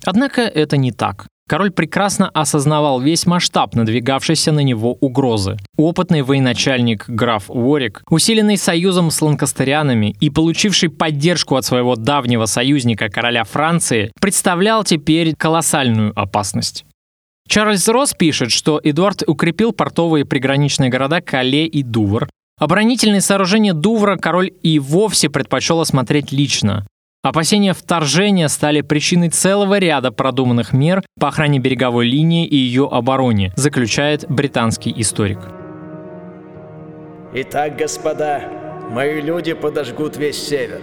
Однако 0.04 0.42
это 0.42 0.76
не 0.76 0.92
так. 0.92 1.26
Король 1.48 1.70
прекрасно 1.70 2.28
осознавал 2.28 3.00
весь 3.00 3.24
масштаб 3.24 3.74
надвигавшейся 3.74 4.52
на 4.52 4.60
него 4.60 4.92
угрозы. 5.00 5.56
Опытный 5.78 6.20
военачальник 6.20 7.08
граф 7.08 7.44
Уорик, 7.48 8.02
усиленный 8.10 8.58
союзом 8.58 9.10
с 9.10 9.22
ланкастерянами 9.22 10.14
и 10.20 10.28
получивший 10.28 10.90
поддержку 10.90 11.56
от 11.56 11.64
своего 11.64 11.96
давнего 11.96 12.44
союзника 12.44 13.08
короля 13.08 13.44
Франции, 13.44 14.12
представлял 14.20 14.84
теперь 14.84 15.34
колоссальную 15.34 16.12
опасность. 16.14 16.84
Чарльз 17.48 17.88
Росс 17.88 18.12
пишет, 18.12 18.50
что 18.50 18.78
Эдуард 18.84 19.22
укрепил 19.26 19.72
портовые 19.72 20.26
приграничные 20.26 20.90
города 20.90 21.22
Кале 21.22 21.66
и 21.66 21.82
Дувр. 21.82 22.28
Оборонительные 22.60 23.22
сооружения 23.22 23.72
Дувра 23.72 24.16
король 24.16 24.52
и 24.62 24.78
вовсе 24.78 25.30
предпочел 25.30 25.80
осмотреть 25.80 26.30
лично. 26.30 26.86
Опасения 27.22 27.72
вторжения 27.72 28.48
стали 28.48 28.82
причиной 28.82 29.30
целого 29.30 29.78
ряда 29.78 30.12
продуманных 30.12 30.74
мер 30.74 31.02
по 31.18 31.28
охране 31.28 31.58
береговой 31.58 32.06
линии 32.06 32.46
и 32.46 32.54
ее 32.54 32.86
обороне, 32.90 33.52
заключает 33.56 34.26
британский 34.28 34.92
историк. 34.96 35.38
Итак, 37.32 37.76
господа, 37.76 38.42
мои 38.90 39.22
люди 39.22 39.54
подожгут 39.54 40.16
весь 40.16 40.40
север. 40.40 40.80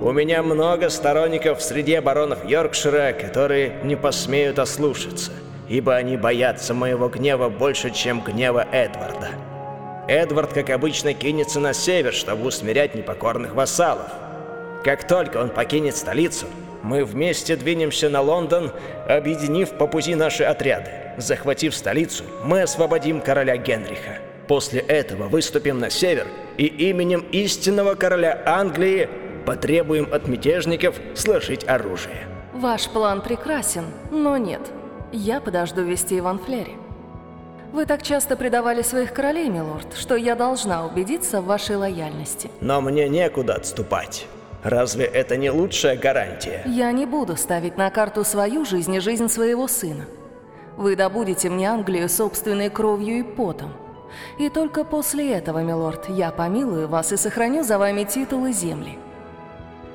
У 0.00 0.10
меня 0.10 0.42
много 0.42 0.90
сторонников 0.90 1.62
среди 1.62 1.98
баронов 2.00 2.48
Йоркшира, 2.48 3.12
которые 3.12 3.80
не 3.84 3.96
посмеют 3.96 4.58
ослушаться, 4.58 5.30
ибо 5.68 5.94
они 5.94 6.16
боятся 6.16 6.74
моего 6.74 7.08
гнева 7.08 7.48
больше, 7.48 7.90
чем 7.90 8.20
гнева 8.20 8.66
Эдварда. 8.70 9.30
Эдвард, 10.06 10.52
как 10.52 10.70
обычно, 10.70 11.14
кинется 11.14 11.60
на 11.60 11.72
север, 11.72 12.12
чтобы 12.12 12.46
усмирять 12.46 12.94
непокорных 12.94 13.54
вассалов. 13.54 14.06
Как 14.84 15.06
только 15.06 15.38
он 15.38 15.48
покинет 15.48 15.96
столицу, 15.96 16.46
мы 16.82 17.04
вместе 17.04 17.56
двинемся 17.56 18.10
на 18.10 18.20
Лондон, 18.20 18.70
объединив 19.08 19.70
по 19.70 19.86
пути 19.86 20.14
наши 20.14 20.44
отряды. 20.44 20.90
Захватив 21.16 21.74
столицу, 21.74 22.24
мы 22.44 22.62
освободим 22.62 23.22
короля 23.22 23.56
Генриха. 23.56 24.18
После 24.46 24.80
этого 24.80 25.28
выступим 25.28 25.78
на 25.78 25.88
север 25.88 26.26
и 26.58 26.66
именем 26.66 27.24
истинного 27.32 27.94
короля 27.94 28.42
Англии 28.44 29.08
потребуем 29.46 30.08
от 30.12 30.28
мятежников 30.28 30.96
сложить 31.14 31.66
оружие. 31.66 32.26
Ваш 32.52 32.88
план 32.88 33.22
прекрасен, 33.22 33.84
но 34.10 34.36
нет. 34.36 34.60
Я 35.16 35.40
подожду 35.40 35.82
вести 35.82 36.18
Иван 36.18 36.40
Флери. 36.40 36.76
Вы 37.72 37.86
так 37.86 38.02
часто 38.02 38.36
предавали 38.36 38.82
своих 38.82 39.12
королей, 39.12 39.48
милорд, 39.48 39.94
что 39.96 40.16
я 40.16 40.34
должна 40.34 40.84
убедиться 40.84 41.40
в 41.40 41.44
вашей 41.44 41.76
лояльности. 41.76 42.50
Но 42.60 42.80
мне 42.80 43.08
некуда 43.08 43.54
отступать. 43.54 44.26
Разве 44.64 45.04
это 45.04 45.36
не 45.36 45.50
лучшая 45.50 45.96
гарантия? 45.96 46.64
Я 46.66 46.90
не 46.90 47.06
буду 47.06 47.36
ставить 47.36 47.76
на 47.76 47.90
карту 47.90 48.24
свою 48.24 48.64
жизнь 48.64 48.92
и 48.92 48.98
жизнь 48.98 49.28
своего 49.28 49.68
сына. 49.68 50.06
Вы 50.76 50.96
добудете 50.96 51.48
мне 51.48 51.70
Англию 51.70 52.08
собственной 52.08 52.68
кровью 52.68 53.20
и 53.20 53.22
потом. 53.22 53.72
И 54.40 54.48
только 54.48 54.82
после 54.82 55.32
этого, 55.32 55.60
милорд, 55.62 56.08
я 56.08 56.32
помилую 56.32 56.88
вас 56.88 57.12
и 57.12 57.16
сохраню 57.16 57.62
за 57.62 57.78
вами 57.78 58.02
титулы 58.02 58.52
земли. 58.52 58.98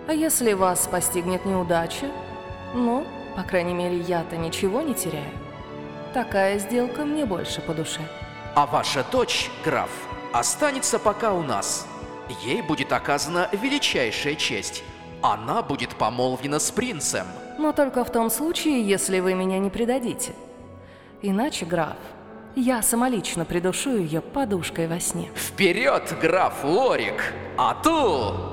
А 0.08 0.14
если 0.14 0.54
вас 0.54 0.88
постигнет 0.90 1.46
неудача, 1.46 2.06
ну, 2.74 3.06
по 3.36 3.44
крайней 3.44 3.74
мере, 3.74 3.98
я-то 3.98 4.38
ничего 4.38 4.82
не 4.82 4.94
теряю. 4.94 5.32
Такая 6.14 6.58
сделка 6.60 7.06
мне 7.06 7.26
больше 7.26 7.62
по 7.62 7.74
душе. 7.74 8.02
А 8.56 8.66
ваша 8.66 9.06
дочь, 9.12 9.50
граф, 9.64 9.90
останется 10.34 11.00
пока 11.00 11.34
у 11.34 11.44
нас. 11.44 11.88
Ей 12.44 12.62
будет 12.62 12.92
оказана 12.92 13.50
величайшая 13.52 14.36
честь. 14.36 14.84
Она 15.22 15.62
будет 15.62 15.96
помолвлена 15.96 16.60
с 16.60 16.72
принцем. 16.72 17.26
Но 17.58 17.74
только 17.74 18.04
в 18.04 18.12
том 18.12 18.30
случае, 18.30 18.88
если 18.88 19.20
вы 19.20 19.34
меня 19.34 19.60
не 19.60 19.70
предадите. 19.70 20.34
Иначе, 21.22 21.66
граф, 21.66 21.98
я 22.56 22.82
самолично 22.82 23.46
придушу 23.46 23.98
ее 23.98 24.22
подушкой 24.22 24.88
во 24.88 25.00
сне. 25.00 25.30
Вперед, 25.36 26.16
граф 26.22 26.64
Лорик! 26.64 27.34
Ату! 27.58 28.49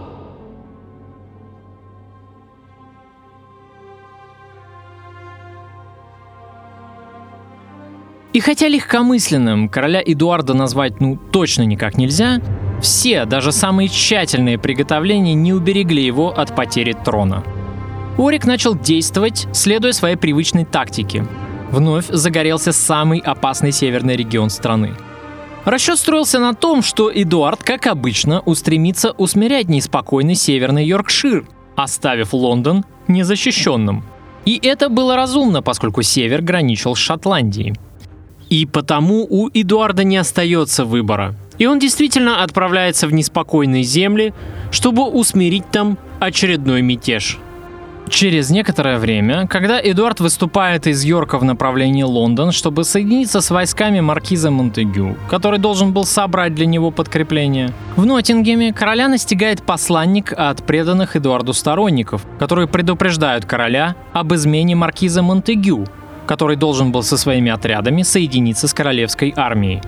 И 8.37 8.41
хотя 8.41 8.69
легкомысленным 8.69 9.71
короля 9.71 10.03
Эдуарда 10.05 10.53
назвать 10.53 11.01
ну 11.01 11.17
точно 11.17 11.63
никак 11.63 11.97
нельзя, 11.97 12.43
все, 12.83 13.25
даже 13.25 13.51
самые 13.51 13.89
тщательные 13.89 14.59
приготовления 14.59 15.33
не 15.33 15.55
уберегли 15.55 16.05
его 16.05 16.39
от 16.39 16.55
потери 16.55 16.93
трона. 16.93 17.43
Орик 18.19 18.45
начал 18.45 18.75
действовать, 18.75 19.47
следуя 19.55 19.93
своей 19.93 20.17
привычной 20.17 20.67
тактике. 20.67 21.25
Вновь 21.71 22.09
загорелся 22.09 22.73
самый 22.73 23.21
опасный 23.21 23.73
северный 23.73 24.17
регион 24.17 24.51
страны. 24.51 24.93
Расчет 25.65 25.99
строился 25.99 26.39
на 26.39 26.53
том, 26.53 26.83
что 26.83 27.11
Эдуард, 27.11 27.63
как 27.63 27.87
обычно, 27.87 28.41
устремится 28.41 29.13
усмирять 29.13 29.71
неспокойный 29.71 30.35
северный 30.35 30.85
Йоркшир, 30.85 31.47
оставив 31.75 32.35
Лондон 32.35 32.85
незащищенным. 33.09 34.05
И 34.45 34.61
это 34.63 34.91
было 34.91 35.17
разумно, 35.17 35.63
поскольку 35.63 36.03
север 36.03 36.43
граничил 36.43 36.95
с 36.95 36.99
Шотландией. 36.99 37.73
И 38.49 38.67
потому 38.67 39.27
у 39.29 39.49
Эдуарда 39.49 40.05
не 40.05 40.17
остается 40.17 40.85
выбора. 40.85 41.35
И 41.59 41.67
он 41.67 41.79
действительно 41.79 42.43
отправляется 42.43 43.07
в 43.07 43.13
неспокойные 43.13 43.83
земли, 43.83 44.35
чтобы 44.71 45.05
усмирить 45.05 45.71
там 45.71 45.99
очередной 46.21 46.83
мятеж. 46.83 47.39
Через 48.09 48.51
некоторое 48.51 48.99
время, 48.99 49.49
когда 49.49 49.81
Эдуард 49.83 50.21
выступает 50.21 50.87
из 50.87 51.03
Йорка 51.03 51.39
в 51.39 51.45
направлении 51.45 52.05
Лондон, 52.05 52.53
чтобы 52.53 52.85
соединиться 52.85 53.41
с 53.41 53.51
войсками 53.51 53.99
маркиза 53.99 54.53
Монтегю, 54.53 55.17
который 55.29 55.59
должен 55.59 55.93
был 55.93 56.05
собрать 56.05 56.55
для 56.55 56.67
него 56.67 56.93
подкрепление, 56.93 57.73
в 57.97 58.07
Ноттингеме 58.07 58.73
короля 58.73 59.09
настигает 59.09 59.65
посланник 59.65 60.33
от 60.33 60.65
преданных 60.65 61.17
Эдуарду 61.17 61.53
сторонников, 61.53 62.25
которые 62.39 62.69
предупреждают 62.69 63.45
короля 63.45 63.97
об 64.13 64.33
измене 64.35 64.77
маркиза 64.77 65.23
Монтегю, 65.23 65.87
который 66.27 66.57
должен 66.57 66.93
был 66.93 67.03
со 67.03 67.17
своими 67.17 67.51
отрядами 67.51 68.03
соединиться 68.03 68.69
с 68.69 68.75
королевской 68.75 69.33
армией. 69.37 69.81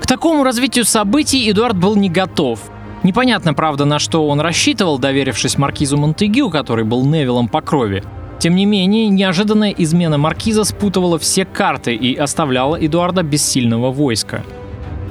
К 0.00 0.06
такому 0.06 0.44
развитию 0.44 0.84
событий 0.84 1.50
Эдуард 1.50 1.76
был 1.76 1.96
не 1.96 2.08
готов– 2.08 2.60
Непонятно, 3.02 3.54
правда, 3.54 3.84
на 3.84 3.98
что 3.98 4.26
он 4.26 4.40
рассчитывал, 4.40 4.98
доверившись 4.98 5.56
маркизу 5.56 5.96
Монтегю, 5.96 6.50
который 6.50 6.84
был 6.84 7.04
Невилом 7.04 7.48
по 7.48 7.60
крови. 7.60 8.02
Тем 8.38 8.54
не 8.54 8.66
менее, 8.66 9.08
неожиданная 9.08 9.70
измена 9.70 10.18
маркиза 10.18 10.64
спутывала 10.64 11.18
все 11.18 11.44
карты 11.44 11.94
и 11.94 12.14
оставляла 12.14 12.76
Эдуарда 12.76 13.22
без 13.22 13.44
сильного 13.46 13.90
войска. 13.90 14.42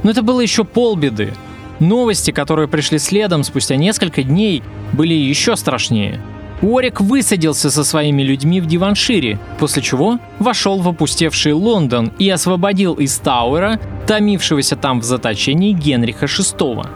Но 0.03 0.11
это 0.11 0.21
было 0.21 0.41
еще 0.41 0.63
полбеды. 0.63 1.33
Новости, 1.79 2.31
которые 2.31 2.67
пришли 2.67 2.97
следом 2.99 3.43
спустя 3.43 3.75
несколько 3.75 4.23
дней, 4.23 4.63
были 4.93 5.13
еще 5.13 5.55
страшнее. 5.55 6.21
Уорик 6.61 7.01
высадился 7.01 7.69
со 7.69 7.83
своими 7.83 8.23
людьми 8.23 8.59
в 8.61 8.65
Диваншире, 8.65 9.37
после 9.59 9.83
чего 9.83 10.17
вошел 10.39 10.79
в 10.79 10.87
опустевший 10.87 11.53
Лондон 11.53 12.11
и 12.17 12.29
освободил 12.29 12.95
из 12.95 13.15
Тауэра, 13.17 13.79
томившегося 14.07 14.75
там 14.75 15.01
в 15.01 15.03
заточении 15.03 15.71
Генриха 15.71 16.25
VI. 16.25 16.87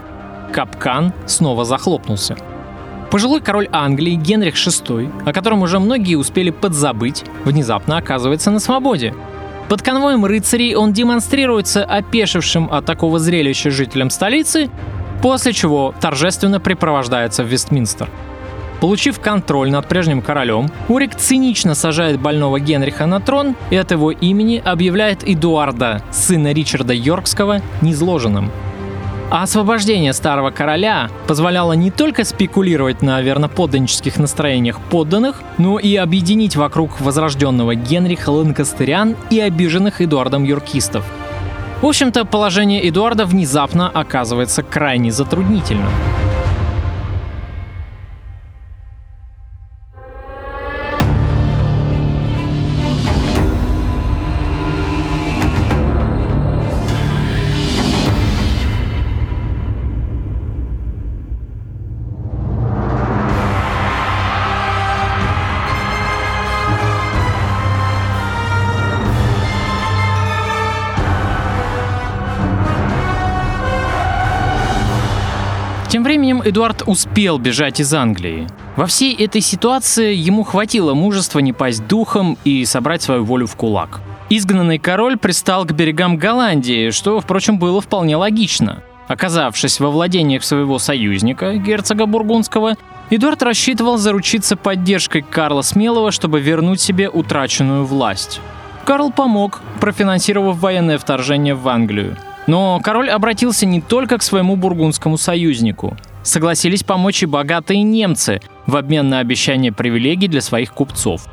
Капкан 0.52 1.12
снова 1.26 1.64
захлопнулся. 1.64 2.36
Пожилой 3.12 3.40
король 3.40 3.68
Англии 3.70 4.14
Генрих 4.14 4.54
VI, 4.54 5.12
о 5.24 5.32
котором 5.32 5.62
уже 5.62 5.78
многие 5.78 6.16
успели 6.16 6.50
подзабыть, 6.50 7.24
внезапно 7.44 7.98
оказывается 7.98 8.50
на 8.50 8.58
свободе. 8.58 9.14
Под 9.68 9.82
конвоем 9.82 10.24
рыцарей 10.24 10.74
он 10.74 10.92
демонстрируется 10.92 11.84
опешившим 11.84 12.68
от 12.72 12.84
такого 12.84 13.18
зрелища 13.18 13.70
жителям 13.70 14.10
столицы, 14.10 14.70
после 15.22 15.52
чего 15.52 15.94
торжественно 16.00 16.58
припровождается 16.58 17.44
в 17.44 17.46
Вестминстер. 17.46 18.08
Получив 18.82 19.20
контроль 19.20 19.70
над 19.70 19.86
прежним 19.86 20.20
королем, 20.20 20.68
Урик 20.88 21.14
цинично 21.14 21.76
сажает 21.76 22.18
больного 22.18 22.58
Генриха 22.58 23.06
на 23.06 23.20
трон 23.20 23.54
и 23.70 23.76
от 23.76 23.92
его 23.92 24.10
имени 24.10 24.60
объявляет 24.64 25.22
Эдуарда, 25.22 26.02
сына 26.10 26.52
Ричарда 26.52 26.92
Йоркского, 26.92 27.62
низложенным– 27.80 28.50
а 29.30 29.44
освобождение 29.44 30.12
старого 30.12 30.50
короля 30.50 31.08
позволяло 31.26 31.72
не 31.72 31.90
только 31.90 32.22
спекулировать 32.22 33.00
на 33.00 33.18
верноподданнических 33.22 34.18
настроениях 34.18 34.78
подданных, 34.78 35.42
но 35.56 35.78
и 35.78 35.96
объединить 35.96 36.54
вокруг 36.56 37.00
возрожденного 37.00 37.74
Генриха 37.74 38.28
Ланкастерян 38.28 39.16
и 39.30 39.40
обиженных 39.40 40.02
Эдуардом 40.02 40.44
юркистов. 40.44 41.06
В 41.80 41.86
общем-то, 41.86 42.26
положение 42.26 42.86
Эдуарда 42.86 43.24
внезапно 43.24 43.88
оказывается 43.88 44.62
крайне 44.62 45.10
затруднительным. 45.10 45.88
Временем 76.12 76.42
Эдуард 76.44 76.82
успел 76.84 77.38
бежать 77.38 77.80
из 77.80 77.94
Англии. 77.94 78.46
Во 78.76 78.84
всей 78.84 79.14
этой 79.14 79.40
ситуации 79.40 80.14
ему 80.14 80.42
хватило 80.42 80.92
мужества 80.92 81.38
не 81.38 81.54
пасть 81.54 81.86
духом 81.86 82.36
и 82.44 82.66
собрать 82.66 83.00
свою 83.00 83.24
волю 83.24 83.46
в 83.46 83.56
кулак. 83.56 84.02
Изгнанный 84.28 84.78
король 84.78 85.16
пристал 85.16 85.64
к 85.64 85.72
берегам 85.72 86.18
Голландии, 86.18 86.90
что, 86.90 87.18
впрочем, 87.18 87.58
было 87.58 87.80
вполне 87.80 88.16
логично. 88.16 88.82
Оказавшись 89.08 89.80
во 89.80 89.88
владениях 89.88 90.44
своего 90.44 90.78
союзника, 90.78 91.54
герцога 91.54 92.04
Бургундского, 92.04 92.74
Эдуард 93.08 93.42
рассчитывал 93.42 93.96
заручиться 93.96 94.56
поддержкой 94.56 95.22
Карла 95.22 95.62
Смелого, 95.62 96.10
чтобы 96.12 96.40
вернуть 96.40 96.82
себе 96.82 97.08
утраченную 97.08 97.86
власть. 97.86 98.42
Карл 98.84 99.12
помог, 99.12 99.62
профинансировав 99.80 100.58
военное 100.58 100.98
вторжение 100.98 101.54
в 101.54 101.66
Англию. 101.66 102.18
Но 102.46 102.80
король 102.82 103.10
обратился 103.10 103.66
не 103.66 103.80
только 103.80 104.18
к 104.18 104.22
своему 104.22 104.56
бургундскому 104.56 105.16
союзнику. 105.16 105.96
Согласились 106.22 106.82
помочь 106.82 107.22
и 107.22 107.26
богатые 107.26 107.82
немцы 107.82 108.40
в 108.66 108.76
обмен 108.76 109.08
на 109.08 109.18
обещание 109.18 109.72
привилегий 109.72 110.28
для 110.28 110.40
своих 110.40 110.72
купцов. 110.72 111.26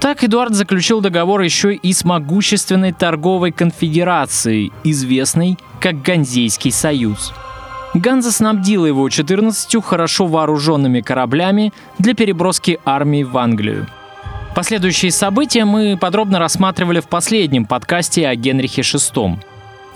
Так 0.00 0.22
Эдуард 0.22 0.54
заключил 0.54 1.00
договор 1.00 1.40
еще 1.40 1.74
и 1.74 1.92
с 1.92 2.04
могущественной 2.04 2.92
торговой 2.92 3.50
конфедерацией, 3.50 4.72
известной 4.84 5.58
как 5.80 6.02
Ганзейский 6.02 6.70
союз. 6.70 7.32
Ганза 7.94 8.30
снабдила 8.30 8.84
его 8.84 9.08
14 9.08 9.82
хорошо 9.82 10.26
вооруженными 10.26 11.00
кораблями 11.00 11.72
для 11.98 12.14
переброски 12.14 12.78
армии 12.84 13.22
в 13.22 13.38
Англию. 13.38 13.86
Последующие 14.54 15.10
события 15.10 15.64
мы 15.64 15.96
подробно 15.98 16.38
рассматривали 16.38 17.00
в 17.00 17.08
последнем 17.08 17.64
подкасте 17.64 18.28
о 18.28 18.34
Генрихе 18.34 18.82
VI. 18.82 19.38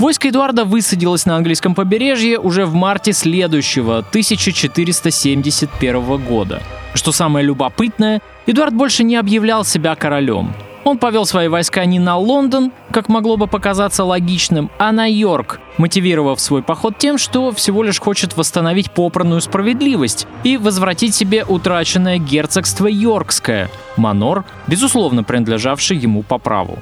Войско 0.00 0.28
Эдуарда 0.30 0.64
высадилось 0.64 1.26
на 1.26 1.36
английском 1.36 1.74
побережье 1.74 2.38
уже 2.38 2.64
в 2.64 2.72
марте 2.72 3.12
следующего, 3.12 3.98
1471 3.98 6.24
года. 6.24 6.62
Что 6.94 7.12
самое 7.12 7.44
любопытное, 7.44 8.22
Эдуард 8.46 8.72
больше 8.72 9.04
не 9.04 9.16
объявлял 9.16 9.62
себя 9.62 9.94
королем. 9.96 10.54
Он 10.84 10.96
повел 10.96 11.26
свои 11.26 11.48
войска 11.48 11.84
не 11.84 11.98
на 11.98 12.16
Лондон, 12.16 12.72
как 12.90 13.10
могло 13.10 13.36
бы 13.36 13.46
показаться 13.46 14.04
логичным, 14.04 14.70
а 14.78 14.90
на 14.90 15.04
Йорк, 15.04 15.60
мотивировав 15.76 16.40
свой 16.40 16.62
поход 16.62 16.96
тем, 16.96 17.18
что 17.18 17.52
всего 17.52 17.82
лишь 17.82 18.00
хочет 18.00 18.38
восстановить 18.38 18.90
попранную 18.92 19.42
справедливость 19.42 20.26
и 20.44 20.56
возвратить 20.56 21.14
себе 21.14 21.44
утраченное 21.46 22.16
герцогство 22.16 22.86
Йоркское, 22.86 23.68
манор, 23.98 24.46
безусловно 24.66 25.24
принадлежавший 25.24 25.98
ему 25.98 26.22
по 26.22 26.38
праву. 26.38 26.78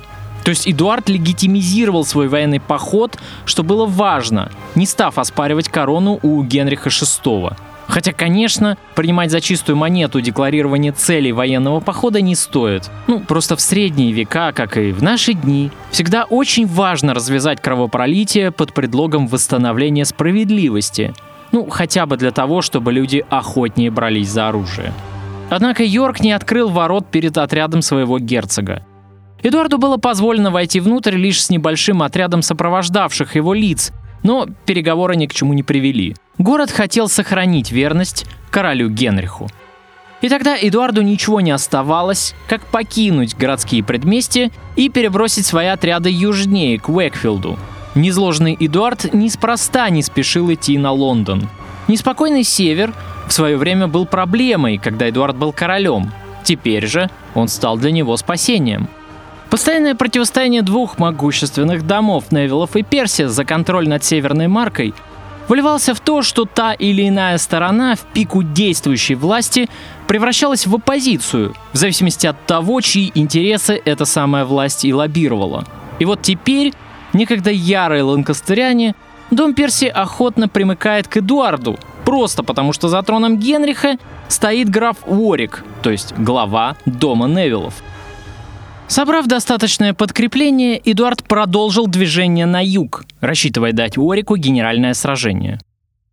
То 0.49 0.53
есть 0.53 0.67
Эдуард 0.67 1.11
легитимизировал 1.11 2.07
свой 2.07 2.29
военный 2.29 2.59
поход, 2.59 3.19
что 3.45 3.63
было 3.63 3.85
важно, 3.85 4.51
не 4.77 4.87
став 4.87 5.19
оспаривать 5.19 5.69
корону 5.69 6.19
у 6.23 6.43
Генриха 6.43 6.89
VI. 6.89 7.55
Хотя, 7.87 8.15
конечно, 8.15 8.79
принимать 8.95 9.31
за 9.31 9.43
чистую 9.43 9.77
монету 9.77 10.23
декларирование 10.23 10.93
целей 10.93 11.33
военного 11.33 11.81
похода 11.81 12.23
не 12.23 12.35
стоит. 12.35 12.91
Ну, 13.09 13.21
просто 13.21 13.57
в 13.57 13.61
средние 13.61 14.13
века, 14.13 14.53
как 14.53 14.79
и 14.79 14.91
в 14.91 15.03
наши 15.03 15.35
дни, 15.35 15.71
всегда 15.91 16.25
очень 16.25 16.67
важно 16.67 17.13
развязать 17.13 17.61
кровопролитие 17.61 18.51
под 18.51 18.73
предлогом 18.73 19.29
восстановления 19.29 20.07
справедливости. 20.07 21.13
Ну, 21.53 21.69
хотя 21.69 22.07
бы 22.07 22.17
для 22.17 22.31
того, 22.31 22.63
чтобы 22.63 22.95
люди 22.95 23.23
охотнее 23.29 23.91
брались 23.91 24.31
за 24.31 24.49
оружие. 24.49 24.95
Однако 25.51 25.85
Йорк 25.85 26.21
не 26.21 26.33
открыл 26.33 26.71
ворот 26.71 27.07
перед 27.11 27.37
отрядом 27.37 27.83
своего 27.83 28.19
герцога. 28.19 28.83
Эдуарду 29.43 29.79
было 29.79 29.97
позволено 29.97 30.51
войти 30.51 30.81
внутрь 30.81 31.15
лишь 31.15 31.43
с 31.43 31.51
небольшим 31.51 32.03
отрядом 32.03 32.43
сопровождавших 32.43 33.37
его 33.37 33.55
лиц, 33.55 33.93
но 34.23 34.47
переговоры 34.67 35.17
ни 35.17 35.27
к 35.27 35.35
чему 35.35 35.53
не 35.53 35.63
привели. 35.63 36.17
Город 36.39 36.71
хотел 36.71 37.09
сохранить 37.09 37.71
верность 37.71 38.27
королю 38.51 38.89
Генриху. 38.89 39.49
И 40.21 40.29
тогда 40.29 40.57
Эдуарду 40.61 41.03
ничего 41.03 41.41
не 41.41 41.53
оставалось, 41.53 42.35
как 42.49 42.67
покинуть 42.67 43.37
городские 43.37 43.85
предместья 43.85 44.51
и 44.75 44.89
перебросить 44.89 45.47
свои 45.47 45.67
отряды 45.67 46.11
южнее, 46.11 46.79
к 46.81 46.89
Уэкфилду. 46.89 47.57
Незложенный 47.95 48.57
Эдуард 48.59 49.15
неспроста 49.15 49.89
не 49.91 50.03
спешил 50.03 50.53
идти 50.53 50.77
на 50.77 50.91
Лондон. 50.91 51.49
Неспокойный 51.87 52.43
север 52.43 52.93
в 53.29 53.33
свое 53.33 53.57
время 53.57 53.87
был 53.87 54.07
проблемой, 54.07 54.79
когда 54.79 55.09
Эдуард 55.09 55.37
был 55.37 55.53
королем. 55.53 56.13
Теперь 56.43 56.87
же 56.87 57.09
он 57.35 57.47
стал 57.47 57.77
для 57.77 57.93
него 57.93 58.17
спасением. 58.17 58.89
Постоянное 59.51 59.95
противостояние 59.95 60.61
двух 60.61 60.99
могущественных 60.99 61.87
домов 61.87 62.31
Невилов 62.31 62.77
и 62.77 62.83
Персия 62.83 63.29
за 63.29 63.47
контроль 63.47 63.89
над 63.89 64.05
Северной 64.05 64.47
Маркой 64.47 64.93
выливался 65.49 65.95
в 65.95 66.01
то, 66.01 66.21
что 66.21 66.45
та 66.45 66.75
или 66.75 67.09
иная 67.09 67.39
сторона 67.39 67.95
в 67.95 68.01
пику 68.13 68.43
действующей 68.43 69.15
власти 69.15 69.71
превращалась 70.07 70.67
в 70.67 70.75
оппозицию, 70.75 71.55
в 71.73 71.77
зависимости 71.79 72.27
от 72.27 72.45
того, 72.45 72.83
чьи 72.83 73.11
интересы 73.15 73.81
эта 73.83 74.05
самая 74.05 74.45
власть 74.45 74.85
и 74.85 74.93
лоббировала. 74.93 75.65
И 75.99 76.05
вот 76.05 76.21
теперь, 76.21 76.75
некогда 77.15 77.51
ярые 77.51 78.03
ланкастеряне, 78.03 78.95
дом 79.31 79.55
Персии 79.55 79.89
охотно 79.89 80.49
примыкает 80.49 81.09
к 81.09 81.17
Эдуарду, 81.17 81.79
просто 82.05 82.43
потому 82.43 82.75
что 82.75 82.89
за 82.89 83.03
троном 83.03 83.39
Генриха 83.39 83.97
стоит 84.29 84.69
граф 84.69 84.99
Уорик, 85.07 85.65
то 85.83 85.89
есть 85.89 86.13
глава 86.19 86.77
дома 86.85 87.27
Невиллов. 87.27 87.83
Собрав 88.89 89.27
достаточное 89.27 89.93
подкрепление, 89.93 90.81
Эдуард 90.83 91.23
продолжил 91.23 91.87
движение 91.87 92.47
на 92.47 92.65
юг, 92.65 93.05
рассчитывая 93.21 93.73
дать 93.73 93.99
Уорику 93.99 94.37
генеральное 94.37 94.95
сражение. 94.95 95.61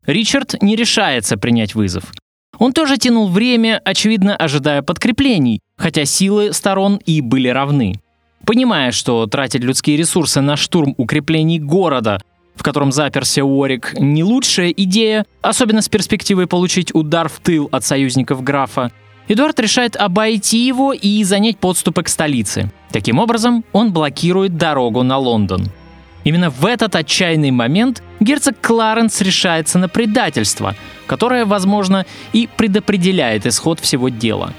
Ричард 0.05 0.61
не 0.61 0.75
решается 0.75 1.37
принять 1.37 1.73
вызов. 1.73 2.11
Он 2.59 2.73
тоже 2.73 2.97
тянул 2.97 3.29
время, 3.29 3.81
очевидно, 3.85 4.35
ожидая 4.35 4.81
подкреплений, 4.81 5.61
хотя 5.77 6.03
силы 6.03 6.51
сторон 6.51 6.97
и 7.05 7.21
были 7.21 7.47
равны. 7.47 8.01
Понимая, 8.45 8.91
что 8.91 9.25
тратить 9.25 9.63
людские 9.63 9.95
ресурсы 9.95 10.41
на 10.41 10.57
штурм 10.57 10.95
укреплений 10.97 11.59
города, 11.59 12.19
в 12.55 12.63
котором 12.63 12.91
заперся 12.91 13.43
Уорик, 13.43 13.93
не 13.97 14.23
лучшая 14.23 14.71
идея, 14.71 15.25
особенно 15.41 15.81
с 15.81 15.87
перспективой 15.87 16.45
получить 16.45 16.93
удар 16.93 17.29
в 17.29 17.39
тыл 17.39 17.69
от 17.71 17.85
союзников 17.85 18.43
графа, 18.43 18.91
Эдуард 19.27 19.59
решает 19.59 19.95
обойти 19.95 20.65
его 20.65 20.93
и 20.93 21.23
занять 21.23 21.57
подступы 21.57 22.03
к 22.03 22.09
столице. 22.09 22.71
Таким 22.91 23.19
образом, 23.19 23.63
он 23.73 23.91
блокирует 23.91 24.57
дорогу 24.57 25.03
на 25.03 25.17
Лондон. 25.17 25.67
Именно 26.23 26.49
в 26.49 26.65
этот 26.65 26.95
отчаянный 26.95 27.51
момент 27.51 28.03
герцог 28.19 28.55
Кларенс 28.59 29.21
решается 29.21 29.77
на 29.77 29.87
предательство, 29.87 30.75
которое, 31.07 31.45
возможно, 31.45 32.05
и 32.33 32.49
предопределяет 32.55 33.45
исход 33.45 33.79
всего 33.79 34.09
дела. 34.09 34.53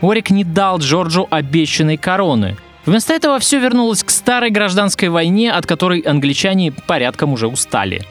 Орик 0.00 0.30
не 0.30 0.44
дал 0.44 0.78
Джорджу 0.78 1.26
обещанной 1.30 1.98
короны. 1.98 2.56
Вместо 2.86 3.12
этого 3.12 3.38
все 3.38 3.58
вернулось 3.58 4.02
к 4.02 4.10
старой 4.10 4.50
гражданской 4.50 5.10
войне, 5.10 5.52
от 5.52 5.66
которой 5.66 6.00
англичане 6.00 6.72
порядком 6.72 7.34
уже 7.34 7.46
устали. 7.46 8.02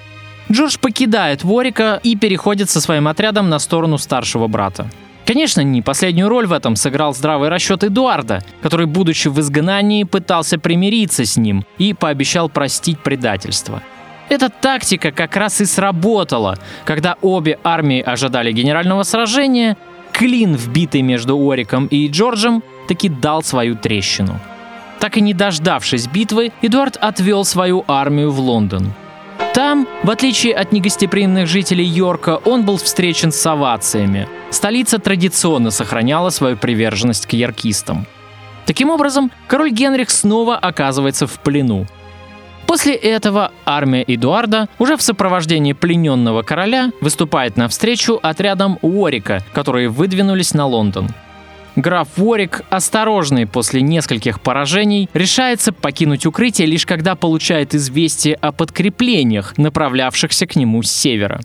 Джордж 0.52 0.78
покидает 0.80 1.44
Ворика 1.44 2.00
и 2.04 2.16
переходит 2.16 2.70
со 2.70 2.80
своим 2.82 3.08
отрядом 3.08 3.50
на 3.50 3.60
сторону 3.60 3.98
старшего 3.98 4.48
брата. 4.48 4.88
Конечно, 5.30 5.62
не 5.62 5.84
последнюю 5.84 6.28
роль 6.28 6.48
в 6.48 6.52
этом 6.52 6.76
сыграл 6.76 7.14
здравый 7.14 7.50
расчет 7.50 7.84
Эдуарда, 7.84 8.42
который, 8.64 8.88
будучи 8.88 9.28
в 9.28 9.40
изгнании, 9.40 10.04
пытался 10.04 10.58
примириться 10.58 11.24
с 11.24 11.38
ним 11.38 11.66
и 11.78 11.94
пообещал 11.94 12.50
простить 12.50 12.98
предательство. 12.98 13.84
Эта 14.30 14.50
тактика 14.50 15.12
как 15.12 15.36
раз 15.36 15.62
и 15.62 15.66
сработала, 15.66 16.58
когда 16.84 17.16
обе 17.22 17.60
армии 17.64 18.02
ожидали 18.02 18.52
генерального 18.52 19.04
сражения, 19.04 19.78
клин, 20.14 20.56
вбитый 20.56 21.04
между 21.04 21.38
Ориком 21.48 21.86
и 21.86 22.08
Джорджем, 22.08 22.64
таки 22.88 23.08
дал 23.08 23.44
свою 23.44 23.76
трещину. 23.76 24.40
Так 25.00 25.16
и 25.18 25.22
не 25.22 25.36
дождавшись 25.36 26.08
битвы, 26.08 26.52
Эдуард 26.64 26.98
отвел 26.98 27.46
свою 27.46 27.86
армию 27.88 28.32
в 28.32 28.40
Лондон. 28.40 28.94
Там, 29.54 29.88
в 30.04 30.10
отличие 30.10 30.54
от 30.54 30.72
негостеприимных 30.72 31.48
жителей 31.48 31.86
Йорка, 31.86 32.38
он 32.46 32.66
был 32.66 32.78
встречен 32.78 33.32
с 33.32 33.46
овациями. 33.46 34.28
Столица 34.52 35.00
традиционно 35.00 35.72
сохраняла 35.72 36.30
свою 36.30 36.58
приверженность 36.58 37.26
к 37.26 37.34
яркистам. 37.34 38.06
Таким 38.66 38.90
образом, 38.90 39.32
король 39.48 39.72
Генрих 39.72 40.10
снова 40.12 40.58
оказывается 40.58 41.28
в 41.28 41.40
плену. 41.40 41.88
После 42.68 42.94
этого 42.94 43.52
армия 43.66 44.04
Эдуарда 44.08 44.70
уже 44.78 44.96
в 44.96 45.02
сопровождении 45.02 45.74
плененного 45.74 46.44
короля 46.44 46.92
выступает 47.02 47.58
навстречу 47.58 48.20
отрядам 48.22 48.78
Уорика, 48.84 49.40
которые 49.54 49.90
выдвинулись 49.90 50.54
на 50.54 50.68
Лондон. 50.68 51.10
Граф 51.76 52.10
Ворик, 52.18 52.62
осторожный 52.70 53.46
после 53.46 53.82
нескольких 53.82 54.42
поражений, 54.42 55.10
решается 55.14 55.72
покинуть 55.72 56.26
укрытие 56.26 56.68
лишь 56.68 56.86
когда 56.86 57.16
получает 57.16 57.76
известие 57.76 58.36
о 58.36 58.52
подкреплениях, 58.52 59.58
направлявшихся 59.58 60.48
к 60.48 60.56
нему 60.56 60.84
с 60.84 60.92
севера. 60.92 61.42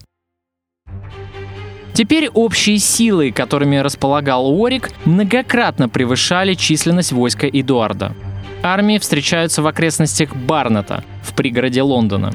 Теперь 1.92 2.28
общие 2.28 2.78
силы, 2.78 3.30
которыми 3.30 3.76
располагал 3.76 4.48
Уорик, 4.48 4.90
многократно 5.04 5.88
превышали 5.88 6.54
численность 6.54 7.12
войска 7.12 7.46
Эдуарда. 7.46 8.16
Армии 8.64 8.98
встречаются 8.98 9.62
в 9.62 9.66
окрестностях 9.66 10.34
Барната, 10.34 11.04
в 11.22 11.34
пригороде 11.34 11.82
Лондона. 11.82 12.32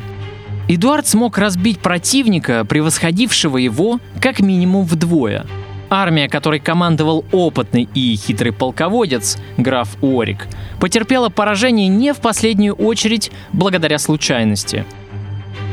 Эдуард 0.69 1.07
смог 1.07 1.37
разбить 1.37 1.79
противника, 1.79 2.63
превосходившего 2.63 3.57
его 3.57 3.99
как 4.21 4.39
минимум 4.39 4.85
вдвое– 4.85 5.45
Армия, 5.89 6.29
которой 6.29 6.59
командовал 6.59 7.25
опытный 7.31 7.89
и 7.93 8.15
хитрый 8.15 8.51
полководец, 8.51 9.37
граф 9.57 9.89
Уорик, 10.01 10.47
потерпела 10.79 11.29
поражение 11.29 11.87
не 11.87 12.13
в 12.13 12.17
последнюю 12.17 12.75
очередь 12.75 13.31
благодаря 13.53 13.97
случайности. 13.97 14.85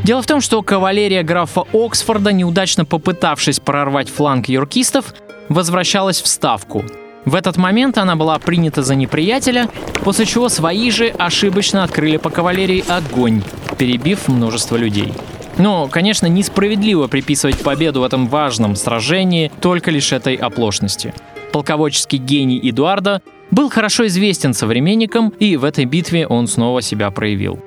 Дело 0.05 0.23
в 0.23 0.27
том, 0.27 0.41
что 0.41 0.63
кавалерия 0.63 1.23
графа 1.23 1.65
Оксфорда, 1.73 2.33
неудачно 2.33 2.85
попытавшись 2.85 3.61
прорвать 3.61 4.09
фланг 4.09 4.49
юркистов, 4.49 5.15
возвращалась 5.49 6.23
в 6.23 6.27
Ставку. 6.27 6.85
В 7.25 7.35
этот 7.35 7.57
момент 7.57 7.99
она 7.99 8.15
была 8.15 8.39
принята 8.39 8.83
за 8.83 8.95
неприятеля, 8.95 9.69
после 10.05 10.27
чего 10.27 10.49
свои 10.49 10.91
же 10.93 11.09
ошибочно 11.09 11.83
открыли 11.83 12.19
по 12.19 12.31
кавалерии 12.31 12.85
огонь, 12.89 13.43
перебив 13.79 14.29
множество 14.29 14.77
людей. 14.77 15.13
Но, 15.59 15.89
конечно, 15.89 16.27
несправедливо 16.27 17.07
приписывать 17.07 17.59
победу 17.61 18.01
в 18.01 18.05
этом 18.05 18.27
важном 18.29 18.77
сражении 18.77 19.51
только 19.61 19.91
лишь 19.91 20.13
этой 20.13 20.35
оплошности. 20.35 21.15
Полководческий 21.53 22.19
гений 22.19 22.61
Эдуарда 22.63 23.23
был 23.51 23.71
хорошо 23.71 24.07
известен 24.07 24.53
современникам, 24.53 25.31
и 25.39 25.57
в 25.57 25.65
этой 25.65 25.85
битве 25.85 26.27
он 26.27 26.47
снова 26.47 26.83
себя 26.83 27.11
проявил. 27.11 27.59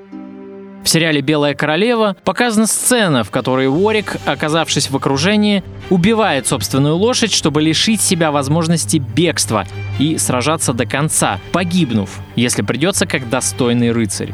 В 0.84 0.88
сериале 0.88 1.22
«Белая 1.22 1.56
королева» 1.56 2.16
показана 2.24 2.66
сцена, 2.66 3.24
в 3.24 3.32
которой 3.32 3.68
Уорик, 3.68 4.18
оказавшись 4.26 4.90
в 4.90 4.96
окружении, 4.96 5.64
убивает 5.90 6.48
собственную 6.48 6.96
лошадь, 6.96 7.34
чтобы 7.34 7.62
лишить 7.62 8.02
себя 8.02 8.32
возможности 8.32 8.98
бегства 8.98 9.66
и 10.00 10.18
сражаться 10.18 10.74
до 10.74 10.86
конца, 10.86 11.40
погибнув, 11.52 12.20
если 12.36 12.62
придется 12.62 13.06
как 13.06 13.30
достойный 13.30 13.92
рыцарь. 13.92 14.34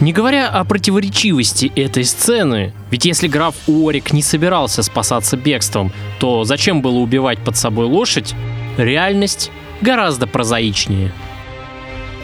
Не 0.00 0.12
говоря 0.12 0.48
о 0.48 0.62
противоречивости 0.64 1.72
этой 1.74 2.04
сцены, 2.04 2.72
ведь 2.90 3.04
если 3.04 3.26
граф 3.26 3.56
Уорик 3.66 4.12
не 4.12 4.22
собирался 4.22 4.84
спасаться 4.84 5.36
бегством, 5.36 5.92
то 6.20 6.44
зачем 6.44 6.82
было 6.82 6.98
убивать 6.98 7.38
под 7.40 7.56
собой 7.56 7.86
лошадь? 7.86 8.34
Реальность 8.76 9.50
гораздо 9.80 10.28
прозаичнее. 10.28 11.12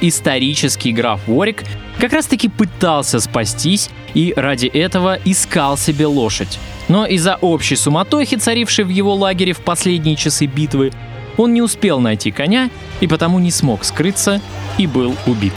Исторический 0.01 0.93
граф 0.93 1.20
Уорик 1.27 1.64
как 1.99 2.12
раз 2.12 2.27
таки 2.27 2.49
пытался 2.49 3.18
спастись 3.18 3.91
и 4.14 4.33
ради 4.37 4.66
этого 4.66 5.18
искал 5.25 5.77
себе 5.77 6.07
лошадь. 6.07 6.61
Но 6.89 7.07
из-за 7.07 7.37
общей 7.37 7.75
суматохи, 7.75 8.37
царившей 8.37 8.85
в 8.85 8.91
его 8.91 9.14
лагере 9.14 9.53
в 9.53 9.61
последние 9.61 10.14
часы 10.14 10.47
битвы, 10.47 10.93
он 11.37 11.53
не 11.55 11.62
успел 11.62 11.99
найти 11.99 12.31
коня 12.31 12.70
и 13.01 13.09
потому 13.09 13.41
не 13.41 13.51
смог 13.51 13.85
скрыться 13.85 14.41
и 14.79 14.87
был 14.87 15.16
убит. 15.27 15.55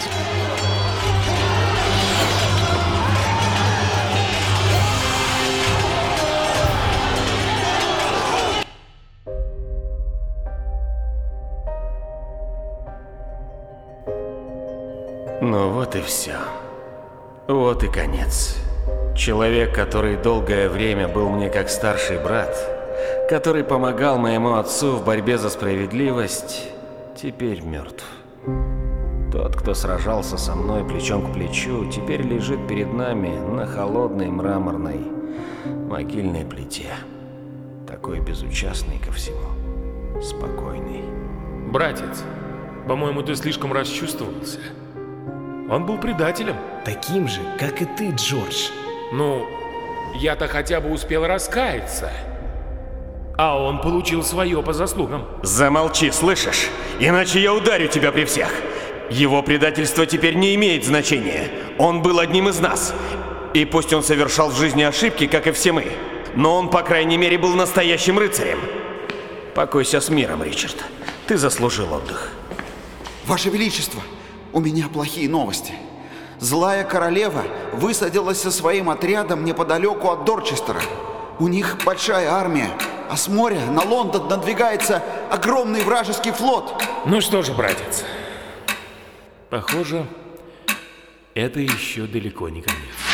Ну 15.49 15.69
вот 15.69 15.95
и 15.95 16.01
все. 16.01 16.35
Вот 17.47 17.81
и 17.81 17.87
конец. 17.87 18.57
Человек, 19.15 19.73
который 19.73 20.17
долгое 20.17 20.67
время 20.67 21.07
был 21.07 21.29
мне 21.29 21.49
как 21.49 21.69
старший 21.69 22.21
брат, 22.21 22.53
который 23.29 23.63
помогал 23.63 24.17
моему 24.17 24.55
отцу 24.55 24.97
в 24.97 25.05
борьбе 25.05 25.37
за 25.37 25.49
справедливость, 25.49 26.67
теперь 27.15 27.61
мертв. 27.61 28.03
Тот, 29.31 29.55
кто 29.55 29.73
сражался 29.73 30.37
со 30.37 30.53
мной 30.53 30.83
плечом 30.83 31.31
к 31.31 31.33
плечу, 31.33 31.89
теперь 31.89 32.23
лежит 32.23 32.67
перед 32.67 32.91
нами 32.91 33.29
на 33.29 33.65
холодной 33.65 34.27
мраморной 34.27 34.99
могильной 35.65 36.43
плите. 36.43 36.89
Такой 37.87 38.19
безучастный 38.19 38.99
ко 38.99 39.13
всему. 39.13 39.47
Спокойный. 40.21 41.05
Братец, 41.71 42.21
по-моему, 42.85 43.21
ты 43.21 43.33
слишком 43.37 43.71
расчувствовался. 43.71 44.59
Он 45.69 45.85
был 45.85 45.97
предателем. 45.97 46.55
Таким 46.85 47.27
же, 47.27 47.41
как 47.59 47.81
и 47.81 47.85
ты, 47.85 48.11
Джордж. 48.11 48.69
Ну, 49.11 49.45
я-то 50.15 50.47
хотя 50.47 50.79
бы 50.79 50.91
успел 50.91 51.25
раскаяться. 51.25 52.11
А 53.37 53.61
он 53.61 53.81
получил 53.81 54.23
свое 54.23 54.63
по 54.63 54.73
заслугам. 54.73 55.25
Замолчи, 55.43 56.11
слышишь? 56.11 56.69
Иначе 56.99 57.39
я 57.39 57.53
ударю 57.53 57.87
тебя 57.87 58.11
при 58.11 58.25
всех. 58.25 58.51
Его 59.09 59.43
предательство 59.43 60.05
теперь 60.05 60.35
не 60.35 60.55
имеет 60.55 60.85
значения. 60.85 61.49
Он 61.77 62.01
был 62.01 62.19
одним 62.19 62.49
из 62.49 62.59
нас. 62.59 62.93
И 63.53 63.65
пусть 63.65 63.93
он 63.93 64.03
совершал 64.03 64.49
в 64.49 64.57
жизни 64.57 64.83
ошибки, 64.83 65.27
как 65.27 65.47
и 65.47 65.51
все 65.51 65.71
мы, 65.71 65.91
но 66.35 66.55
он, 66.55 66.69
по 66.69 66.83
крайней 66.83 67.17
мере, 67.17 67.37
был 67.37 67.53
настоящим 67.55 68.19
рыцарем. 68.19 68.59
Покойся 69.55 70.01
с 70.01 70.09
миром, 70.09 70.43
Ричард. 70.43 70.75
Ты 71.27 71.37
заслужил 71.37 71.91
отдых. 71.93 72.31
Ваше 73.25 73.49
Величество, 73.49 74.01
у 74.57 74.59
меня 74.59 74.87
плохие 74.87 75.29
новости. 75.29 75.71
Злая 76.39 76.83
королева 76.83 77.43
высадилась 77.73 78.41
со 78.41 78.49
своим 78.49 78.89
отрядом 78.89 79.45
неподалеку 79.45 80.09
от 80.09 80.25
Дорчестера. 80.25 80.81
У 81.37 81.47
них 81.47 81.77
большая 81.85 82.31
армия, 82.31 82.71
а 83.07 83.17
с 83.17 83.27
моря 83.27 83.61
на 83.69 83.83
Лондон 83.83 84.27
надвигается 84.27 85.03
огромный 85.29 85.83
вражеский 85.83 86.31
флот. 86.31 86.83
Ну 87.05 87.21
что 87.21 87.43
же, 87.43 87.53
братец, 87.53 88.03
похоже, 89.51 90.07
это 91.35 91.59
еще 91.59 92.07
далеко 92.07 92.49
не 92.49 92.63
конец. 92.63 93.06